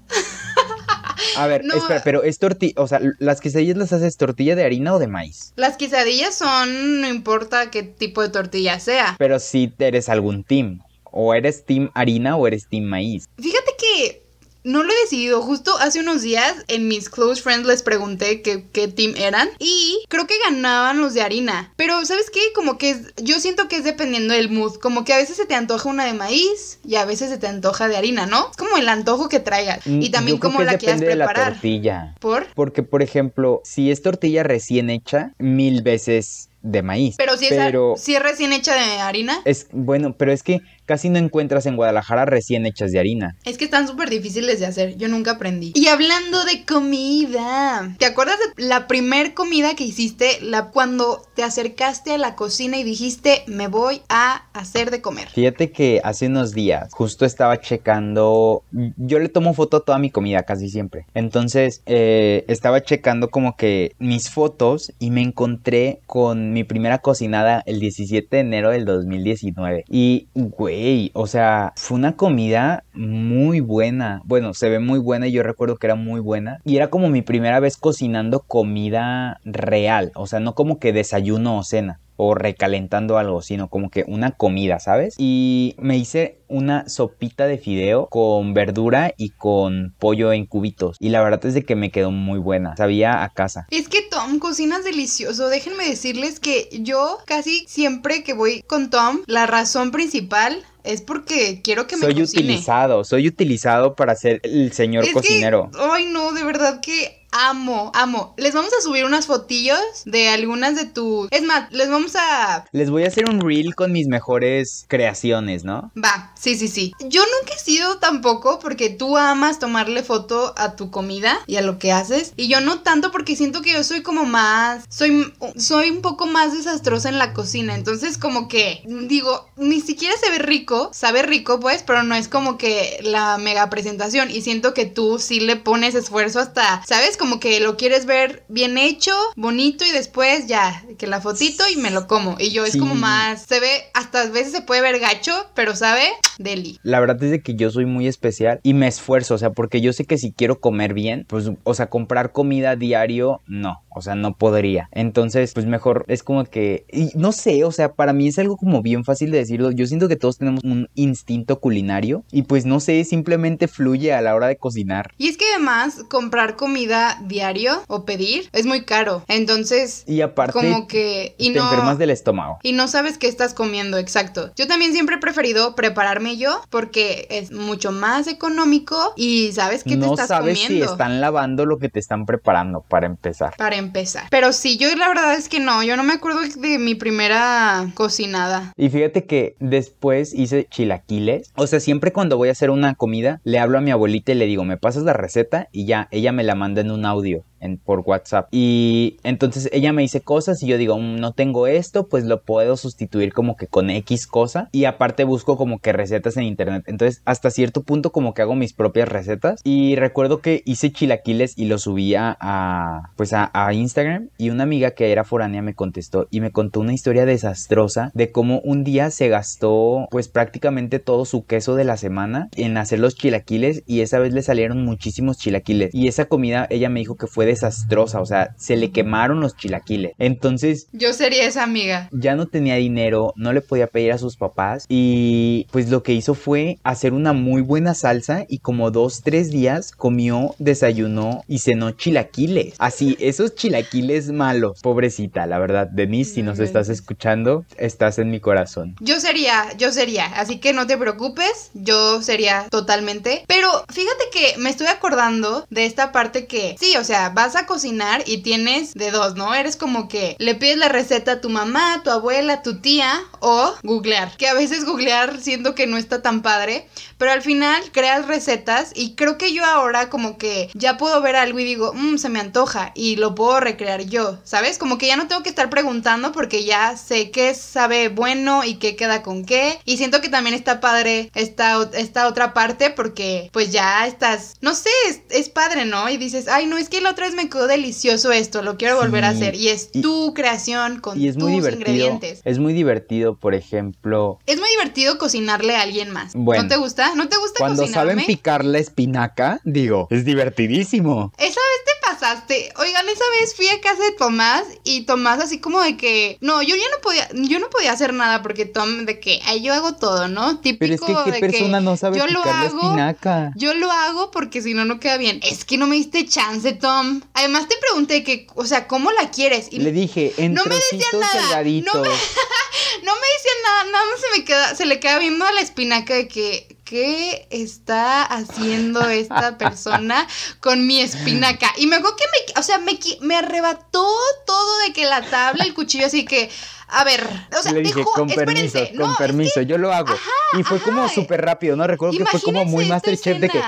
A 1.38 1.48
ver, 1.48 1.64
No. 1.64 1.76
espera, 1.76 2.02
pero 2.04 2.24
es 2.24 2.40
tortilla, 2.40 2.74
o 2.78 2.88
sea, 2.88 3.00
las 3.20 3.40
quesadillas 3.42 3.78
las 3.78 3.94
haces 3.94 4.18
tortilla 4.18 4.56
de 4.56 4.64
harina 4.66 4.94
o 4.94 5.00
de 5.00 5.08
maíz. 5.08 5.54
Las 5.56 5.78
quesadillas 5.78 6.36
son, 6.36 7.02
no 7.02 7.08
importa 7.08 7.72
qué 7.72 7.84
tipo 7.84 8.22
de 8.22 8.30
tortilla 8.30 8.80
sea. 8.80 9.16
Pero 9.18 9.40
si 9.40 9.74
eres 9.80 10.10
algún 10.10 10.44
team. 10.44 10.82
O 11.16 11.36
eres 11.36 11.64
team 11.66 11.92
harina 11.94 12.36
o 12.38 12.48
eres 12.48 12.68
team 12.68 12.86
maíz. 12.86 13.26
Fíjate 13.38 13.72
que 13.78 14.23
no 14.64 14.84
lo 14.84 14.92
he 14.92 14.96
decidido. 15.04 15.42
Justo 15.42 15.78
hace 15.80 16.00
unos 16.00 16.22
días 16.22 16.54
en 16.68 16.88
mis 16.88 17.10
close 17.10 17.42
friends 17.42 17.68
les 17.68 17.84
pregunté 17.84 18.42
qué, 18.42 18.66
qué 18.72 18.88
team 18.88 19.14
eran. 19.18 19.50
Y 19.60 20.04
creo 20.10 20.28
que 20.28 20.36
ganaban 20.46 21.02
los 21.02 21.14
de 21.14 21.22
harina. 21.22 21.72
Pero 21.76 22.06
¿sabes 22.06 22.30
qué? 22.30 22.40
Como 22.56 22.78
que 22.78 22.92
es- 22.92 23.14
yo 23.18 23.40
siento 23.40 23.68
que 23.68 23.78
es 23.78 23.84
dependiendo 23.84 24.34
del 24.34 24.50
mood. 24.50 24.76
Como 24.76 25.04
que 25.04 25.14
a 25.14 25.18
veces 25.18 25.38
se 25.38 25.46
te 25.46 25.56
antoja 25.56 25.90
una 25.90 26.06
de 26.06 26.14
maíz 26.14 26.80
y 26.88 26.96
a 26.96 27.06
veces 27.06 27.30
se 27.30 27.38
te 27.38 27.48
antoja 27.48 27.88
de 27.88 27.98
harina, 27.98 28.26
¿no? 28.26 28.50
Es 28.52 28.58
como 28.58 28.78
el 28.78 28.88
antojo 28.90 29.30
que 29.30 29.40
traigas. 29.40 29.86
Y 29.86 30.10
Mm, 30.10 30.12
también 30.12 30.38
yo 30.38 30.40
creo 30.40 30.52
cómo 30.52 30.60
que 30.60 30.66
la 30.66 30.78
quieras 30.78 31.00
depende 31.00 31.08
de 31.08 31.16
la 31.16 31.26
preparar. 31.26 31.54
tortilla. 31.54 32.16
¿Por? 32.20 32.48
Porque, 32.56 32.84
por 32.84 33.02
ejemplo, 33.02 33.62
si 33.64 33.92
es 33.92 34.02
tortilla 34.02 34.44
recién 34.44 34.90
hecha, 34.90 35.34
mil 35.40 35.82
veces 35.82 36.50
de 36.62 36.82
maíz. 36.82 37.16
Pero 37.18 37.36
si 37.38 37.46
es, 37.48 37.52
Pero- 37.52 37.96
si 37.98 38.16
es 38.16 38.24
recién 38.24 38.54
hecha 38.54 38.74
de 38.74 39.00
harina, 39.02 39.42
Es 39.44 39.68
bueno, 39.74 40.16
pero 40.18 40.32
es 40.32 40.44
que 40.44 40.62
casi 40.86 41.10
no 41.10 41.20
encuentras 41.20 41.66
en 41.66 41.76
Guadalajara 41.76 42.26
recién 42.26 42.66
hechas 42.66 42.92
de 42.92 43.00
harina. 43.00 43.36
es 43.46 43.58
que 43.58 43.66
están 43.66 43.88
súper 43.88 44.10
difíciles 44.10 44.60
de 44.60 44.66
hacer. 44.66 44.98
Yo 44.98 45.08
nunca 45.08 45.32
aprendí. 45.32 45.72
Y 45.76 45.88
hablando 45.88 46.44
de 46.46 46.66
comida, 46.66 47.96
¿te 47.98 48.06
acuerdas 48.06 48.38
de 48.56 48.64
la 48.64 48.88
primer 48.88 49.34
comida 49.34 49.76
que 49.76 49.84
hiciste? 49.84 50.40
La 50.42 50.70
cuando 50.70 51.22
te 51.36 51.44
acercaste 51.44 52.14
a 52.14 52.18
la 52.18 52.36
cocina 52.36 52.78
y 52.78 52.84
dijiste, 52.84 53.44
me 53.48 53.68
voy 53.68 54.02
a 54.10 54.46
hacer 54.54 54.92
de 54.92 55.02
comer. 55.02 55.30
Fíjate 55.30 55.72
que 55.72 56.02
hace 56.04 56.28
unos 56.28 56.54
días 56.54 56.90
justo 56.92 57.26
estaba 57.26 57.60
checando, 57.60 58.64
yo 58.72 59.20
le 59.20 59.30
tomo 59.30 59.54
foto 59.54 59.78
a 59.78 59.80
toda 59.86 60.00
mi 60.00 60.10
comida 60.10 60.44
casi 60.44 60.70
siempre. 60.70 61.06
Entonces 61.14 61.82
eh, 61.86 62.46
estaba 62.48 62.82
checando 62.82 63.30
como 63.30 63.56
que 63.56 63.96
mis 64.00 64.30
fotos 64.30 64.94
y 65.00 65.12
me 65.12 65.22
encontré 65.22 66.00
con 66.06 66.54
mi 66.54 66.64
primera 66.64 67.00
cocinada 67.00 67.64
el 67.66 67.80
17 67.80 68.36
de 68.36 68.42
enero 68.42 68.72
del 68.72 68.86
2019. 68.86 69.86
Y 69.90 70.28
güey, 70.34 70.73
o 71.14 71.28
sea, 71.28 71.74
fue 71.76 71.98
una 71.98 72.16
comida 72.16 72.84
muy 72.94 73.60
buena. 73.60 74.22
Bueno, 74.26 74.54
se 74.54 74.70
ve 74.70 74.80
muy 74.80 75.00
buena 75.00 75.28
y 75.28 75.32
yo 75.32 75.44
recuerdo 75.44 75.78
que 75.78 75.88
era 75.88 75.96
muy 75.96 76.20
buena. 76.20 76.60
Y 76.64 76.78
era 76.78 76.90
como 76.90 77.10
mi 77.10 77.22
primera 77.22 77.60
vez 77.60 77.78
cocinando 77.78 78.42
comida 78.42 79.40
real, 79.44 80.12
o 80.16 80.28
sea, 80.28 80.40
no 80.40 80.56
como 80.56 80.80
que 80.80 80.94
desayuno 80.94 81.58
o 81.58 81.64
cena 81.64 82.00
o 82.16 82.36
recalentando 82.36 83.18
algo, 83.18 83.42
sino 83.42 83.70
como 83.70 83.90
que 83.90 84.06
una 84.08 84.32
comida, 84.32 84.80
¿sabes? 84.80 85.16
Y 85.18 85.76
me 85.80 85.98
hice 85.98 86.40
una 86.48 86.88
sopita 86.88 87.48
de 87.48 87.58
fideo 87.58 88.08
con 88.10 88.54
verdura 88.54 89.14
y 89.18 89.30
con 89.32 89.96
pollo 90.00 90.32
en 90.34 90.46
cubitos. 90.46 90.98
Y 91.00 91.10
la 91.10 91.22
verdad 91.24 91.46
es 91.46 91.54
de 91.56 91.64
que 91.64 91.76
me 91.76 91.90
quedó 91.92 92.12
muy 92.12 92.40
buena. 92.40 92.76
Sabía 92.78 93.24
a 93.24 93.30
casa. 93.30 93.66
Es 93.72 93.88
que 93.90 94.02
Tom 94.10 94.40
cocinas 94.40 94.84
delicioso. 94.84 95.50
Déjenme 95.50 95.86
decirles 95.88 96.40
que 96.40 96.70
yo 96.82 97.18
casi 97.26 97.66
siempre 97.68 98.24
que 98.24 98.34
voy 98.34 98.62
con 98.68 98.90
Tom, 98.90 99.22
la 99.26 99.48
razón 99.48 99.92
principal 99.92 100.64
es 100.84 101.02
porque 101.02 101.62
quiero 101.64 101.88
que 101.88 101.96
me 101.96 102.02
Soy 102.04 102.16
cocine. 102.20 102.44
utilizado, 102.44 103.04
soy 103.06 103.28
utilizado 103.28 103.96
para 103.96 104.16
ser 104.16 104.42
el 104.44 104.72
señor 104.74 105.04
Es 105.04 105.10
que- 105.10 105.14
cocinero. 105.16 105.72
ay, 105.80 106.06
no, 106.12 106.34
de 106.34 106.44
verdad 106.44 106.82
que 106.82 107.23
amo, 107.34 107.92
amo. 107.94 108.34
Les 108.38 108.54
vamos 108.54 108.72
a 108.78 108.82
subir 108.82 109.06
unas 109.06 109.26
fotillos 109.26 109.80
de 110.06 110.30
algunas 110.30 110.76
de 110.76 110.86
tus. 110.86 111.28
Es 111.32 111.44
más, 111.44 111.72
les 111.72 111.90
vamos 111.90 112.16
a. 112.16 112.66
Les 112.72 112.90
voy 112.90 113.04
a 113.04 113.08
hacer 113.08 113.30
un 113.30 113.42
reel 113.42 113.76
con 113.76 113.92
mis 113.92 114.08
mejores 114.08 114.86
creaciones, 114.88 115.64
¿no? 115.64 115.92
Va, 116.02 116.32
sí, 116.40 116.56
sí, 116.56 116.68
sí. 116.68 116.94
Yo 117.00 117.22
nunca 117.22 117.56
he 117.56 117.60
sido 117.60 117.98
tampoco 117.98 118.60
porque 118.60 118.90
tú 118.90 119.18
amas 119.18 119.60
tomarle 119.60 120.04
foto 120.04 120.54
a 120.58 120.76
tu 120.76 120.92
comida 120.92 121.40
y 121.48 121.58
a 121.58 121.62
lo 121.62 121.80
que 121.80 121.92
haces. 121.92 122.34
Y 122.36 122.48
yo 122.48 122.62
no 122.62 122.82
tanto 122.82 123.12
porque 123.12 123.36
siento 123.36 123.62
que 123.62 123.74
yo 123.74 123.84
soy 123.84 124.02
como 124.04 124.26
más. 124.26 124.86
Soy, 124.90 125.34
soy 125.58 125.90
un 125.90 126.02
poco 126.02 126.28
más 126.28 126.54
desastrosa 126.54 127.10
en 127.10 127.18
la 127.18 127.34
cocina. 127.34 127.76
Entonces, 127.76 128.18
como 128.18 128.48
que 128.48 128.84
digo, 128.86 129.48
ni 129.58 129.82
siquiera 129.82 130.16
se 130.18 130.30
ve 130.30 130.40
rico. 130.40 130.92
Sabe 130.94 131.24
rico, 131.24 131.60
pues, 131.60 131.84
pero 131.84 132.04
no 132.04 132.16
es 132.16 132.28
como 132.28 132.58
que 132.58 133.00
la 133.02 133.38
mega 133.38 133.70
presentación. 133.70 134.30
Y 134.30 134.42
siento 134.42 134.74
que 134.74 134.86
tú 134.86 135.20
sí 135.20 135.40
le 135.40 135.56
pones 135.56 135.96
esfuerzo 135.96 136.40
hasta, 136.40 136.84
¿sabes? 136.86 137.18
Como 137.24 137.40
que 137.40 137.62
lo 137.62 137.78
quieres 137.78 138.06
ver 138.06 138.44
bien 138.50 138.78
hecho, 138.78 139.14
bonito 139.38 139.86
y 139.86 139.92
después 139.92 140.46
ya, 140.48 140.84
que 140.98 141.08
la 141.08 141.22
fotito 141.22 141.64
y 141.74 141.78
me 141.78 141.90
lo 141.90 142.06
como. 142.06 142.36
Y 142.38 142.52
yo 142.52 142.66
es 142.66 142.76
como 142.76 142.96
más, 142.96 143.44
se 143.44 143.62
ve, 143.62 143.70
hasta 143.94 144.24
a 144.24 144.26
veces 144.26 144.52
se 144.52 144.62
puede 144.62 144.82
ver 144.82 145.00
gacho, 145.00 145.32
pero 145.56 145.74
sabe, 145.74 146.04
deli. 146.38 146.82
La 146.84 147.00
verdad 147.00 147.24
es 147.24 147.32
de 147.32 147.42
que 147.42 147.56
yo 147.56 147.72
soy 147.72 147.86
muy 147.86 148.08
especial 148.08 148.60
y 148.62 148.74
me 148.74 148.90
esfuerzo, 148.90 149.36
o 149.36 149.38
sea, 149.38 149.52
porque 149.52 149.80
yo 149.80 149.94
sé 149.94 150.04
que 150.04 150.18
si 150.18 150.34
quiero 150.34 150.60
comer 150.60 150.94
bien, 150.94 151.26
pues, 151.30 151.50
o 151.64 151.74
sea, 151.74 151.90
comprar 151.90 152.34
comida 152.34 152.76
diario, 152.76 153.40
no, 153.48 153.82
o 153.90 154.02
sea, 154.02 154.16
no 154.16 154.36
podría. 154.36 154.90
Entonces, 154.92 155.54
pues 155.54 155.66
mejor 155.66 156.04
es 156.10 156.24
como 156.24 156.44
que, 156.44 156.86
y 156.92 157.12
no 157.16 157.32
sé, 157.32 157.64
o 157.64 157.72
sea, 157.72 157.94
para 157.94 158.12
mí 158.12 158.28
es 158.28 158.38
algo 158.38 158.58
como 158.58 158.82
bien 158.82 159.06
fácil 159.06 159.32
de 159.32 159.38
decirlo. 159.38 159.72
Yo 159.72 159.88
siento 159.88 160.10
que 160.10 160.18
todos 160.18 160.40
tenemos 160.40 160.62
un 160.66 160.90
instinto 160.96 161.62
culinario 161.62 162.26
y 162.34 162.42
pues 162.42 162.66
no 162.66 162.82
sé, 162.82 163.02
simplemente 163.06 163.70
fluye 163.70 164.12
a 164.12 164.22
la 164.22 164.36
hora 164.36 164.48
de 164.48 164.58
cocinar. 164.58 165.12
Y 165.18 165.30
es 165.30 165.38
que 165.38 165.46
además 165.56 166.04
comprar 166.10 166.58
comida 166.58 167.13
diario 167.22 167.82
o 167.88 168.06
pedir 168.06 168.50
es 168.54 168.66
muy 168.66 168.84
caro. 168.86 169.24
Entonces, 169.28 170.04
Y 170.08 170.22
aparte, 170.22 170.54
como 170.54 170.88
que... 170.88 171.36
Y 171.38 171.54
te 171.54 171.60
no... 171.60 171.66
enfermas 171.66 171.98
del 171.98 172.10
estómago. 172.10 172.60
Y 172.64 172.74
no 172.74 172.88
sabes 172.88 173.18
qué 173.18 173.28
estás 173.28 173.54
comiendo, 173.54 173.98
exacto. 173.98 174.52
Yo 174.56 174.68
también 174.68 174.94
siempre 174.94 175.16
he 175.16 175.20
preferido 175.20 175.76
prepararme 175.76 176.38
yo 176.38 176.62
porque 176.70 177.28
es 177.30 177.52
mucho 177.52 177.92
más 177.92 178.28
económico 178.28 179.14
y 179.16 179.52
sabes 179.54 179.84
qué 179.84 179.92
te 179.92 179.98
No 179.98 180.14
estás 180.14 180.28
sabes 180.28 180.60
comiendo. 180.60 180.86
si 180.86 180.92
están 180.92 181.22
lavando 181.22 181.66
lo 181.66 181.78
que 181.80 181.90
te 181.90 182.00
están 182.00 182.26
preparando 182.26 182.82
para 182.82 183.06
empezar. 183.06 183.56
Para 183.58 183.76
empezar. 183.78 184.26
Pero 184.30 184.54
sí, 184.54 184.78
yo 184.78 184.94
la 184.96 185.08
verdad 185.08 185.34
es 185.36 185.50
que 185.50 185.60
no, 185.60 185.84
yo 185.84 185.98
no 185.98 186.04
me 186.04 186.14
acuerdo 186.14 186.42
de 186.42 186.80
mi 186.80 186.96
primera 186.96 187.92
cocinada. 187.94 188.74
Y 188.78 188.90
fíjate 188.90 189.26
que 189.26 189.56
después 189.60 190.34
hice 190.34 190.68
chilaquiles. 190.70 191.52
O 191.56 191.68
sea, 191.68 191.80
siempre 191.80 192.12
cuando 192.12 192.38
voy 192.38 192.50
a 192.50 192.54
hacer 192.54 192.70
una 192.70 192.96
comida, 192.96 193.40
le 193.44 193.60
hablo 193.60 193.78
a 193.78 193.82
mi 193.82 193.92
abuelita 193.92 194.32
y 194.32 194.36
le 194.36 194.46
digo, 194.46 194.64
me 194.64 194.78
pasas 194.78 195.04
la 195.04 195.14
receta 195.14 195.68
y 195.72 195.86
ya, 195.86 196.08
ella 196.12 196.32
me 196.32 196.44
la 196.44 196.56
manda 196.56 196.82
en 196.82 196.92
un 196.92 197.03
audio. 197.06 197.44
Por 197.86 198.02
WhatsApp. 198.02 198.48
Y 198.52 199.18
entonces 199.24 199.70
ella 199.72 199.94
me 199.94 200.02
dice 200.02 200.22
cosas 200.22 200.62
y 200.62 200.68
yo 200.68 200.78
digo 200.78 200.98
"Mm, 200.98 201.16
no 201.16 201.34
tengo 201.34 201.68
esto 201.68 202.08
pues 202.08 202.26
lo 202.26 202.42
puedo 202.42 202.78
sustituir 202.78 203.34
como 203.34 203.56
que 203.56 203.68
con 203.68 203.90
X 203.90 204.28
cosa 204.28 204.70
y 204.72 204.86
aparte 204.86 205.24
busco 205.24 205.58
como 205.58 205.80
que 205.80 205.94
recetas 205.94 206.38
en 206.38 206.44
internet. 206.44 206.84
Entonces 206.88 207.22
hasta 207.26 207.50
cierto 207.52 207.84
punto 207.84 208.12
como 208.12 208.34
que 208.34 208.42
hago 208.42 208.56
mis 208.56 208.74
propias 208.74 209.10
recetas. 209.10 209.62
Y 209.64 209.96
recuerdo 209.96 210.40
que 210.40 210.62
hice 210.66 210.92
chilaquiles 210.92 211.58
y 211.58 211.66
los 211.66 211.84
subía 211.84 212.38
a 212.40 213.12
pues 213.16 213.34
a, 213.34 213.52
Instagram. 213.74 214.30
Y 214.38 214.50
una 214.50 214.64
amiga 214.64 214.92
que 214.92 215.12
era 215.12 215.24
foránea 215.24 215.62
me 215.62 215.74
contestó 215.74 216.28
y 216.30 216.42
me 216.42 216.52
contó 216.52 216.80
una 216.80 216.94
historia 216.94 217.26
desastrosa 217.26 218.12
de 218.14 218.32
cómo 218.32 218.60
un 218.60 218.84
día 218.84 219.10
se 219.10 219.30
gastó 219.30 220.08
pues 220.12 220.28
prácticamente 220.28 221.00
todo 221.00 221.26
su 221.26 221.46
queso 221.46 221.76
de 221.76 221.84
la 221.84 221.98
semana 221.98 222.50
en 222.56 222.78
hacer 222.78 223.00
los 223.00 223.16
chilaquiles 223.16 223.84
y 223.88 224.02
esa 224.02 224.20
vez 224.20 224.34
le 224.34 224.42
salieron 224.42 224.84
muchísimos 224.84 225.38
chilaquiles. 225.38 225.94
Y 225.94 226.08
esa 226.08 226.26
comida 226.26 226.68
ella 226.70 226.90
me 226.90 227.00
dijo 227.00 227.16
que 227.16 227.28
fue 227.28 227.46
desastrosa, 227.54 228.22
o 228.22 228.26
sea, 228.26 228.54
se 228.58 228.76
le 228.76 228.92
quemaron 228.92 229.40
los 229.40 229.56
chilaquiles. 229.56 230.14
Entonces 230.20 230.88
Yo 230.92 231.14
sería 231.14 231.46
esa 231.46 231.64
amiga. 231.64 232.10
ya 232.12 232.36
no 232.36 232.48
tenía 232.48 232.76
dinero, 232.76 233.34
no 233.36 233.54
le 233.54 233.62
podía 233.62 233.88
pedir 233.88 234.12
a 234.12 234.18
sus 234.18 234.36
papás 234.38 234.86
y 234.90 235.68
pues 235.72 235.90
lo 235.90 236.04
que 236.04 236.14
hizo 236.14 236.34
fue 236.34 236.78
hacer 236.84 237.14
una 237.14 237.34
muy 237.34 237.62
buena 237.62 237.94
salsa 237.94 238.46
y 238.48 238.60
como 238.60 238.92
dos, 238.92 239.22
tres 239.24 239.50
días 239.52 239.92
comió, 239.92 240.56
desayunó 240.60 241.44
y 241.48 241.60
cenó 241.60 241.92
chilaquiles. 241.92 242.76
Así, 242.80 243.16
esos 243.20 243.56
chilaquiles 243.56 244.32
malos. 244.32 244.80
Pobrecita, 244.82 245.46
la 245.46 245.60
verdad, 245.60 245.88
Denise, 245.88 246.34
si 246.36 246.44
nos 246.44 246.58
No 246.60 246.64
estás 246.66 246.90
escuchando, 246.90 247.66
estás 247.78 248.20
en 248.20 248.30
mi 248.32 248.40
corazón. 248.40 248.96
Yo 249.00 249.20
sería, 249.20 249.66
yo 249.78 249.92
sería, 249.92 250.26
así 250.26 250.60
que 250.60 250.74
no 250.74 250.88
te 250.88 250.98
preocupes, 250.98 251.72
yo 251.74 252.22
sería 252.22 252.68
totalmente. 252.70 253.44
Pero 253.48 253.70
fíjate 253.90 254.24
que 254.32 254.58
me 254.60 254.70
estoy 254.70 254.88
acordando 254.88 255.66
de 255.70 255.86
esta 255.86 256.12
parte 256.12 256.46
que, 256.48 256.76
sí, 256.80 256.96
o 256.98 257.04
sea, 257.04 257.30
vas 257.44 257.58
a 257.58 257.66
cocinar 257.66 258.24
y 258.26 258.38
tienes 258.38 258.94
de 258.94 259.12
dos, 259.12 259.36
¿no? 259.36 259.54
Eres 259.54 259.76
como 259.76 260.08
que 260.08 260.38
le 260.40 260.56
pides 260.56 260.78
la 260.78 260.88
receta 260.88 261.34
a 261.34 261.42
tu 261.42 261.50
mamá, 261.50 262.02
tu 262.02 262.10
abuela, 262.10 262.62
tu 262.62 262.80
tía 262.80 263.22
o 263.42 263.74
googlear. 263.84 264.38
Que 264.38 264.48
a 264.48 264.54
veces 264.54 264.86
googlear 264.86 265.42
siento 265.42 265.76
que 265.76 265.86
no 265.86 265.98
está 265.98 266.22
tan 266.22 266.42
padre, 266.42 266.88
pero 267.18 267.32
al 267.32 267.42
final 267.42 267.84
creas 267.92 268.28
recetas 268.28 268.94
y 268.96 269.16
creo 269.16 269.38
que 269.38 269.54
yo 269.54 269.66
ahora 269.66 270.10
como 270.10 270.38
que 270.38 270.70
ya 270.74 270.96
puedo 270.96 271.22
ver 271.22 271.36
algo 271.36 271.60
y 271.60 271.66
digo, 271.66 271.92
mmm, 271.94 272.16
se 272.16 272.30
me 272.30 272.40
antoja 272.40 272.94
y 272.96 273.18
lo 273.18 273.36
puedo 273.36 273.60
recrear 273.60 274.04
yo, 274.04 274.38
¿sabes? 274.46 274.78
Como 274.78 274.98
que 274.98 275.08
ya 275.08 275.18
no 275.18 275.28
tengo 275.28 275.44
que 275.44 275.50
estar 275.50 275.70
preguntando 275.70 276.32
porque 276.32 276.64
ya 276.64 276.96
sé 276.96 277.30
qué 277.30 277.54
sabe 277.56 278.08
bueno 278.08 278.64
y 278.64 278.76
qué 278.76 278.96
queda 278.96 279.22
con 279.22 279.44
qué. 279.44 279.82
Y 279.84 279.98
siento 279.98 280.22
que 280.22 280.30
también 280.30 280.56
está 280.56 280.80
padre 280.80 281.30
esta, 281.36 281.90
esta 281.92 282.30
otra 282.30 282.54
parte 282.54 282.90
porque 282.90 283.50
pues 283.52 283.74
ya 283.74 284.08
estás, 284.08 284.56
no 284.62 284.74
sé, 284.76 284.90
es, 285.10 285.22
es 285.30 285.50
padre, 285.50 285.84
¿no? 285.84 286.08
Y 286.08 286.16
dices, 286.16 286.48
ay, 286.48 286.68
no, 286.68 286.78
es 286.78 286.88
que 286.88 287.02
la 287.02 287.10
otra 287.10 287.23
vez 287.24 287.34
me 287.34 287.50
quedó 287.50 287.68
delicioso 287.68 288.32
esto, 288.32 288.62
lo 288.62 288.78
quiero 288.78 288.98
volver 288.98 289.26
a 289.26 289.30
hacer. 289.30 289.56
Y 289.56 289.70
es 289.70 289.90
y- 289.94 290.02
tu 290.02 290.34
creación 290.34 291.00
con 291.00 291.20
Y 291.20 291.28
es 291.28 291.36
tus 291.36 291.44
muy 291.44 291.54
divertido. 291.54 291.82
ingredientes. 291.90 292.42
Es 292.46 292.60
muy 292.60 292.74
divertido, 292.74 293.36
por 293.36 293.56
ejemplo, 293.56 294.40
Es 294.46 294.60
muy 294.60 294.70
divertido 294.70 295.18
cocinarle 295.18 295.76
a 295.76 295.82
alguien 295.82 296.12
más. 296.12 296.34
Bueno. 296.36 296.64
¿No 296.64 296.70
te 296.70 296.78
gusta? 296.78 297.16
¿No 297.16 297.28
te 297.28 297.38
gusta 297.38 297.60
cuando 297.60 297.82
cocinarme? 297.84 298.12
saben 298.14 298.26
picar 298.28 298.64
la 298.64 298.78
espinaca, 298.78 299.60
digo, 299.64 300.08
es 300.12 300.24
divertidísimo. 300.26 301.32
Esa 301.38 301.46
vez 301.48 301.86
te 301.86 302.03
pasaste. 302.24 302.72
Oigan, 302.78 303.08
esa 303.10 303.24
vez 303.40 303.56
fui 303.56 303.68
a 303.68 303.82
casa 303.82 304.02
de 304.04 304.12
Tomás 304.14 304.64
y 304.84 305.02
Tomás 305.02 305.40
así 305.42 305.60
como 305.60 305.82
de 305.82 305.98
que 305.98 306.38
no, 306.42 306.62
yo 306.62 306.76
ya 306.76 306.84
no 306.92 307.02
podía 307.02 307.28
yo 307.34 307.60
no 307.60 307.70
podía 307.70 307.92
hacer 307.92 308.14
nada 308.14 308.42
porque 308.42 308.66
Tom 308.66 309.06
de 309.06 309.20
que 309.20 309.42
ay, 309.46 309.62
yo 309.62 309.74
hago 309.74 309.96
todo, 309.96 310.28
¿no? 310.28 310.60
Típico 310.60 310.80
Pero 310.80 310.94
es 310.94 311.02
que, 311.02 311.32
¿qué 311.32 311.32
de 311.32 311.40
persona 311.52 311.82
no 311.82 311.98
sabe 311.98 312.18
yo 312.18 312.28
lo 312.28 312.44
hago, 312.44 312.82
espinaca? 312.82 313.52
Yo 313.56 313.74
lo 313.74 313.92
hago 313.92 314.32
porque 314.32 314.62
si 314.62 314.74
no 314.74 314.86
no 314.86 315.00
queda 315.00 315.18
bien. 315.18 315.40
Es 315.44 315.66
que 315.66 315.78
no 315.78 315.86
me 315.88 315.96
diste 315.96 316.26
chance, 316.26 316.72
Tom. 316.74 317.22
Además 317.34 317.68
te 317.68 317.76
pregunté 317.78 318.24
que, 318.24 318.48
o 318.56 318.66
sea, 318.66 318.88
¿cómo 318.88 319.12
la 319.12 319.30
quieres? 319.30 319.68
Y 319.72 319.80
Le 319.80 319.92
dije, 319.92 320.34
en 320.38 320.54
No 320.54 320.64
me 320.66 320.76
decían 320.76 321.20
nada, 321.20 321.62
no 321.64 322.02
me- 322.02 322.10
no 323.04 323.14
me 323.16 323.28
decían 323.36 323.60
nada, 323.64 323.84
nada 323.92 324.06
más 324.06 324.20
se 324.22 324.40
me 324.40 324.46
queda 324.46 324.76
se 324.76 324.86
le 324.86 325.00
queda 325.00 325.20
viendo 325.20 325.46
a 325.46 325.52
la 325.52 325.62
espinaca 325.62 326.14
de 326.14 326.28
que 326.28 326.73
¿qué 326.94 327.48
está 327.50 328.22
haciendo 328.22 329.10
esta 329.10 329.58
persona 329.58 330.28
con 330.60 330.86
mi 330.86 331.00
espinaca? 331.00 331.74
Y 331.78 331.88
me 331.88 331.96
acuerdo 331.96 332.16
que 332.18 332.26
me, 332.26 332.60
o 332.60 332.62
sea, 332.62 332.78
me, 332.78 333.00
me 333.22 333.36
arrebató 333.36 334.08
todo 334.46 334.78
de 334.86 334.94
que 334.94 335.06
la 335.06 335.28
tabla, 335.28 335.64
el 335.64 335.74
cuchillo, 335.74 336.06
así 336.06 336.24
que 336.24 336.52
a 336.90 337.04
ver, 337.04 337.28
o 337.58 337.64
sea, 337.64 337.72
Le 337.72 337.82
dije, 337.82 338.04
con 338.04 338.28
permiso, 338.28 338.78
con 338.96 339.16
permiso, 339.16 339.62
yo 339.64 339.80
lo 339.80 339.92
hago. 339.92 340.14
y 340.56 340.62
fue 340.62 340.80
como 340.82 341.10
súper 341.10 341.44
rápido, 341.44 341.76
¿no? 341.76 341.88
Recuerdo 341.88 342.16
que 342.16 342.28
fue 342.28 342.40
como 342.40 342.64
muy 342.64 342.86
Masterchef 342.86 343.40
de 343.40 343.50
que... 343.50 343.60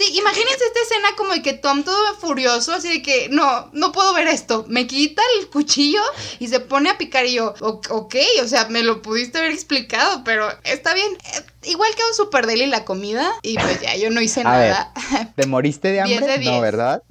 Sí, 0.00 0.16
imagínense 0.16 0.64
esta 0.64 0.80
escena 0.80 1.08
como 1.14 1.34
de 1.34 1.42
que 1.42 1.52
Tom 1.52 1.82
todo 1.82 2.14
furioso, 2.14 2.72
así 2.72 2.88
de 2.88 3.02
que 3.02 3.28
no, 3.28 3.68
no 3.74 3.92
puedo 3.92 4.14
ver 4.14 4.28
esto. 4.28 4.64
Me 4.66 4.86
quita 4.86 5.20
el 5.38 5.50
cuchillo 5.50 6.00
y 6.38 6.48
se 6.48 6.58
pone 6.58 6.88
a 6.88 6.96
picar 6.96 7.26
y 7.26 7.34
yo, 7.34 7.52
ok, 7.60 8.14
o 8.42 8.48
sea, 8.48 8.66
me 8.70 8.82
lo 8.82 9.02
pudiste 9.02 9.36
haber 9.36 9.50
explicado, 9.50 10.24
pero 10.24 10.48
está 10.64 10.94
bien. 10.94 11.10
Eh, 11.34 11.68
igual 11.70 11.90
quedó 11.94 12.14
súper 12.14 12.46
deli 12.46 12.64
la 12.64 12.86
comida 12.86 13.30
y 13.42 13.56
pues 13.56 13.82
ya, 13.82 13.94
yo 13.94 14.08
no 14.08 14.22
hice 14.22 14.42
nada. 14.42 14.90
¿Te 15.36 15.46
moriste 15.46 15.88
de 15.88 16.00
hambre? 16.00 16.38
No, 16.46 16.62
¿verdad? 16.62 17.02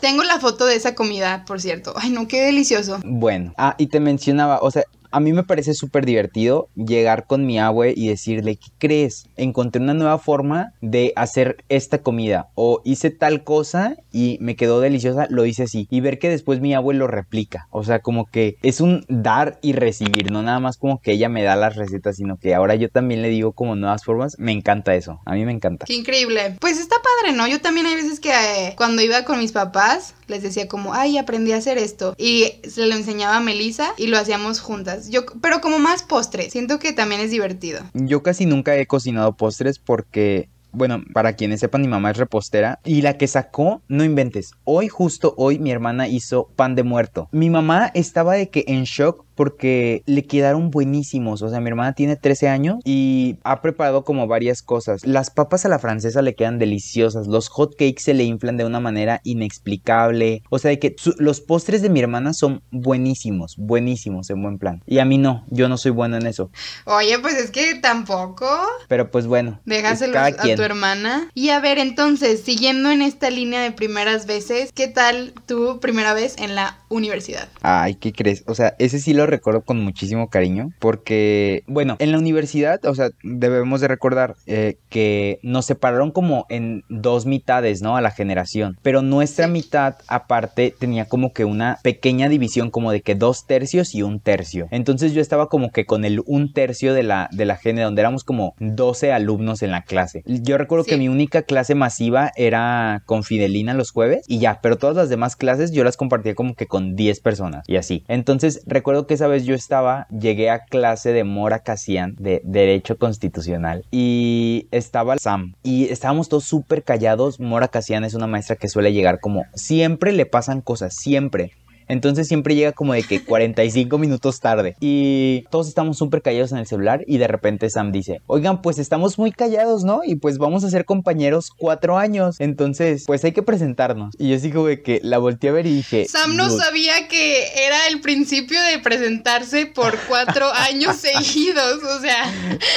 Tengo 0.00 0.22
la 0.22 0.38
foto 0.38 0.66
de 0.66 0.76
esa 0.76 0.94
comida, 0.94 1.44
por 1.44 1.60
cierto. 1.60 1.94
Ay, 1.96 2.10
no, 2.10 2.28
qué 2.28 2.42
delicioso. 2.42 3.00
Bueno, 3.04 3.54
ah, 3.58 3.74
y 3.76 3.88
te 3.88 3.98
mencionaba, 3.98 4.60
o 4.62 4.70
sea, 4.70 4.84
a 5.14 5.20
mí 5.20 5.32
me 5.32 5.44
parece 5.44 5.74
súper 5.74 6.06
divertido 6.06 6.68
llegar 6.74 7.28
con 7.28 7.46
mi 7.46 7.60
abue 7.60 7.94
y 7.96 8.08
decirle, 8.08 8.56
¿qué 8.56 8.70
crees? 8.78 9.28
Encontré 9.36 9.80
una 9.80 9.94
nueva 9.94 10.18
forma 10.18 10.72
de 10.80 11.12
hacer 11.14 11.64
esta 11.68 11.98
comida 11.98 12.48
o 12.56 12.82
hice 12.84 13.10
tal 13.10 13.44
cosa 13.44 13.96
y 14.10 14.38
me 14.40 14.56
quedó 14.56 14.80
deliciosa, 14.80 15.28
lo 15.30 15.46
hice 15.46 15.62
así. 15.62 15.86
Y 15.88 16.00
ver 16.00 16.18
que 16.18 16.28
después 16.28 16.60
mi 16.60 16.74
abue 16.74 16.94
lo 16.94 17.06
replica. 17.06 17.68
O 17.70 17.84
sea, 17.84 18.00
como 18.00 18.26
que 18.26 18.56
es 18.62 18.80
un 18.80 19.04
dar 19.08 19.60
y 19.62 19.72
recibir, 19.72 20.32
no 20.32 20.42
nada 20.42 20.58
más 20.58 20.78
como 20.78 21.00
que 21.00 21.12
ella 21.12 21.28
me 21.28 21.44
da 21.44 21.54
las 21.54 21.76
recetas, 21.76 22.16
sino 22.16 22.36
que 22.36 22.52
ahora 22.52 22.74
yo 22.74 22.88
también 22.88 23.22
le 23.22 23.28
digo 23.28 23.52
como 23.52 23.76
nuevas 23.76 24.02
formas. 24.02 24.34
Me 24.40 24.50
encanta 24.50 24.96
eso, 24.96 25.20
a 25.26 25.34
mí 25.34 25.44
me 25.44 25.52
encanta. 25.52 25.86
Qué 25.86 25.94
increíble. 25.94 26.56
Pues 26.60 26.80
está 26.80 26.96
padre, 26.96 27.36
¿no? 27.36 27.46
Yo 27.46 27.60
también 27.60 27.86
hay 27.86 27.94
veces 27.94 28.18
que 28.18 28.30
eh, 28.30 28.74
cuando 28.76 29.00
iba 29.00 29.24
con 29.24 29.38
mis 29.38 29.52
papás, 29.52 30.16
les 30.26 30.42
decía 30.42 30.66
como, 30.66 30.92
ay, 30.92 31.18
aprendí 31.18 31.52
a 31.52 31.58
hacer 31.58 31.78
esto. 31.78 32.16
Y 32.18 32.54
se 32.68 32.86
lo 32.86 32.96
enseñaba 32.96 33.36
a 33.36 33.40
Melissa 33.40 33.94
y 33.96 34.08
lo 34.08 34.18
hacíamos 34.18 34.58
juntas. 34.58 35.03
Yo, 35.10 35.22
pero 35.40 35.60
como 35.60 35.78
más 35.78 36.02
postre. 36.02 36.50
Siento 36.50 36.78
que 36.78 36.92
también 36.92 37.20
es 37.20 37.30
divertido. 37.30 37.82
Yo 37.94 38.22
casi 38.22 38.46
nunca 38.46 38.76
he 38.76 38.86
cocinado 38.86 39.36
postres 39.36 39.78
porque 39.78 40.48
bueno, 40.74 41.02
para 41.12 41.34
quienes 41.34 41.60
sepan, 41.60 41.82
mi 41.82 41.88
mamá 41.88 42.10
es 42.10 42.16
repostera 42.16 42.80
y 42.84 43.02
la 43.02 43.16
que 43.16 43.28
sacó, 43.28 43.82
no 43.88 44.04
inventes. 44.04 44.52
Hoy, 44.64 44.88
justo 44.88 45.34
hoy, 45.36 45.58
mi 45.58 45.70
hermana 45.70 46.08
hizo 46.08 46.48
pan 46.56 46.74
de 46.74 46.82
muerto. 46.82 47.28
Mi 47.32 47.48
mamá 47.48 47.90
estaba 47.94 48.34
de 48.34 48.50
que 48.50 48.64
en 48.66 48.84
shock 48.84 49.24
porque 49.34 50.02
le 50.06 50.24
quedaron 50.24 50.70
buenísimos. 50.70 51.42
O 51.42 51.48
sea, 51.48 51.60
mi 51.60 51.68
hermana 51.68 51.94
tiene 51.94 52.16
13 52.16 52.48
años 52.48 52.78
y 52.84 53.38
ha 53.44 53.60
preparado 53.60 54.04
como 54.04 54.26
varias 54.26 54.62
cosas. 54.62 55.06
Las 55.06 55.30
papas 55.30 55.64
a 55.64 55.68
la 55.68 55.78
francesa 55.78 56.22
le 56.22 56.34
quedan 56.34 56.58
deliciosas. 56.58 57.26
Los 57.26 57.48
hot 57.48 57.72
cakes 57.72 58.02
se 58.02 58.14
le 58.14 58.24
inflan 58.24 58.56
de 58.56 58.64
una 58.64 58.80
manera 58.80 59.20
inexplicable. 59.24 60.42
O 60.50 60.58
sea, 60.58 60.70
de 60.70 60.78
que 60.78 60.96
los 61.18 61.40
postres 61.40 61.82
de 61.82 61.90
mi 61.90 62.00
hermana 62.00 62.32
son 62.32 62.62
buenísimos, 62.70 63.56
buenísimos 63.56 64.30
en 64.30 64.42
buen 64.42 64.58
plan. 64.58 64.82
Y 64.86 64.98
a 64.98 65.04
mí 65.04 65.18
no, 65.18 65.44
yo 65.48 65.68
no 65.68 65.76
soy 65.76 65.90
bueno 65.90 66.16
en 66.16 66.26
eso. 66.26 66.50
Oye, 66.84 67.18
pues 67.18 67.34
es 67.34 67.50
que 67.50 67.74
tampoco. 67.76 68.46
Pero 68.88 69.10
pues 69.10 69.26
bueno. 69.26 69.60
Déjaselo 69.64 70.18
a 70.18 70.32
tu 70.32 70.62
hermana. 70.62 71.30
Y 71.34 71.50
a 71.50 71.60
ver, 71.60 71.78
entonces, 71.78 72.42
siguiendo 72.42 72.90
en 72.90 73.02
esta 73.02 73.30
línea 73.30 73.60
de 73.60 73.72
primeras 73.72 74.26
veces, 74.26 74.70
¿qué 74.72 74.88
tal 74.88 75.32
tu 75.46 75.80
primera 75.80 76.14
vez 76.14 76.36
en 76.38 76.54
la 76.54 76.78
universidad? 76.88 77.48
Ay, 77.62 77.94
¿qué 77.96 78.12
crees? 78.12 78.44
O 78.46 78.54
sea, 78.54 78.74
ese 78.78 78.98
sí 79.00 79.12
lo 79.14 79.23
recuerdo 79.26 79.62
con 79.62 79.80
muchísimo 79.80 80.28
cariño 80.28 80.70
porque, 80.78 81.62
bueno, 81.66 81.96
en 81.98 82.12
la 82.12 82.18
universidad, 82.18 82.84
o 82.84 82.94
sea, 82.94 83.10
debemos 83.22 83.80
de 83.80 83.88
recordar 83.88 84.36
eh, 84.46 84.78
que 84.88 85.38
nos 85.42 85.66
separaron 85.66 86.10
como 86.10 86.46
en 86.48 86.84
dos 86.88 87.26
mitades, 87.26 87.82
¿no? 87.82 87.96
A 87.96 88.00
la 88.00 88.10
generación, 88.10 88.78
pero 88.82 89.02
nuestra 89.02 89.46
mitad 89.46 89.96
aparte 90.08 90.74
tenía 90.78 91.06
como 91.06 91.32
que 91.32 91.44
una 91.44 91.78
pequeña 91.82 92.28
división 92.28 92.70
como 92.70 92.92
de 92.92 93.02
que 93.02 93.14
dos 93.14 93.46
tercios 93.46 93.94
y 93.94 94.02
un 94.02 94.20
tercio. 94.20 94.68
Entonces 94.70 95.12
yo 95.12 95.20
estaba 95.20 95.48
como 95.48 95.70
que 95.70 95.86
con 95.86 96.04
el 96.04 96.22
un 96.26 96.52
tercio 96.52 96.94
de 96.94 97.02
la, 97.02 97.28
de 97.32 97.44
la 97.44 97.56
generación, 97.56 97.88
donde 97.88 98.02
éramos 98.02 98.24
como 98.24 98.54
12 98.58 99.12
alumnos 99.12 99.62
en 99.62 99.70
la 99.70 99.82
clase. 99.82 100.22
Yo 100.26 100.58
recuerdo 100.58 100.84
que 100.84 100.96
mi 100.96 101.08
única 101.08 101.42
clase 101.42 101.74
masiva 101.74 102.32
era 102.36 103.02
con 103.06 103.24
Fidelina 103.24 103.74
los 103.74 103.90
jueves 103.90 104.24
y 104.28 104.38
ya, 104.38 104.60
pero 104.62 104.78
todas 104.78 104.96
las 104.96 105.08
demás 105.08 105.36
clases 105.36 105.72
yo 105.72 105.84
las 105.84 105.96
compartía 105.96 106.34
como 106.34 106.54
que 106.54 106.66
con 106.66 106.94
10 106.96 107.20
personas 107.20 107.64
y 107.66 107.76
así. 107.76 108.04
Entonces 108.08 108.62
recuerdo 108.66 109.06
que 109.06 109.13
esa 109.14 109.26
vez 109.26 109.44
yo 109.44 109.54
estaba, 109.54 110.06
llegué 110.08 110.50
a 110.50 110.64
clase 110.64 111.12
de 111.12 111.24
Mora 111.24 111.60
Casian 111.60 112.14
de 112.18 112.42
Derecho 112.44 112.98
Constitucional 112.98 113.84
y 113.90 114.68
estaba 114.70 115.16
Sam 115.18 115.54
y 115.62 115.84
estábamos 115.86 116.28
todos 116.28 116.44
súper 116.44 116.82
callados. 116.82 117.40
Mora 117.40 117.68
Casian 117.68 118.04
es 118.04 118.14
una 118.14 118.26
maestra 118.26 118.56
que 118.56 118.68
suele 118.68 118.92
llegar 118.92 119.20
como 119.20 119.44
siempre 119.54 120.12
le 120.12 120.26
pasan 120.26 120.60
cosas, 120.60 120.94
siempre. 120.94 121.52
Entonces 121.88 122.28
siempre 122.28 122.54
llega 122.54 122.72
como 122.72 122.94
de 122.94 123.02
que 123.02 123.24
45 123.24 123.98
minutos 123.98 124.40
tarde. 124.40 124.76
Y 124.80 125.44
todos 125.50 125.68
estamos 125.68 125.98
súper 125.98 126.22
callados 126.22 126.52
en 126.52 126.58
el 126.58 126.66
celular 126.66 127.04
y 127.06 127.18
de 127.18 127.28
repente 127.28 127.70
Sam 127.70 127.92
dice, 127.92 128.20
oigan, 128.26 128.62
pues 128.62 128.78
estamos 128.78 129.18
muy 129.18 129.32
callados, 129.32 129.84
¿no? 129.84 130.00
Y 130.04 130.16
pues 130.16 130.38
vamos 130.38 130.64
a 130.64 130.70
ser 130.70 130.84
compañeros 130.84 131.50
cuatro 131.56 131.98
años. 131.98 132.36
Entonces, 132.40 133.04
pues 133.06 133.24
hay 133.24 133.32
que 133.32 133.42
presentarnos. 133.42 134.14
Y 134.18 134.30
yo 134.30 134.38
sigo 134.38 134.66
de 134.66 134.82
que 134.82 135.00
la 135.02 135.18
volteé 135.18 135.50
a 135.50 135.52
ver 135.52 135.66
y 135.66 135.76
dije... 135.76 136.06
Sam 136.08 136.36
no 136.36 136.50
sabía 136.50 137.08
que 137.08 137.66
era 137.66 137.88
el 137.88 138.00
principio 138.00 138.62
de 138.62 138.78
presentarse 138.78 139.66
por 139.66 139.96
cuatro 140.08 140.46
años 140.70 140.96
seguidos. 140.96 141.82
O 141.82 142.00
sea... 142.00 142.24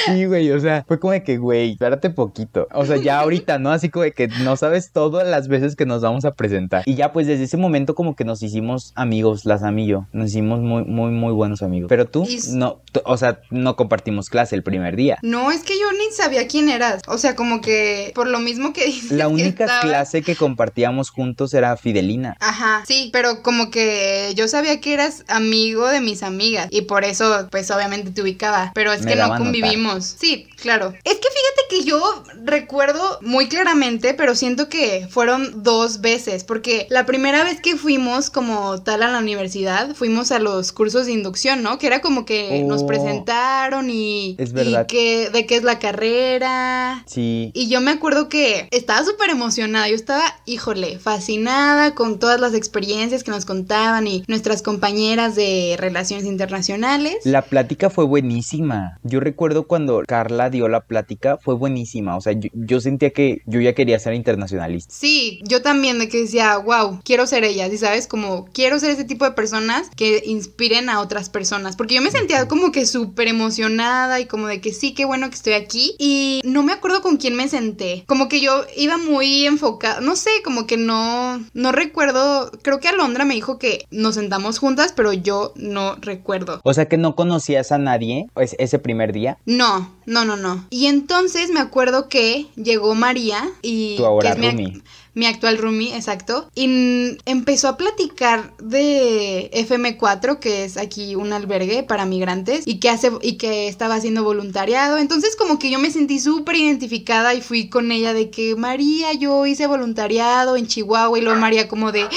Sí, 0.07 0.25
güey, 0.25 0.51
o 0.51 0.59
sea, 0.59 0.83
fue 0.87 0.99
como 0.99 1.13
de 1.13 1.23
que, 1.23 1.37
güey, 1.37 1.71
espérate 1.71 2.09
poquito. 2.09 2.67
O 2.73 2.85
sea, 2.85 2.97
ya 2.97 3.19
ahorita, 3.19 3.59
¿no? 3.59 3.71
Así 3.71 3.89
como 3.89 4.03
de 4.03 4.11
que 4.11 4.27
no 4.27 4.57
sabes 4.57 4.91
todas 4.91 5.27
las 5.27 5.47
veces 5.47 5.75
que 5.75 5.85
nos 5.85 6.01
vamos 6.01 6.25
a 6.25 6.33
presentar. 6.33 6.83
Y 6.85 6.95
ya 6.95 7.11
pues 7.11 7.27
desde 7.27 7.43
ese 7.43 7.57
momento 7.57 7.95
como 7.95 8.15
que 8.15 8.25
nos 8.25 8.41
hicimos 8.43 8.93
amigos, 8.97 9.45
las 9.45 9.63
amigos. 9.63 10.05
Nos 10.11 10.29
hicimos 10.29 10.59
muy, 10.59 10.83
muy, 10.83 11.11
muy 11.11 11.31
buenos 11.31 11.61
amigos. 11.61 11.87
Pero 11.87 12.05
tú, 12.05 12.27
no, 12.51 12.81
o 13.05 13.17
sea, 13.17 13.39
no 13.49 13.75
compartimos 13.75 14.29
clase 14.29 14.55
el 14.55 14.63
primer 14.63 14.95
día. 14.95 15.17
No, 15.21 15.51
es 15.51 15.63
que 15.63 15.79
yo 15.79 15.91
ni 15.91 16.11
sabía 16.13 16.47
quién 16.47 16.69
eras. 16.69 17.01
O 17.07 17.17
sea, 17.17 17.35
como 17.35 17.61
que 17.61 18.11
por 18.15 18.27
lo 18.27 18.39
mismo 18.39 18.73
que 18.73 18.85
dices. 18.87 19.11
La 19.11 19.27
única 19.27 19.79
clase 19.81 20.21
que 20.21 20.35
compartíamos 20.35 21.09
juntos 21.09 21.53
era 21.53 21.77
Fidelina. 21.77 22.35
Ajá, 22.39 22.83
sí, 22.87 23.09
pero 23.13 23.43
como 23.43 23.69
que 23.69 24.33
yo 24.35 24.47
sabía 24.47 24.81
que 24.81 24.93
eras 24.93 25.23
amigo 25.27 25.87
de 25.87 26.01
mis 26.01 26.23
amigas. 26.23 26.67
Y 26.71 26.81
por 26.81 27.03
eso, 27.03 27.47
pues 27.51 27.69
obviamente 27.71 28.11
te 28.11 28.21
ubicaba. 28.21 28.71
Pero 28.73 28.91
es 28.91 29.05
que 29.05 29.15
no 29.15 29.29
convivimos. 29.37 30.15
Sí, 30.19 30.47
claro. 30.57 30.93
Es 31.03 31.15
que 31.15 31.27
fíjate 31.29 31.61
que 31.69 31.83
yo 31.83 32.23
recuerdo 32.43 33.19
muy 33.21 33.47
claramente, 33.47 34.13
pero 34.13 34.35
siento 34.35 34.69
que 34.69 35.07
fueron 35.09 35.63
dos 35.63 36.01
veces. 36.01 36.43
Porque 36.43 36.87
la 36.89 37.05
primera 37.05 37.43
vez 37.43 37.61
que 37.61 37.75
fuimos 37.75 38.29
como 38.29 38.81
tal 38.87 39.03
a 39.03 39.11
la 39.11 39.19
universidad, 39.19 39.93
fuimos 39.95 40.31
a 40.31 40.39
los 40.39 40.71
cursos 40.71 41.07
de 41.07 41.11
inducción, 41.11 41.61
¿no? 41.61 41.77
Que 41.77 41.87
era 41.87 41.99
como 41.99 42.23
que 42.23 42.63
nos 42.63 42.83
oh. 42.83 42.87
presentaron 42.87 43.89
y, 43.89 44.37
es 44.39 44.53
verdad. 44.53 44.87
que, 44.87 45.29
de 45.29 45.45
qué 45.45 45.57
es 45.57 45.63
la 45.63 45.77
carrera. 45.77 47.03
Sí. 47.05 47.51
Y 47.53 47.67
yo 47.67 47.81
me 47.81 47.91
acuerdo 47.91 48.29
que 48.29 48.69
estaba 48.71 49.03
súper 49.03 49.29
emocionada, 49.29 49.89
yo 49.89 49.95
estaba, 49.95 50.23
híjole, 50.45 50.99
fascinada 50.99 51.95
con 51.95 52.17
todas 52.17 52.39
las 52.39 52.53
experiencias 52.53 53.25
que 53.25 53.31
nos 53.31 53.43
contaban 53.43 54.07
y 54.07 54.23
nuestras 54.29 54.61
compañeras 54.61 55.35
de 55.35 55.75
relaciones 55.77 56.25
internacionales. 56.25 57.17
La 57.25 57.41
plática 57.41 57.89
fue 57.89 58.05
buenísima. 58.05 58.99
Yo 59.03 59.19
recuerdo 59.19 59.67
cuando 59.67 60.03
Carla 60.07 60.49
dio 60.49 60.69
la 60.69 60.79
plática, 60.79 61.35
fue 61.35 61.55
buenísima. 61.55 62.15
O 62.15 62.21
sea, 62.21 62.31
yo, 62.31 62.49
yo 62.53 62.79
sentía 62.79 63.09
que 63.09 63.41
yo 63.45 63.59
ya 63.59 63.73
quería 63.73 63.99
ser 63.99 64.13
internacionalista. 64.13 64.93
Sí, 64.93 65.41
yo 65.43 65.61
también 65.61 65.99
de 65.99 66.07
que 66.07 66.21
decía, 66.21 66.57
wow, 66.57 67.01
quiero 67.03 67.27
ser 67.27 67.43
ella, 67.43 67.69
¿sí 67.69 67.77
sabes? 67.77 68.07
Como 68.07 68.45
quiero 68.53 68.76
ser 68.79 68.91
ese 68.91 69.03
tipo 69.03 69.25
de 69.25 69.31
personas 69.31 69.89
que 69.95 70.23
inspiren 70.25 70.89
a 70.89 70.99
otras 70.99 71.29
personas. 71.29 71.75
Porque 71.75 71.95
yo 71.95 72.01
me 72.01 72.11
sentía 72.11 72.47
como 72.47 72.71
que 72.71 72.85
súper 72.85 73.27
emocionada 73.27 74.19
y 74.19 74.25
como 74.25 74.47
de 74.47 74.61
que 74.61 74.73
sí, 74.73 74.93
qué 74.93 75.05
bueno 75.05 75.29
que 75.29 75.35
estoy 75.35 75.53
aquí. 75.53 75.95
Y 75.99 76.41
no 76.43 76.63
me 76.63 76.73
acuerdo 76.73 77.01
con 77.01 77.17
quién 77.17 77.35
me 77.35 77.47
senté. 77.47 78.03
Como 78.07 78.27
que 78.29 78.41
yo 78.41 78.65
iba 78.75 78.97
muy 78.97 79.45
enfocada, 79.45 80.01
no 80.01 80.15
sé, 80.15 80.29
como 80.43 80.67
que 80.67 80.77
no, 80.77 81.43
no 81.53 81.71
recuerdo. 81.71 82.51
Creo 82.61 82.79
que 82.79 82.87
Alondra 82.87 83.25
me 83.25 83.35
dijo 83.35 83.59
que 83.59 83.85
nos 83.91 84.15
sentamos 84.15 84.59
juntas, 84.59 84.93
pero 84.95 85.13
yo 85.13 85.53
no 85.55 85.95
recuerdo. 85.95 86.61
O 86.63 86.73
sea 86.73 86.87
que 86.87 86.97
no 86.97 87.15
conocías 87.15 87.71
a 87.71 87.77
nadie 87.77 88.27
ese 88.35 88.79
primer 88.79 89.13
día. 89.13 89.37
No, 89.45 89.95
no, 90.05 90.25
no, 90.25 90.37
no. 90.37 90.65
Y 90.69 90.87
entonces 90.87 91.51
me 91.51 91.59
acuerdo 91.59 92.09
que 92.09 92.47
llegó 92.55 92.95
María 92.95 93.49
y... 93.61 93.97
Tu 93.97 94.05
ahora 94.05 94.35
que 94.35 94.51
mi 94.53 94.81
actual 95.25 95.57
roomie, 95.57 95.95
exacto, 95.95 96.49
y 96.55 97.17
empezó 97.25 97.69
a 97.69 97.77
platicar 97.77 98.53
de 98.57 99.49
FM4, 99.53 100.39
que 100.39 100.65
es 100.65 100.77
aquí 100.77 101.15
un 101.15 101.33
albergue 101.33 101.83
para 101.83 102.05
migrantes 102.05 102.63
y 102.65 102.79
que 102.79 102.89
hace 102.89 103.11
y 103.21 103.37
que 103.37 103.67
estaba 103.67 103.95
haciendo 103.95 104.23
voluntariado. 104.23 104.97
Entonces 104.97 105.35
como 105.35 105.59
que 105.59 105.69
yo 105.69 105.79
me 105.79 105.91
sentí 105.91 106.19
súper 106.19 106.55
identificada 106.55 107.33
y 107.33 107.41
fui 107.41 107.69
con 107.69 107.91
ella 107.91 108.13
de 108.13 108.29
que 108.29 108.55
María, 108.55 109.13
yo 109.13 109.45
hice 109.45 109.67
voluntariado 109.67 110.57
en 110.57 110.67
Chihuahua 110.67 111.17
y 111.17 111.21
luego 111.21 111.39
María 111.39 111.67
como 111.67 111.91
de, 111.91 112.07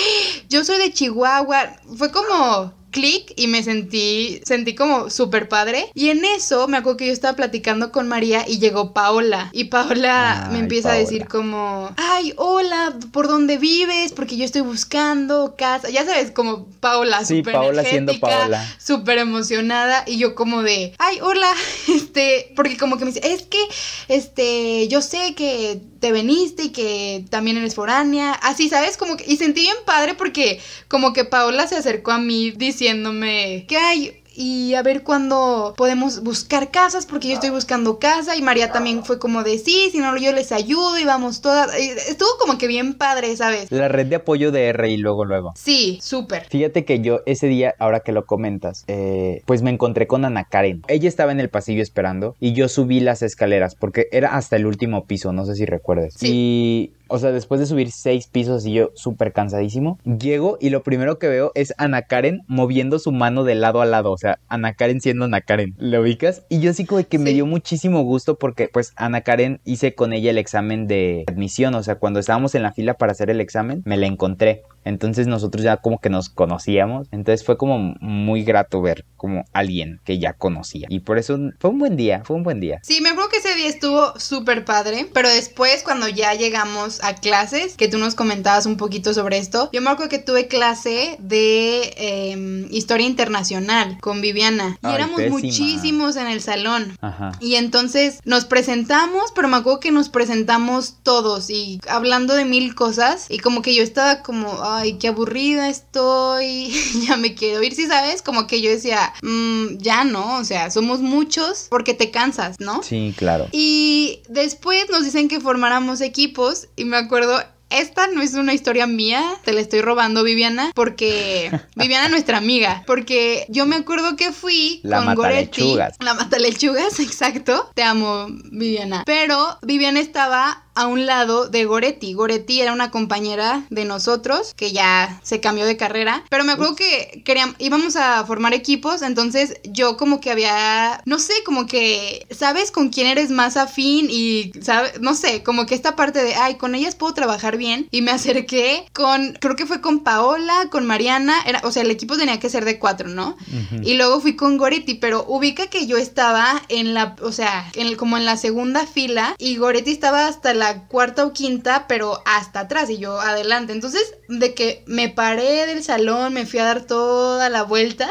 yo 0.48 0.64
soy 0.64 0.78
de 0.78 0.92
Chihuahua. 0.92 1.76
Fue 1.96 2.10
como 2.12 2.79
clic 2.90 3.32
y 3.36 3.46
me 3.46 3.62
sentí, 3.62 4.40
sentí 4.44 4.74
como 4.74 5.10
súper 5.10 5.48
padre. 5.48 5.90
Y 5.94 6.10
en 6.10 6.24
eso 6.24 6.68
me 6.68 6.76
acuerdo 6.76 6.98
que 6.98 7.06
yo 7.06 7.12
estaba 7.12 7.34
platicando 7.36 7.92
con 7.92 8.08
María 8.08 8.44
y 8.46 8.58
llegó 8.58 8.92
Paola. 8.92 9.50
Y 9.52 9.64
Paola 9.64 10.48
me 10.52 10.58
empieza 10.58 10.92
a 10.92 10.96
decir 10.96 11.26
como, 11.26 11.90
ay, 11.96 12.32
hola, 12.36 12.94
¿por 13.12 13.28
dónde 13.28 13.58
vives? 13.58 14.12
Porque 14.12 14.36
yo 14.36 14.44
estoy 14.44 14.62
buscando 14.62 15.54
casa. 15.56 15.90
Ya 15.90 16.04
sabes, 16.04 16.30
como 16.30 16.66
Paola, 16.80 17.24
sí, 17.24 17.38
súper 17.38 17.54
Paola 17.54 17.84
siendo 17.84 18.18
Paola. 18.18 18.74
Súper 18.78 19.18
emocionada. 19.18 20.04
Y 20.06 20.18
yo 20.18 20.34
como 20.34 20.62
de, 20.62 20.94
ay, 20.98 21.18
hola, 21.20 21.52
este, 21.88 22.52
porque 22.56 22.76
como 22.76 22.98
que 22.98 23.04
me 23.04 23.12
dice, 23.12 23.32
es 23.32 23.42
que, 23.42 23.62
este, 24.08 24.88
yo 24.88 25.02
sé 25.02 25.34
que 25.34 25.80
te 26.00 26.12
veniste 26.12 26.64
y 26.64 26.68
que 26.70 27.24
también 27.30 27.58
eres 27.58 27.74
foránea. 27.74 28.32
Así, 28.32 28.68
¿sabes? 28.68 28.96
Como 28.96 29.16
que, 29.16 29.24
y 29.26 29.36
sentí 29.36 29.60
bien 29.60 29.76
padre 29.84 30.14
porque 30.14 30.60
como 30.88 31.12
que 31.12 31.24
Paola 31.24 31.68
se 31.68 31.76
acercó 31.76 32.12
a 32.12 32.18
mí 32.18 32.50
diciéndome 32.50 33.66
que 33.68 33.76
hay 33.76 34.19
y 34.40 34.74
a 34.74 34.82
ver 34.82 35.02
cuándo 35.02 35.74
podemos 35.76 36.22
buscar 36.22 36.70
casas, 36.70 37.04
porque 37.04 37.28
yo 37.28 37.34
estoy 37.34 37.50
buscando 37.50 37.98
casa 37.98 38.36
y 38.36 38.42
María 38.42 38.72
también 38.72 39.04
fue 39.04 39.18
como 39.18 39.42
de 39.42 39.58
sí, 39.58 39.90
si 39.92 39.98
no 39.98 40.16
yo 40.16 40.32
les 40.32 40.50
ayudo 40.50 40.98
y 40.98 41.04
vamos 41.04 41.42
todas. 41.42 41.74
Estuvo 41.74 42.30
como 42.38 42.56
que 42.56 42.66
bien 42.66 42.94
padre, 42.94 43.36
¿sabes? 43.36 43.70
La 43.70 43.88
red 43.88 44.06
de 44.06 44.16
apoyo 44.16 44.50
de 44.50 44.68
R 44.68 44.90
y 44.90 44.96
luego, 44.96 45.26
luego. 45.26 45.52
Sí, 45.56 45.98
súper. 46.00 46.46
Fíjate 46.48 46.86
que 46.86 47.00
yo 47.00 47.20
ese 47.26 47.48
día, 47.48 47.74
ahora 47.78 48.00
que 48.00 48.12
lo 48.12 48.24
comentas, 48.24 48.84
eh, 48.86 49.42
pues 49.44 49.60
me 49.60 49.68
encontré 49.68 50.06
con 50.06 50.24
Ana 50.24 50.44
Karen. 50.44 50.84
Ella 50.88 51.10
estaba 51.10 51.32
en 51.32 51.40
el 51.40 51.50
pasillo 51.50 51.82
esperando 51.82 52.34
y 52.40 52.54
yo 52.54 52.70
subí 52.70 53.00
las 53.00 53.20
escaleras 53.20 53.74
porque 53.74 54.08
era 54.10 54.36
hasta 54.36 54.56
el 54.56 54.64
último 54.64 55.04
piso, 55.04 55.34
no 55.34 55.44
sé 55.44 55.54
si 55.54 55.66
recuerdes. 55.66 56.14
Sí. 56.16 56.28
Y 56.32 56.99
o 57.10 57.18
sea, 57.18 57.32
después 57.32 57.60
de 57.60 57.66
subir 57.66 57.90
seis 57.90 58.26
pisos 58.26 58.64
y 58.64 58.72
yo 58.72 58.90
súper 58.94 59.32
cansadísimo, 59.32 59.98
llego 60.04 60.56
y 60.60 60.70
lo 60.70 60.82
primero 60.82 61.18
que 61.18 61.28
veo 61.28 61.52
es 61.54 61.74
Ana 61.76 62.02
Karen 62.02 62.42
moviendo 62.46 62.98
su 62.98 63.12
mano 63.12 63.44
de 63.44 63.54
lado 63.54 63.80
a 63.80 63.86
lado. 63.86 64.12
O 64.12 64.18
sea, 64.18 64.38
Ana 64.48 64.74
Karen 64.74 65.00
siendo 65.00 65.24
Ana 65.24 65.40
Karen. 65.40 65.74
¿Lo 65.78 66.00
ubicas? 66.00 66.44
Y 66.48 66.60
yo 66.60 66.72
sí 66.72 66.84
como 66.84 67.02
que 67.04 67.18
me 67.18 67.32
dio 67.32 67.46
muchísimo 67.46 68.02
gusto 68.02 68.38
porque 68.38 68.68
pues 68.68 68.92
Ana 68.96 69.22
Karen 69.22 69.60
hice 69.64 69.94
con 69.94 70.12
ella 70.12 70.30
el 70.30 70.38
examen 70.38 70.86
de 70.86 71.24
admisión. 71.28 71.74
O 71.74 71.82
sea, 71.82 71.96
cuando 71.96 72.20
estábamos 72.20 72.54
en 72.54 72.62
la 72.62 72.72
fila 72.72 72.94
para 72.94 73.12
hacer 73.12 73.30
el 73.30 73.40
examen, 73.40 73.82
me 73.84 73.96
la 73.96 74.06
encontré. 74.06 74.62
Entonces 74.84 75.26
nosotros 75.26 75.64
ya 75.64 75.76
como 75.78 75.98
que 75.98 76.10
nos 76.10 76.28
conocíamos. 76.28 77.08
Entonces 77.10 77.44
fue 77.44 77.56
como 77.56 77.78
muy 78.00 78.44
grato 78.44 78.80
ver 78.80 79.04
como 79.16 79.44
alguien 79.52 80.00
que 80.04 80.18
ya 80.18 80.32
conocía. 80.32 80.86
Y 80.88 81.00
por 81.00 81.18
eso 81.18 81.38
fue 81.58 81.70
un 81.70 81.78
buen 81.78 81.96
día, 81.96 82.22
fue 82.24 82.36
un 82.36 82.42
buen 82.42 82.60
día. 82.60 82.80
Sí, 82.82 83.00
me 83.00 83.10
acuerdo 83.10 83.30
que 83.30 83.36
ese 83.36 83.54
día 83.54 83.68
estuvo 83.68 84.18
súper 84.18 84.64
padre. 84.64 85.08
Pero 85.12 85.28
después 85.28 85.82
cuando 85.82 86.08
ya 86.08 86.34
llegamos 86.34 87.02
a 87.04 87.14
clases, 87.14 87.76
que 87.76 87.88
tú 87.88 87.98
nos 87.98 88.14
comentabas 88.14 88.66
un 88.66 88.76
poquito 88.76 89.12
sobre 89.12 89.38
esto, 89.38 89.68
yo 89.72 89.82
me 89.82 89.90
acuerdo 89.90 90.10
que 90.10 90.18
tuve 90.18 90.48
clase 90.48 91.16
de 91.18 91.94
em, 91.96 92.66
historia 92.70 93.06
internacional 93.06 93.98
con 94.00 94.20
Viviana. 94.20 94.78
Y 94.82 94.86
éramos 94.86 95.20
muchísimos 95.28 96.16
en 96.16 96.26
el 96.26 96.40
salón. 96.40 96.96
Ajá. 97.00 97.32
Y 97.40 97.56
entonces 97.56 98.20
nos 98.24 98.46
presentamos, 98.46 99.32
pero 99.34 99.48
me 99.48 99.58
acuerdo 99.58 99.80
que 99.80 99.90
nos 99.90 100.08
presentamos 100.08 100.96
todos 101.02 101.50
y 101.50 101.80
hablando 101.88 102.34
de 102.34 102.44
mil 102.44 102.74
cosas. 102.74 103.26
Y 103.28 103.38
como 103.38 103.62
que 103.62 103.74
yo 103.74 103.82
estaba 103.82 104.22
como 104.22 104.50
ay, 104.74 104.98
qué 104.98 105.08
aburrida 105.08 105.68
estoy, 105.68 106.72
ya 107.06 107.16
me 107.16 107.34
quiero 107.34 107.62
ir, 107.62 107.74
si 107.74 107.86
sabes, 107.86 108.22
como 108.22 108.46
que 108.46 108.60
yo 108.60 108.70
decía, 108.70 109.12
mm, 109.22 109.78
ya 109.78 110.04
no, 110.04 110.36
o 110.36 110.44
sea, 110.44 110.70
somos 110.70 111.00
muchos 111.00 111.66
porque 111.70 111.94
te 111.94 112.10
cansas, 112.10 112.56
¿no? 112.58 112.82
Sí, 112.82 113.14
claro. 113.16 113.48
Y 113.52 114.22
después 114.28 114.88
nos 114.90 115.04
dicen 115.04 115.28
que 115.28 115.40
formáramos 115.40 116.00
equipos 116.00 116.68
y 116.76 116.84
me 116.84 116.96
acuerdo 116.96 117.40
esta 117.70 118.08
no 118.08 118.20
es 118.20 118.34
una 118.34 118.52
historia 118.52 118.86
mía, 118.86 119.22
te 119.44 119.52
la 119.52 119.60
estoy 119.60 119.80
robando, 119.80 120.24
Viviana, 120.24 120.72
porque 120.74 121.50
Viviana 121.76 122.06
es 122.06 122.10
nuestra 122.10 122.38
amiga, 122.38 122.82
porque 122.86 123.46
yo 123.48 123.64
me 123.64 123.76
acuerdo 123.76 124.16
que 124.16 124.32
fui 124.32 124.80
la 124.82 125.04
con 125.04 125.14
Goretti, 125.14 125.76
la 126.00 126.14
matalechugas, 126.14 126.98
exacto. 127.00 127.70
Te 127.74 127.82
amo, 127.82 128.26
Viviana. 128.50 129.04
Pero 129.06 129.58
Viviana 129.62 130.00
estaba 130.00 130.64
a 130.74 130.86
un 130.86 131.06
lado 131.06 131.48
de 131.48 131.64
Goretti. 131.64 132.14
Goretti 132.14 132.60
era 132.60 132.72
una 132.72 132.90
compañera 132.90 133.64
de 133.70 133.84
nosotros 133.84 134.54
que 134.54 134.72
ya 134.72 135.20
se 135.22 135.40
cambió 135.40 135.66
de 135.66 135.76
carrera, 135.76 136.24
pero 136.30 136.44
me 136.44 136.52
acuerdo 136.52 136.76
que 136.76 137.22
queríamos, 137.24 137.56
íbamos 137.58 137.96
a 137.96 138.24
formar 138.24 138.54
equipos, 138.54 139.02
entonces 139.02 139.54
yo 139.64 139.96
como 139.96 140.20
que 140.20 140.30
había, 140.30 141.02
no 141.04 141.18
sé, 141.18 141.34
como 141.44 141.66
que 141.66 142.26
sabes 142.30 142.70
con 142.70 142.90
quién 142.90 143.06
eres 143.06 143.30
más 143.30 143.56
afín 143.56 144.08
y, 144.10 144.52
¿sabes? 144.62 145.00
No 145.00 145.14
sé, 145.14 145.42
como 145.42 145.66
que 145.66 145.74
esta 145.74 145.96
parte 145.96 146.22
de, 146.22 146.34
ay, 146.34 146.56
con 146.56 146.74
ellas 146.74 146.94
puedo 146.94 147.14
trabajar 147.14 147.56
bien 147.56 147.88
y 147.90 148.02
me 148.02 148.10
acerqué 148.10 148.86
con, 148.92 149.36
creo 149.40 149.56
que 149.56 149.66
fue 149.66 149.80
con 149.80 150.00
Paola, 150.00 150.68
con 150.70 150.86
Mariana, 150.86 151.36
era, 151.46 151.60
o 151.64 151.72
sea, 151.72 151.82
el 151.82 151.90
equipo 151.90 152.16
tenía 152.16 152.40
que 152.40 152.50
ser 152.50 152.64
de 152.64 152.78
cuatro, 152.78 153.08
¿no? 153.08 153.36
Y 153.82 153.94
luego 153.94 154.20
fui 154.20 154.36
con 154.36 154.56
Goretti, 154.56 154.94
pero 154.94 155.24
ubica 155.28 155.66
que 155.68 155.86
yo 155.86 155.96
estaba 155.96 156.62
en 156.68 156.94
la, 156.94 157.16
o 157.22 157.32
sea, 157.32 157.70
en 157.74 157.90
como 157.96 158.16
en 158.16 158.24
la 158.24 158.36
segunda 158.36 158.86
fila 158.86 159.34
y 159.38 159.56
Goretti 159.56 159.90
estaba 159.90 160.26
hasta 160.26 160.54
la 160.54 160.69
cuarta 160.88 161.24
o 161.24 161.32
quinta, 161.32 161.86
pero 161.88 162.22
hasta 162.24 162.60
atrás 162.60 162.90
y 162.90 162.98
yo 162.98 163.20
adelante. 163.20 163.72
Entonces, 163.72 164.14
de 164.28 164.54
que 164.54 164.82
me 164.86 165.08
paré 165.08 165.66
del 165.66 165.82
salón, 165.82 166.32
me 166.32 166.46
fui 166.46 166.58
a 166.58 166.64
dar 166.64 166.86
toda 166.86 167.48
la 167.48 167.62
vuelta, 167.62 168.08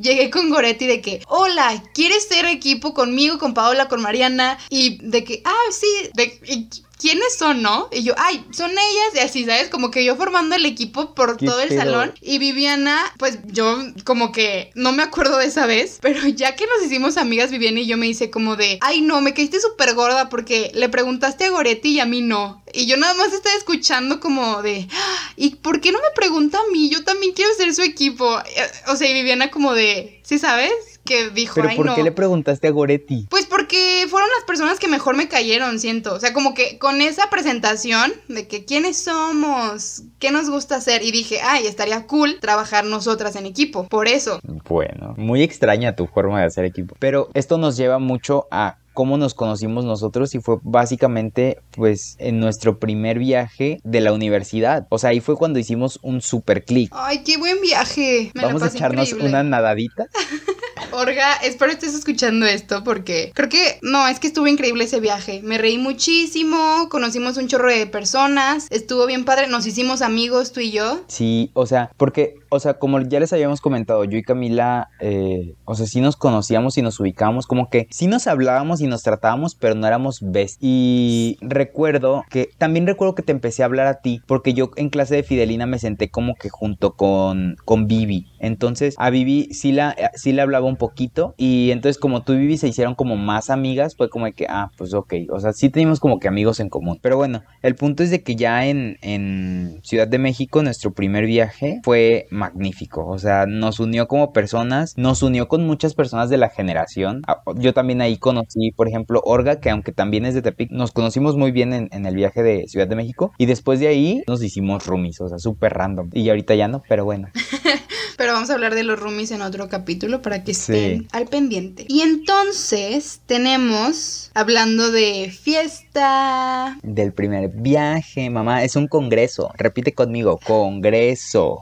llegué 0.00 0.30
con 0.30 0.50
Goretti 0.50 0.86
de 0.86 1.00
que, 1.00 1.22
hola, 1.28 1.82
¿quieres 1.94 2.26
ser 2.28 2.46
equipo 2.46 2.94
conmigo, 2.94 3.38
con 3.38 3.54
Paola, 3.54 3.88
con 3.88 4.02
Mariana? 4.02 4.58
Y 4.70 4.98
de 5.06 5.24
que, 5.24 5.42
ah, 5.44 5.70
sí, 5.70 6.10
de, 6.14 6.68
¿quiénes 6.98 7.36
son, 7.36 7.62
no? 7.62 7.88
Y 7.92 8.02
yo, 8.02 8.14
ay, 8.16 8.44
son 8.52 8.70
ellas, 8.70 9.14
y 9.14 9.18
así, 9.18 9.44
¿sabes? 9.44 9.68
Como 9.68 9.90
que 9.90 10.04
yo 10.04 10.16
formando 10.16 10.56
el 10.56 10.66
equipo 10.66 11.14
por 11.14 11.36
todo 11.36 11.60
el 11.60 11.70
salón. 11.76 12.14
Y 12.20 12.38
Viviana, 12.38 13.00
pues 13.18 13.38
yo 13.46 13.78
como 14.04 14.32
que 14.32 14.70
no 14.74 14.92
me 14.92 15.02
acuerdo 15.02 15.38
de 15.38 15.46
esa 15.46 15.66
vez, 15.66 15.98
pero 16.00 16.20
ya 16.28 16.56
que 16.56 16.66
nos 16.66 16.84
hicimos 16.84 17.16
amigas, 17.16 17.50
Viviana 17.50 17.80
y 17.80 17.86
yo 17.86 17.96
me 17.96 18.08
hice 18.08 18.30
como 18.30 18.56
de, 18.56 18.78
ay, 18.80 19.00
no, 19.00 19.20
me 19.20 19.34
caíste 19.34 19.60
súper 19.60 19.94
gorda 19.94 20.28
porque 20.28 20.70
le 20.74 20.88
preguntaste 20.88 21.44
a 21.44 21.50
Goretti 21.50 21.90
y 21.90 22.00
a 22.00 22.06
mí 22.06 22.22
no. 22.22 22.62
Y 22.72 22.86
yo 22.86 22.96
nada 22.96 23.14
más 23.14 23.32
estaba 23.32 23.56
escuchando 23.56 24.20
como 24.20 24.62
de, 24.62 24.88
ah, 24.92 25.32
¿y 25.36 25.56
por 25.56 25.80
qué 25.80 25.92
no 25.92 25.98
me 25.98 26.14
pregunta 26.14 26.58
a 26.58 26.72
mí? 26.72 26.90
Yo 26.90 27.04
también 27.04 27.32
quiero 27.32 27.52
ser 27.54 27.74
su 27.74 27.82
equipo. 27.82 28.38
Eh, 28.38 28.70
o 28.88 28.96
sea, 28.96 29.08
y 29.08 29.14
Viviana 29.14 29.50
como 29.50 29.72
de, 29.72 30.20
¿sí 30.24 30.38
sabes? 30.38 30.72
Que 31.06 31.30
dijo, 31.30 31.54
¿Pero 31.54 31.74
por 31.74 31.94
qué 31.94 32.02
le 32.02 32.12
preguntaste 32.12 32.68
a 32.68 32.70
Goretti? 32.70 33.26
Pues 33.30 33.46
porque 33.46 34.06
fueron 34.10 34.28
las 34.36 34.44
personas 34.44 34.78
que 34.78 34.88
mejor 34.88 35.16
me 35.16 35.28
cayeron, 35.28 35.80
siento. 35.80 36.12
O 36.12 36.20
sea, 36.20 36.34
como 36.34 36.52
que 36.52 36.78
con 36.78 37.00
esa 37.00 37.30
presentación 37.30 38.12
de 38.28 38.46
que 38.46 38.66
quiénes 38.66 38.98
somos, 38.98 40.02
qué 40.18 40.30
nos 40.30 40.50
gusta 40.50 40.76
hacer, 40.76 41.02
y 41.02 41.10
dije, 41.12 41.40
ay, 41.42 41.66
estaría 41.66 42.06
cool 42.06 42.38
trabajar 42.40 42.84
nosotras 42.84 43.36
en 43.36 43.46
equipo. 43.46 43.88
Por 43.88 44.08
eso. 44.08 44.40
Bueno, 44.68 45.14
muy 45.16 45.42
extraña 45.42 45.96
tu 45.96 46.06
forma 46.06 46.40
de 46.40 46.46
hacer 46.46 46.66
equipo. 46.66 46.94
Pero 46.98 47.30
esto 47.32 47.56
nos 47.56 47.78
lleva 47.78 47.98
mucho 47.98 48.46
a 48.50 48.76
cómo 48.96 49.18
nos 49.18 49.34
conocimos 49.34 49.84
nosotros 49.84 50.34
y 50.34 50.40
fue 50.40 50.56
básicamente 50.62 51.58
pues 51.72 52.16
en 52.18 52.40
nuestro 52.40 52.78
primer 52.78 53.18
viaje 53.18 53.78
de 53.84 54.00
la 54.00 54.14
universidad. 54.14 54.86
O 54.88 54.98
sea, 54.98 55.10
ahí 55.10 55.20
fue 55.20 55.36
cuando 55.36 55.58
hicimos 55.58 56.00
un 56.02 56.22
super 56.22 56.64
clic. 56.64 56.90
Ay, 56.92 57.22
qué 57.22 57.36
buen 57.36 57.60
viaje. 57.60 58.32
Vamos 58.34 58.62
a 58.62 58.68
echarnos 58.68 59.12
una 59.12 59.42
nadadita. 59.42 60.06
Orga, 60.92 61.34
espero 61.42 61.72
estés 61.72 61.94
escuchando 61.94 62.46
esto 62.46 62.84
porque 62.84 63.32
creo 63.34 63.48
que 63.48 63.78
no, 63.82 64.06
es 64.08 64.20
que 64.20 64.28
estuvo 64.28 64.46
increíble 64.46 64.84
ese 64.84 65.00
viaje. 65.00 65.40
Me 65.42 65.58
reí 65.58 65.78
muchísimo, 65.78 66.88
conocimos 66.90 67.36
un 67.36 67.48
chorro 67.48 67.70
de 67.70 67.86
personas, 67.86 68.66
estuvo 68.70 69.06
bien 69.06 69.24
padre, 69.24 69.48
nos 69.48 69.66
hicimos 69.66 70.02
amigos 70.02 70.52
tú 70.52 70.60
y 70.60 70.72
yo. 70.72 71.00
Sí, 71.08 71.50
o 71.54 71.66
sea, 71.66 71.90
porque 71.96 72.36
o 72.48 72.60
sea, 72.60 72.74
como 72.74 73.00
ya 73.00 73.20
les 73.20 73.32
habíamos 73.32 73.60
comentado, 73.60 74.04
yo 74.04 74.18
y 74.18 74.22
Camila, 74.22 74.88
eh, 75.00 75.54
o 75.64 75.74
sea, 75.74 75.86
sí 75.86 76.00
nos 76.00 76.16
conocíamos 76.16 76.78
y 76.78 76.82
nos 76.82 76.98
ubicábamos, 77.00 77.46
como 77.46 77.68
que 77.68 77.86
sí 77.90 78.06
nos 78.06 78.26
hablábamos 78.26 78.80
y 78.80 78.86
nos 78.86 79.02
tratábamos, 79.02 79.54
pero 79.54 79.74
no 79.74 79.86
éramos 79.86 80.20
best. 80.22 80.58
Y 80.60 81.38
recuerdo 81.40 82.24
que, 82.30 82.50
también 82.58 82.86
recuerdo 82.86 83.14
que 83.14 83.22
te 83.22 83.32
empecé 83.32 83.62
a 83.62 83.66
hablar 83.66 83.86
a 83.86 84.00
ti, 84.00 84.22
porque 84.26 84.54
yo 84.54 84.70
en 84.76 84.90
clase 84.90 85.16
de 85.16 85.22
Fidelina 85.22 85.66
me 85.66 85.78
senté 85.78 86.10
como 86.10 86.34
que 86.34 86.48
junto 86.48 86.94
con, 86.94 87.56
con 87.64 87.86
Vivi. 87.86 88.26
Entonces, 88.38 88.94
a 88.98 89.10
Vivi 89.10 89.48
sí 89.52 89.72
la, 89.72 89.96
sí 90.14 90.32
le 90.32 90.42
hablaba 90.42 90.65
un 90.68 90.76
poquito, 90.76 91.34
y 91.36 91.70
entonces 91.70 91.98
como 91.98 92.22
tú 92.22 92.32
y 92.32 92.38
Vivi 92.38 92.56
se 92.56 92.68
hicieron 92.68 92.94
como 92.94 93.16
más 93.16 93.50
amigas, 93.50 93.96
fue 93.96 94.08
como 94.10 94.30
que, 94.32 94.46
ah, 94.48 94.70
pues 94.76 94.94
ok, 94.94 95.14
o 95.30 95.40
sea, 95.40 95.52
sí 95.52 95.70
teníamos 95.70 96.00
como 96.00 96.18
que 96.18 96.28
amigos 96.28 96.60
en 96.60 96.68
común. 96.68 96.98
Pero 97.02 97.16
bueno, 97.16 97.42
el 97.62 97.74
punto 97.74 98.02
es 98.02 98.10
de 98.10 98.22
que 98.22 98.36
ya 98.36 98.66
en, 98.66 98.98
en 99.02 99.80
Ciudad 99.82 100.08
de 100.08 100.18
México, 100.18 100.62
nuestro 100.62 100.92
primer 100.92 101.26
viaje 101.26 101.80
fue 101.84 102.26
magnífico. 102.30 103.06
O 103.06 103.18
sea, 103.18 103.46
nos 103.46 103.80
unió 103.80 104.08
como 104.08 104.32
personas, 104.32 104.96
nos 104.96 105.22
unió 105.22 105.48
con 105.48 105.66
muchas 105.66 105.94
personas 105.94 106.30
de 106.30 106.36
la 106.36 106.48
generación. 106.48 107.22
Ah, 107.26 107.42
yo 107.56 107.74
también 107.74 108.00
ahí 108.00 108.18
conocí, 108.18 108.72
por 108.72 108.88
ejemplo, 108.88 109.20
Orga, 109.24 109.60
que 109.60 109.70
aunque 109.70 109.92
también 109.92 110.24
es 110.26 110.34
de 110.34 110.42
Tepic, 110.42 110.70
nos 110.70 110.92
conocimos 110.92 111.36
muy 111.36 111.52
bien 111.52 111.72
en, 111.72 112.06
el 112.06 112.14
viaje 112.14 112.42
de 112.42 112.66
Ciudad 112.68 112.86
de 112.86 112.96
México. 112.96 113.32
Y 113.38 113.46
después 113.46 113.80
de 113.80 113.88
ahí 113.88 114.22
nos 114.26 114.42
hicimos 114.42 114.86
roomies, 114.86 115.20
o 115.20 115.28
sea, 115.28 115.38
súper 115.38 115.74
random. 115.74 116.10
Y 116.12 116.28
ahorita 116.28 116.54
ya 116.54 116.68
no, 116.68 116.82
pero 116.88 117.04
bueno. 117.04 117.28
pero 118.16 118.32
vamos 118.32 118.50
a 118.50 118.54
hablar 118.54 118.74
de 118.74 118.82
los 118.82 118.98
roomies 118.98 119.30
en 119.30 119.42
otro 119.42 119.68
capítulo 119.68 120.22
para 120.22 120.42
que 120.42 120.52
estén 120.52 121.08
al 121.12 121.26
pendiente. 121.26 121.84
Y 121.88 122.00
entonces 122.00 123.20
tenemos, 123.26 124.30
hablando 124.34 124.90
de 124.90 125.30
fiesta. 125.30 126.78
Del 126.82 127.12
primer 127.12 127.48
viaje, 127.50 128.30
mamá, 128.30 128.64
es 128.64 128.76
un 128.76 128.88
congreso. 128.88 129.52
Repite 129.56 129.92
conmigo, 129.92 130.38
congreso. 130.44 131.58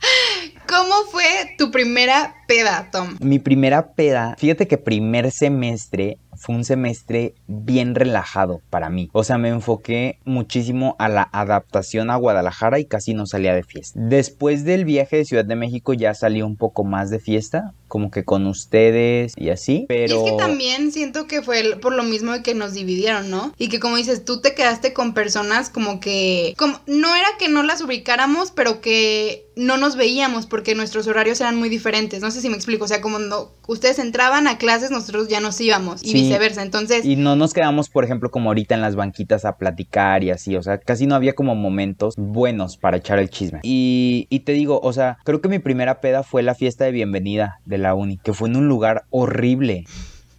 ¿Cómo 0.68 0.94
fue 1.10 1.54
tu 1.56 1.70
primera 1.70 2.34
peda, 2.48 2.88
Tom? 2.90 3.16
Mi 3.20 3.38
primera 3.38 3.92
peda, 3.94 4.34
fíjate 4.36 4.66
que 4.66 4.78
primer 4.78 5.30
semestre 5.30 6.18
fue 6.46 6.54
un 6.54 6.64
semestre 6.64 7.34
bien 7.48 7.96
relajado 7.96 8.60
para 8.70 8.88
mí. 8.88 9.10
O 9.12 9.24
sea, 9.24 9.36
me 9.36 9.48
enfoqué 9.48 10.20
muchísimo 10.24 10.94
a 11.00 11.08
la 11.08 11.28
adaptación 11.32 12.08
a 12.08 12.14
Guadalajara 12.14 12.78
y 12.78 12.84
casi 12.84 13.14
no 13.14 13.26
salía 13.26 13.52
de 13.52 13.64
fiesta. 13.64 13.98
Después 14.00 14.64
del 14.64 14.84
viaje 14.84 15.16
de 15.16 15.24
Ciudad 15.24 15.44
de 15.44 15.56
México 15.56 15.92
ya 15.92 16.14
salí 16.14 16.42
un 16.42 16.54
poco 16.54 16.84
más 16.84 17.10
de 17.10 17.18
fiesta, 17.18 17.74
como 17.88 18.10
que 18.10 18.24
con 18.24 18.46
ustedes 18.46 19.32
y 19.36 19.50
así, 19.50 19.86
pero... 19.88 20.14
Y 20.14 20.18
es 20.18 20.32
que 20.32 20.36
también 20.36 20.92
siento 20.92 21.26
que 21.26 21.42
fue 21.42 21.76
por 21.80 21.94
lo 21.94 22.02
mismo 22.02 22.32
de 22.32 22.42
que 22.42 22.54
nos 22.54 22.74
dividieron, 22.74 23.30
¿no? 23.30 23.52
Y 23.58 23.68
que 23.68 23.80
como 23.80 23.96
dices, 23.96 24.24
tú 24.24 24.40
te 24.40 24.54
quedaste 24.54 24.92
con 24.92 25.14
personas 25.14 25.70
como 25.70 26.00
que... 26.00 26.54
Como, 26.56 26.80
no 26.86 27.14
era 27.14 27.28
que 27.38 27.48
no 27.48 27.62
las 27.62 27.80
ubicáramos, 27.80 28.50
pero 28.50 28.80
que 28.80 29.46
no 29.56 29.78
nos 29.78 29.96
veíamos 29.96 30.46
porque 30.46 30.74
nuestros 30.74 31.06
horarios 31.06 31.40
eran 31.40 31.56
muy 31.56 31.70
diferentes. 31.70 32.20
No 32.20 32.30
sé 32.30 32.42
si 32.42 32.50
me 32.50 32.56
explico. 32.56 32.84
O 32.84 32.88
sea, 32.88 33.00
como 33.00 33.18
no, 33.18 33.50
ustedes 33.66 33.98
entraban 33.98 34.46
a 34.46 34.58
clases, 34.58 34.90
nosotros 34.90 35.28
ya 35.28 35.40
nos 35.40 35.60
íbamos 35.60 36.04
y 36.04 36.12
viceversa. 36.12 36.62
Entonces. 36.62 37.04
Y 37.04 37.16
no 37.16 37.36
nos 37.36 37.54
quedamos, 37.54 37.88
por 37.88 38.04
ejemplo, 38.04 38.30
como 38.30 38.50
ahorita 38.50 38.74
en 38.74 38.82
las 38.82 38.96
banquitas 38.96 39.46
a 39.46 39.56
platicar 39.56 40.22
y 40.22 40.30
así. 40.30 40.56
O 40.56 40.62
sea, 40.62 40.78
casi 40.78 41.06
no 41.06 41.14
había 41.14 41.34
como 41.34 41.54
momentos 41.54 42.14
buenos 42.18 42.76
para 42.76 42.98
echar 42.98 43.18
el 43.18 43.30
chisme. 43.30 43.60
Y, 43.62 44.26
y 44.28 44.40
te 44.40 44.52
digo, 44.52 44.78
o 44.82 44.92
sea, 44.92 45.18
creo 45.24 45.40
que 45.40 45.48
mi 45.48 45.58
primera 45.58 46.00
peda 46.02 46.22
fue 46.22 46.42
la 46.42 46.54
fiesta 46.54 46.84
de 46.84 46.92
bienvenida 46.92 47.60
de 47.64 47.75
la 47.78 47.94
uni, 47.94 48.18
que 48.18 48.32
fue 48.32 48.48
en 48.48 48.56
un 48.56 48.68
lugar 48.68 49.04
horrible. 49.10 49.84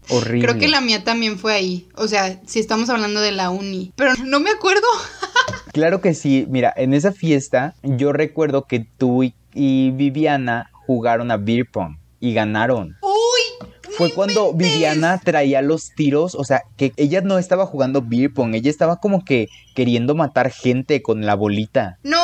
Horrible. 0.09 0.47
Creo 0.47 0.59
que 0.59 0.67
la 0.67 0.81
mía 0.81 1.03
también 1.03 1.37
fue 1.37 1.53
ahí. 1.53 1.87
O 1.95 2.07
sea, 2.07 2.39
si 2.45 2.59
estamos 2.59 2.89
hablando 2.89 3.19
de 3.19 3.31
la 3.31 3.49
uni. 3.49 3.91
Pero 3.95 4.13
no 4.23 4.39
me 4.39 4.49
acuerdo. 4.49 4.87
claro 5.73 5.99
que 5.99 6.13
sí. 6.13 6.45
Mira, 6.49 6.73
en 6.75 6.93
esa 6.93 7.11
fiesta 7.11 7.75
yo 7.83 8.13
recuerdo 8.13 8.63
que 8.63 8.87
tú 8.97 9.23
y, 9.23 9.33
y 9.53 9.91
Viviana 9.91 10.71
jugaron 10.85 11.31
a 11.31 11.37
beer 11.37 11.65
pong 11.71 11.97
y 12.19 12.33
ganaron. 12.33 12.95
¡Uy! 13.01 13.67
Fue 13.97 14.13
cuando 14.13 14.53
Viviana 14.53 15.19
traía 15.23 15.61
los 15.61 15.91
tiros, 15.95 16.35
o 16.35 16.43
sea, 16.43 16.61
que 16.77 16.93
ella 16.97 17.21
no 17.21 17.39
estaba 17.39 17.65
jugando 17.65 18.03
beer 18.03 18.31
pong, 18.31 18.53
ella 18.53 18.69
estaba 18.69 18.97
como 18.97 19.25
que 19.25 19.47
queriendo 19.75 20.13
matar 20.13 20.51
gente 20.51 21.01
con 21.01 21.25
la 21.25 21.35
bolita. 21.35 21.97
No, 22.03 22.19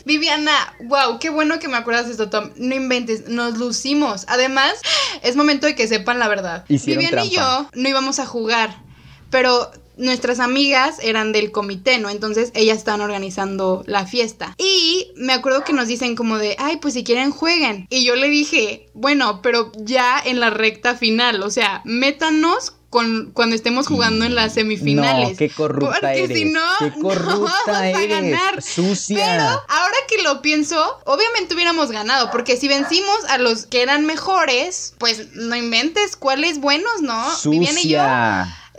Viviana, 0.04 0.74
wow, 0.84 1.18
qué 1.18 1.30
bueno 1.30 1.58
que 1.58 1.68
me 1.68 1.76
acuerdas 1.76 2.06
de 2.06 2.12
esto, 2.12 2.30
Tom. 2.30 2.50
No 2.56 2.74
inventes, 2.74 3.28
nos 3.28 3.58
lucimos. 3.58 4.24
Además, 4.28 4.74
es 5.22 5.36
momento 5.36 5.66
de 5.66 5.74
que 5.74 5.88
sepan 5.88 6.18
la 6.18 6.28
verdad. 6.28 6.64
Hicieron 6.68 7.04
Viviana 7.04 7.24
y 7.24 7.30
yo 7.30 7.68
no 7.74 7.88
íbamos 7.88 8.18
a 8.18 8.26
jugar, 8.26 8.82
pero 9.30 9.70
nuestras 10.00 10.40
amigas 10.40 10.98
eran 11.02 11.32
del 11.32 11.52
comité, 11.52 11.98
¿no? 11.98 12.08
Entonces 12.08 12.50
ellas 12.54 12.78
estaban 12.78 13.00
organizando 13.02 13.84
la 13.86 14.06
fiesta. 14.06 14.54
Y 14.58 15.12
me 15.16 15.32
acuerdo 15.32 15.62
que 15.62 15.72
nos 15.72 15.88
dicen 15.88 16.16
como 16.16 16.38
de, 16.38 16.56
ay, 16.58 16.78
pues 16.78 16.94
si 16.94 17.04
quieren 17.04 17.30
jueguen. 17.30 17.86
Y 17.90 18.04
yo 18.04 18.16
le 18.16 18.28
dije, 18.28 18.88
bueno, 18.94 19.42
pero 19.42 19.70
ya 19.76 20.20
en 20.24 20.40
la 20.40 20.50
recta 20.50 20.96
final, 20.96 21.42
o 21.42 21.50
sea, 21.50 21.82
métanos 21.84 22.74
con, 22.90 23.30
cuando 23.32 23.54
estemos 23.54 23.86
jugando 23.86 24.24
en 24.24 24.34
las 24.34 24.54
semifinales. 24.54 25.30
No, 25.30 25.36
qué 25.36 25.48
corrupta 25.48 25.98
Porque 26.00 26.24
eres. 26.24 26.38
si 26.38 26.44
no, 26.46 26.60
qué 26.80 26.90
corrupta 27.00 27.32
no 27.34 27.40
vamos 27.40 27.68
a 27.68 27.88
eres. 27.88 28.08
ganar. 28.08 28.62
Sucia. 28.62 29.16
Pero 29.16 29.44
ahora 29.44 29.96
que 30.08 30.22
lo 30.22 30.42
pienso, 30.42 31.00
obviamente 31.04 31.54
hubiéramos 31.54 31.90
ganado, 31.92 32.30
porque 32.32 32.56
si 32.56 32.66
vencimos 32.68 33.24
a 33.28 33.38
los 33.38 33.64
que 33.66 33.82
eran 33.82 34.06
mejores, 34.06 34.94
pues 34.98 35.32
no 35.34 35.54
inventes 35.54 36.16
cuáles 36.16 36.58
buenos, 36.60 37.00
¿no? 37.00 37.24
Sucia. 37.36 37.50
Viviana 37.50 37.80
y 37.80 37.88
yo 37.88 38.00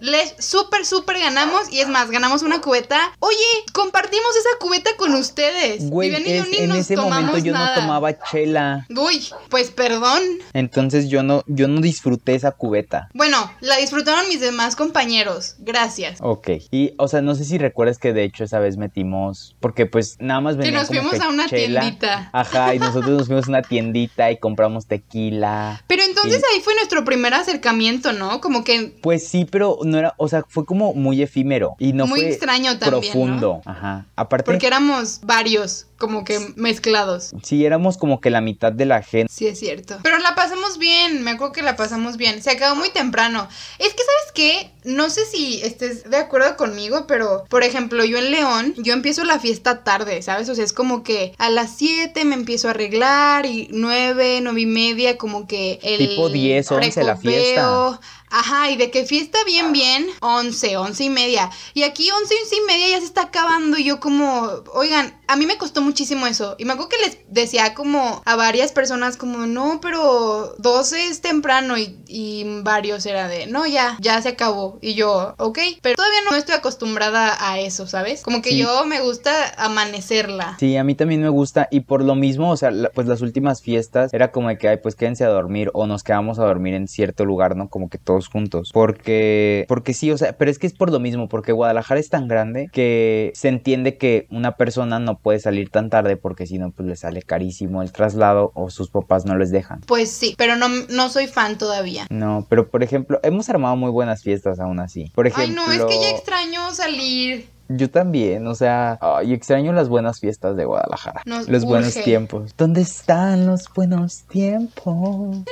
les 0.01 0.35
súper, 0.39 0.85
súper 0.85 1.19
ganamos. 1.19 1.71
Y 1.71 1.79
es 1.79 1.87
más, 1.87 2.11
ganamos 2.11 2.41
una 2.43 2.59
cubeta. 2.59 2.99
Oye, 3.19 3.37
compartimos 3.71 4.35
esa 4.35 4.49
cubeta 4.59 4.89
con 4.97 5.13
ustedes. 5.15 5.89
Güey, 5.89 6.13
es- 6.15 6.49
ni 6.49 6.57
en 6.57 6.69
nos 6.69 6.79
ese 6.79 6.97
momento 6.97 7.37
yo 7.37 7.53
nada. 7.53 7.75
no 7.75 7.81
tomaba 7.81 8.19
chela. 8.19 8.85
Uy, 8.89 9.23
pues 9.49 9.71
perdón. 9.71 10.21
Entonces 10.53 11.07
yo 11.09 11.23
no, 11.23 11.43
yo 11.47 11.67
no 11.67 11.79
disfruté 11.81 12.35
esa 12.35 12.51
cubeta. 12.51 13.09
Bueno, 13.13 13.51
la 13.61 13.77
disfrutaron 13.77 14.27
mis 14.27 14.41
demás 14.41 14.75
compañeros. 14.75 15.55
Gracias. 15.59 16.17
Ok. 16.21 16.49
Y, 16.71 16.93
o 16.97 17.07
sea, 17.07 17.21
no 17.21 17.35
sé 17.35 17.45
si 17.45 17.57
recuerdas 17.57 17.97
que 17.99 18.11
de 18.13 18.23
hecho 18.23 18.43
esa 18.43 18.59
vez 18.59 18.77
metimos. 18.77 19.55
Porque 19.59 19.85
pues 19.85 20.17
nada 20.19 20.41
más 20.41 20.57
venían 20.57 20.73
nos 20.75 20.87
como 20.87 21.01
fuimos 21.01 21.19
que 21.19 21.25
a 21.25 21.29
una 21.29 21.47
chela. 21.47 21.81
tiendita. 21.81 22.29
Ajá, 22.33 22.73
y 22.75 22.79
nosotros 22.79 23.11
nos 23.11 23.27
fuimos 23.27 23.45
a 23.45 23.49
una 23.49 23.61
tiendita 23.61 24.31
y 24.31 24.37
compramos 24.39 24.87
tequila. 24.87 25.83
Pero 25.87 26.03
entonces 26.03 26.41
Y- 26.41 26.55
ahí 26.55 26.61
fue 26.61 26.73
nuestro 26.75 27.05
primer 27.05 27.33
acercamiento, 27.33 28.13
¿no? 28.13 28.41
Como 28.41 28.63
que 28.63 28.97
Pues 29.01 29.27
sí, 29.27 29.45
pero 29.45 29.77
no 29.91 29.99
era, 29.99 30.13
o 30.17 30.27
sea, 30.27 30.43
fue 30.47 30.65
como 30.65 30.93
muy 30.93 31.21
efímero 31.21 31.75
y 31.77 31.93
no 31.93 32.08
Muy 32.08 32.21
fue 32.21 32.30
extraño 32.30 32.80
también, 32.80 33.01
profundo. 33.01 33.62
Ajá. 33.65 34.06
Aparte, 34.15 34.45
porque 34.45 34.65
éramos 34.65 35.21
varios, 35.23 35.88
como 36.01 36.23
que 36.23 36.39
mezclados. 36.55 37.31
sí 37.43 37.63
éramos 37.63 37.97
como 37.97 38.19
que 38.19 38.31
la 38.31 38.41
mitad 38.41 38.71
de 38.71 38.87
la 38.87 39.03
gente. 39.03 39.31
Sí, 39.31 39.45
es 39.45 39.59
cierto. 39.59 39.99
Pero 40.01 40.17
la 40.17 40.33
pasamos 40.33 40.79
bien, 40.79 41.23
me 41.23 41.29
acuerdo 41.29 41.53
que 41.53 41.61
la 41.61 41.75
pasamos 41.75 42.17
bien. 42.17 42.41
Se 42.41 42.49
acabó 42.49 42.75
muy 42.75 42.89
temprano. 42.89 43.47
Es 43.77 43.93
que, 43.93 44.01
¿sabes 44.03 44.31
qué? 44.33 44.71
No 44.83 45.11
sé 45.11 45.27
si 45.27 45.61
estés 45.61 46.09
de 46.09 46.17
acuerdo 46.17 46.57
conmigo, 46.57 47.05
pero, 47.05 47.43
por 47.49 47.61
ejemplo, 47.63 48.03
yo 48.03 48.17
en 48.17 48.31
León, 48.31 48.73
yo 48.77 48.93
empiezo 48.93 49.23
la 49.23 49.39
fiesta 49.39 49.83
tarde, 49.83 50.23
¿sabes? 50.23 50.49
O 50.49 50.55
sea, 50.55 50.65
es 50.65 50.73
como 50.73 51.03
que 51.03 51.35
a 51.37 51.51
las 51.51 51.77
7 51.77 52.25
me 52.25 52.33
empiezo 52.33 52.67
a 52.67 52.71
arreglar 52.71 53.45
y 53.45 53.67
9, 53.69 54.39
9 54.41 54.59
y 54.59 54.65
media, 54.65 55.17
como 55.19 55.45
que 55.45 55.79
el... 55.83 56.09
Tipo 56.09 56.29
10, 56.29 56.71
11 56.71 57.03
la 57.03 57.15
fiesta. 57.15 57.99
Ajá, 58.31 58.71
y 58.71 58.77
de 58.77 58.89
que 58.89 59.05
fiesta 59.05 59.37
bien, 59.45 59.73
bien, 59.73 60.07
11, 60.21 60.77
11 60.77 61.03
y 61.03 61.09
media. 61.09 61.51
Y 61.73 61.83
aquí 61.83 62.09
11, 62.09 62.33
11 62.43 62.55
y 62.55 62.61
media 62.61 62.87
ya 62.87 62.99
se 62.99 63.05
está 63.05 63.23
acabando 63.23 63.77
y 63.77 63.83
yo 63.83 63.99
como, 63.99 64.63
oigan, 64.73 65.19
a 65.27 65.35
mí 65.35 65.45
me 65.45 65.57
costó 65.57 65.81
muchísimo 65.91 66.25
eso. 66.25 66.56
Y 66.58 66.65
me 66.65 66.73
acuerdo 66.73 66.89
que 66.89 67.06
les 67.06 67.17
decía 67.27 67.73
como 67.73 68.21
a 68.25 68.36
varias 68.38 68.71
personas 68.71 69.17
como, 69.17 69.45
no, 69.45 69.80
pero 69.82 70.56
12 70.58 71.08
es 71.08 71.19
temprano 71.21 71.77
y, 71.77 71.97
y 72.08 72.62
varios 72.63 73.06
era 73.06 73.27
de, 73.27 73.47
no, 73.47 73.65
ya, 73.67 73.97
ya 73.99 74.21
se 74.21 74.30
acabó. 74.30 74.80
Y 74.82 74.93
yo, 74.93 75.36
ok, 75.38 75.60
pero 75.82 75.95
todavía 75.97 76.19
no 76.30 76.36
estoy 76.38 76.56
acostumbrada 76.56 77.36
a 77.39 77.60
eso, 77.60 77.88
¿sabes? 77.88 78.21
Como 78.23 78.41
que 78.41 78.51
Sí. 78.51 78.58
yo 78.60 78.86
me 78.86 79.01
gusta 79.01 79.32
amanecerla. 79.58 80.56
Sí, 80.60 80.77
a 80.77 80.84
mí 80.84 80.95
también 80.95 81.21
me 81.21 81.30
gusta 81.30 81.67
y 81.71 81.82
por 81.82 82.04
lo 82.04 82.15
mismo, 82.15 82.51
o 82.51 82.58
sea, 82.58 82.71
la- 82.71 82.89
pues 82.89 83.08
las 83.08 83.21
últimas 83.21 83.62
fiestas 83.62 84.13
era 84.13 84.32
como 84.32 84.49
de 84.49 84.58
que, 84.58 84.69
ay, 84.69 84.77
pues 84.77 84.95
quédense 84.95 85.23
a 85.25 85.30
dormir 85.30 85.69
o 85.73 85.88
nos 85.88 86.04
quedamos 86.04 86.39
a 86.39 86.43
dormir 86.45 86.73
en 86.73 86.88
cierto 86.88 87.25
lugar, 87.25 87.56
¿no? 87.56 87.69
Como 87.69 87.89
que 87.89 87.97
todos 87.97 88.27
juntos. 88.30 88.71
Porque, 88.73 89.65
porque 89.67 89.93
sí, 89.93 90.12
o 90.12 90.17
sea, 90.17 90.38
pero 90.38 90.49
es 90.51 90.60
que 90.60 90.67
es 90.67 90.73
por 90.73 90.91
lo 90.91 90.99
mismo, 90.99 91.27
porque 91.27 91.51
Guadalajara 91.51 91.99
es 91.99 92.10
tan 92.10 92.27
grande 92.27 92.69
que 92.71 93.32
se 93.36 93.47
entiende 93.49 93.97
que 93.97 94.27
una 94.30 94.56
persona 94.58 94.99
no 94.99 95.17
puede 95.17 95.39
salir 95.39 95.69
tan 95.69 95.81
tarde 95.89 96.17
porque 96.17 96.46
si 96.46 96.58
no, 96.60 96.72
pues 96.72 96.88
le 96.88 96.96
sale 96.96 97.22
carísimo 97.22 97.82
el 97.82 97.91
traslado 97.91 98.52
o 98.54 98.70
sus 98.70 98.89
papás 98.89 99.26
no 99.26 99.36
les 99.38 99.52
dejan. 99.52 99.82
Pues 99.82 100.12
sí, 100.12 100.36
pero 100.38 100.56
no, 100.56 100.67
no 100.89 101.10
soy 101.10 101.28
fan 101.28 101.58
todavía. 101.58 102.08
No, 102.10 102.46
pero 102.50 102.70
por 102.70 102.84
ejemplo, 102.84 103.20
hemos 103.24 103.50
armado 103.50 103.76
muy 103.76 103.89
buenas 103.91 104.22
fiestas 104.24 104.60
aún 104.60 104.80
así. 104.80 105.12
Por 105.15 105.26
Ay, 105.26 105.32
ejemplo, 105.32 105.65
no, 105.65 105.72
es 105.72 105.84
que 105.86 106.02
ya 106.02 106.10
extraño 106.12 106.74
salir. 106.74 107.50
yo 107.70 107.89
también, 107.89 108.46
o 108.48 108.56
sea, 108.56 108.98
ay, 109.02 109.34
extraño 109.34 109.72
las 109.74 109.89
buenas 109.89 110.20
fiestas 110.20 110.56
de 110.58 110.65
Guadalajara. 110.65 111.22
Nos 111.26 111.48
los 111.48 111.65
buenos 111.65 111.94
tiempos. 111.96 112.54
¿Dónde 112.58 112.82
están 112.82 113.46
los 113.48 113.70
buenos 113.74 114.24
tiempos? 114.24 115.38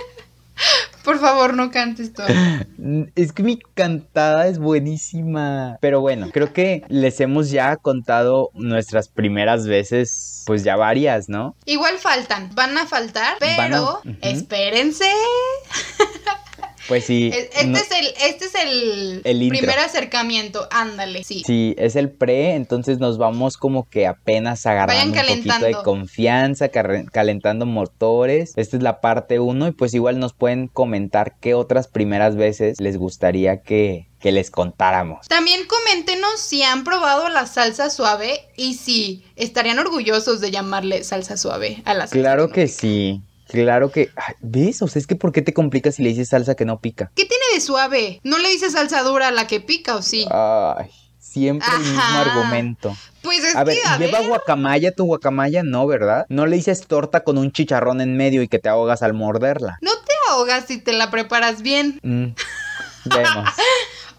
Por 1.10 1.18
favor, 1.20 1.56
no 1.56 1.72
cantes 1.72 2.14
todo. 2.14 2.28
Es 3.16 3.34
que 3.34 3.42
mi 3.42 3.58
cantada 3.74 4.48
es 4.48 4.60
buenísima. 4.60 5.78
Pero 5.82 6.02
bueno, 6.02 6.30
creo 6.32 6.54
que 6.54 6.84
les 6.88 7.20
hemos 7.20 7.50
ya 7.50 7.76
contado 7.78 8.52
nuestras 8.54 9.10
primeras 9.10 9.66
veces, 9.66 10.44
pues 10.46 10.64
ya 10.64 10.76
varias, 10.76 11.28
¿no? 11.28 11.56
Igual 11.66 11.98
faltan, 11.98 12.52
van 12.54 12.78
a 12.78 12.86
faltar, 12.86 13.38
pero 13.40 13.98
a- 13.98 14.02
espérense. 14.22 15.06
Pues 16.90 17.06
sí. 17.06 17.32
Este 17.34 17.66
no- 17.68 17.78
es 17.78 17.90
el, 17.92 18.08
este 18.30 18.46
es 18.46 18.56
el, 18.56 19.22
El 19.24 19.42
intro. 19.44 19.60
primer 19.60 19.80
acercamiento, 19.80 20.68
ándale, 20.72 21.24
sí. 21.24 21.44
Sí, 21.46 21.76
es 21.78 21.96
el 21.96 22.10
pre, 22.12 22.56
entonces 22.56 23.00
nos 23.00 23.18
vamos 23.18 23.56
como 23.58 23.88
que 23.88 24.08
apenas 24.08 24.66
agarrando 24.66 25.18
un 25.22 25.28
poquito 25.28 25.66
de 25.66 25.74
confianza, 25.84 26.70
calentando 26.70 27.66
motores. 27.66 28.54
Esta 28.58 28.76
es 28.76 28.84
la 28.84 29.00
parte 29.02 29.40
1 29.40 29.68
y 29.68 29.72
pues 29.72 29.94
igual 29.94 30.20
nos 30.20 30.34
pueden 30.34 30.68
comentar 30.68 31.36
qué 31.40 31.54
otras 31.54 31.88
primeras 31.88 32.36
veces 32.36 32.82
les 32.82 32.98
gustaría 32.98 33.62
que, 33.62 34.08
que 34.20 34.32
les 34.32 34.50
contáramos. 34.52 35.28
También 35.28 35.62
coméntenos 35.68 36.40
si 36.40 36.64
han 36.64 36.84
probado 36.84 37.30
la 37.30 37.46
salsa 37.46 37.90
suave 37.90 38.40
y 38.58 38.74
si 38.74 39.24
estarían 39.36 39.80
orgullosos 39.80 40.42
de 40.42 40.52
llamarle 40.52 41.04
salsa 41.04 41.38
suave 41.38 41.82
a 41.86 41.94
la 41.94 42.02
salsa. 42.08 42.16
Claro 42.20 42.50
que 42.50 42.68
sí, 42.68 43.22
claro 43.50 43.92
que... 43.92 44.10
ay, 44.16 44.36
¿Ves? 44.42 44.82
O 44.82 44.88
sea, 44.88 45.00
es 45.00 45.08
que 45.08 45.16
¿por 45.16 45.32
qué 45.32 45.42
te 45.42 45.54
complicas 45.54 45.96
si 45.96 46.04
le 46.04 46.10
dices 46.10 46.30
salsa 46.30 46.56
que 46.56 46.66
no 46.66 46.80
pica? 46.80 47.12
¿Qué 47.16 47.26
tiene 47.26 47.44
de 47.54 47.62
suave? 47.62 48.20
¿No 48.24 48.38
le 48.38 48.50
dices 48.50 48.74
salsa 48.74 49.04
dura 49.04 49.28
a 49.28 49.32
la 49.32 49.48
que 49.48 49.60
pica 49.60 49.96
o 49.96 50.02
sí? 50.02 50.26
Ay, 50.32 50.90
siempre 51.20 51.68
el 51.76 51.82
mismo 51.82 52.02
argumento. 52.20 52.96
Pues 53.22 53.44
es 53.44 53.56
A 53.56 53.64
ver, 53.64 53.76
que, 53.82 53.88
a 53.88 53.98
¿lleva 53.98 54.20
ver, 54.20 54.28
guacamaya 54.30 54.94
tu 54.96 55.06
guacamaya? 55.06 55.62
No, 55.64 55.86
¿verdad? 55.88 56.26
No 56.30 56.46
le 56.46 56.56
dices 56.56 56.88
torta 56.88 57.24
con 57.24 57.38
un 57.38 57.52
chicharrón 57.52 58.02
en 58.02 58.16
medio 58.16 58.42
y 58.42 58.48
que 58.48 58.60
te 58.60 58.70
ahogas 58.70 59.04
al 59.04 59.14
morderla. 59.14 59.78
no 59.82 59.92
te 59.92 60.14
ahogas 60.30 60.66
si 60.68 60.78
te 60.78 60.94
la 60.94 61.10
preparas 61.12 61.62
bien. 61.62 62.00
Mm, 62.04 62.28
vemos. 63.06 63.50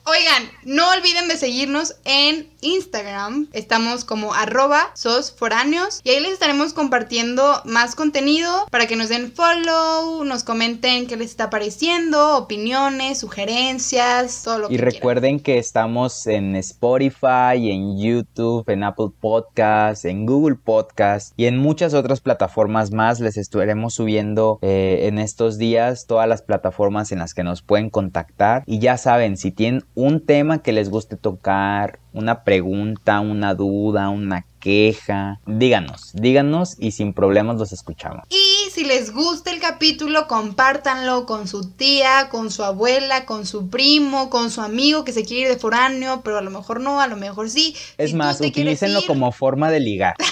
Oigan, 0.05 0.51
no 0.65 0.91
olviden 0.91 1.29
de 1.29 1.37
seguirnos 1.37 1.95
en 2.05 2.51
Instagram. 2.63 3.49
Estamos 3.53 4.05
como 4.05 4.35
arroba 4.35 4.91
sosforáneos 4.95 6.01
y 6.05 6.11
ahí 6.11 6.21
les 6.21 6.33
estaremos 6.33 6.73
compartiendo 6.73 7.61
más 7.65 7.95
contenido 7.95 8.67
para 8.71 8.87
que 8.87 8.97
nos 8.97 9.09
den 9.09 9.33
follow, 9.33 10.25
nos 10.25 10.45
comenten 10.45 11.07
qué 11.07 11.17
les 11.17 11.31
está 11.31 11.51
pareciendo, 11.51 12.37
opiniones, 12.37 13.19
sugerencias, 13.19 14.43
todo 14.45 14.59
lo 14.59 14.69
que 14.69 14.75
Y 14.75 14.79
recuerden 14.79 15.41
que 15.41 15.59
estamos 15.59 16.27
en 16.27 16.57
Spotify, 16.57 17.71
en 17.71 17.99
YouTube, 17.99 18.69
en 18.69 18.85
Apple 18.85 19.11
Podcasts, 19.21 20.05
en 20.05 20.27
Google 20.27 20.57
Podcasts 20.57 21.33
y 21.37 21.47
en 21.47 21.59
muchas 21.59 21.95
otras 21.95 22.21
plataformas 22.21 22.93
más. 22.93 23.21
Les 23.21 23.37
estaremos 23.37 23.95
subiendo 23.95 24.59
eh, 24.63 25.01
en 25.03 25.19
estos 25.19 25.59
días 25.59 26.07
todas 26.07 26.29
las 26.29 26.43
plataformas 26.43 27.13
en 27.13 27.19
las 27.19 27.35
que 27.35 27.45
nos 27.45 27.63
pueden 27.63 27.91
contactar. 27.91 28.63
Y 28.67 28.79
ya 28.79 28.97
saben, 28.97 29.37
si 29.37 29.51
tienen 29.51 29.85
un 29.95 30.25
tema 30.25 30.63
que 30.63 30.73
les 30.73 30.91
guste 30.91 31.17
tocar, 31.17 31.99
una 32.13 32.45
pregunta, 32.45 33.21
una 33.21 33.55
duda, 33.55 34.09
una 34.09 34.45
queja, 34.61 35.41
díganos, 35.47 36.11
díganos 36.13 36.77
y 36.79 36.93
sin 36.93 37.15
problemas 37.15 37.57
los 37.57 37.73
escuchamos. 37.73 38.25
Y 38.29 38.71
si 38.71 38.85
les 38.85 39.13
gusta 39.13 39.51
el 39.51 39.59
capítulo, 39.61 40.27
compártanlo 40.29 41.25
con 41.27 41.49
su 41.49 41.71
tía, 41.71 42.29
con 42.31 42.51
su 42.51 42.63
abuela, 42.63 43.25
con 43.25 43.47
su 43.47 43.69
primo, 43.71 44.29
con 44.29 44.51
su 44.51 44.61
amigo 44.61 45.05
que 45.05 45.13
se 45.13 45.25
quiere 45.25 45.43
ir 45.45 45.49
de 45.49 45.59
foráneo, 45.59 46.21
pero 46.23 46.39
a 46.39 46.43
lo 46.43 46.51
mejor 46.51 46.81
no, 46.81 47.01
a 47.01 47.07
lo 47.07 47.17
mejor 47.17 47.49
sí. 47.49 47.75
Es 47.97 48.11
Si 48.11 48.17
más, 48.17 48.41
utilícenlo 48.41 49.01
ir- 49.01 49.07
como 49.07 49.33
forma 49.33 49.71
de 49.71 49.81
ligar. 49.81 50.15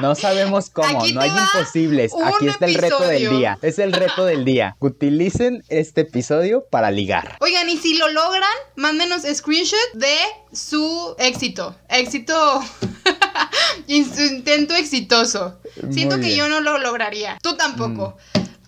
No 0.00 0.16
sabemos 0.16 0.70
cómo, 0.70 1.06
no 1.14 1.20
hay 1.20 1.30
imposibles. 1.30 2.12
Aquí 2.24 2.48
está 2.48 2.66
el 2.66 2.74
reto 2.74 3.00
del 3.06 3.30
día. 3.30 3.58
Es 3.62 3.78
el 3.78 3.92
reto 3.92 4.24
del 4.24 4.44
día. 4.44 4.76
Utilicen 4.80 5.62
este 5.68 6.00
episodio 6.00 6.64
para 6.68 6.90
ligar. 6.90 7.36
Oigan, 7.40 7.68
y 7.70 7.76
si 7.76 7.96
lo 7.96 8.08
logran, 8.08 8.42
mándenos 8.74 9.22
screenshot 9.22 9.78
de 9.94 10.14
su 10.52 11.14
éxito. 11.18 11.74
Éxito. 11.88 12.34
su 13.86 14.22
intento 14.22 14.74
exitoso. 14.74 15.58
Muy 15.82 15.92
Siento 15.92 16.16
que 16.16 16.22
bien. 16.22 16.34
Mm. 16.34 16.38
yo 16.38 16.48
no 16.48 16.60
lo 16.60 16.78
lograría. 16.78 17.38
Tú 17.42 17.56
tampoco. 17.56 18.16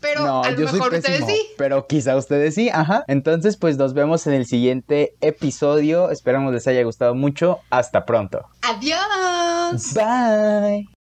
Pero 0.01 0.25
no, 0.25 0.43
a 0.43 0.51
lo 0.51 0.61
yo 0.61 0.69
soy 0.69 0.79
mejor 0.79 0.95
ustedes 0.95 1.21
pésimo, 1.21 1.29
sí. 1.29 1.47
pero 1.59 1.87
quizá 1.87 2.17
ustedes 2.17 2.55
sí, 2.55 2.71
ajá. 2.71 3.05
Entonces, 3.07 3.57
pues 3.59 3.77
nos 3.77 3.93
vemos 3.93 4.27
en 4.27 4.33
el 4.33 4.47
siguiente 4.47 5.15
episodio. 5.21 6.11
Esperamos 6.11 6.55
les 6.55 6.67
haya 6.67 6.83
gustado 6.85 7.15
mucho. 7.15 7.59
Hasta 7.69 8.07
pronto. 8.07 8.47
Adiós. 8.63 9.95
Bye. 9.95 11.00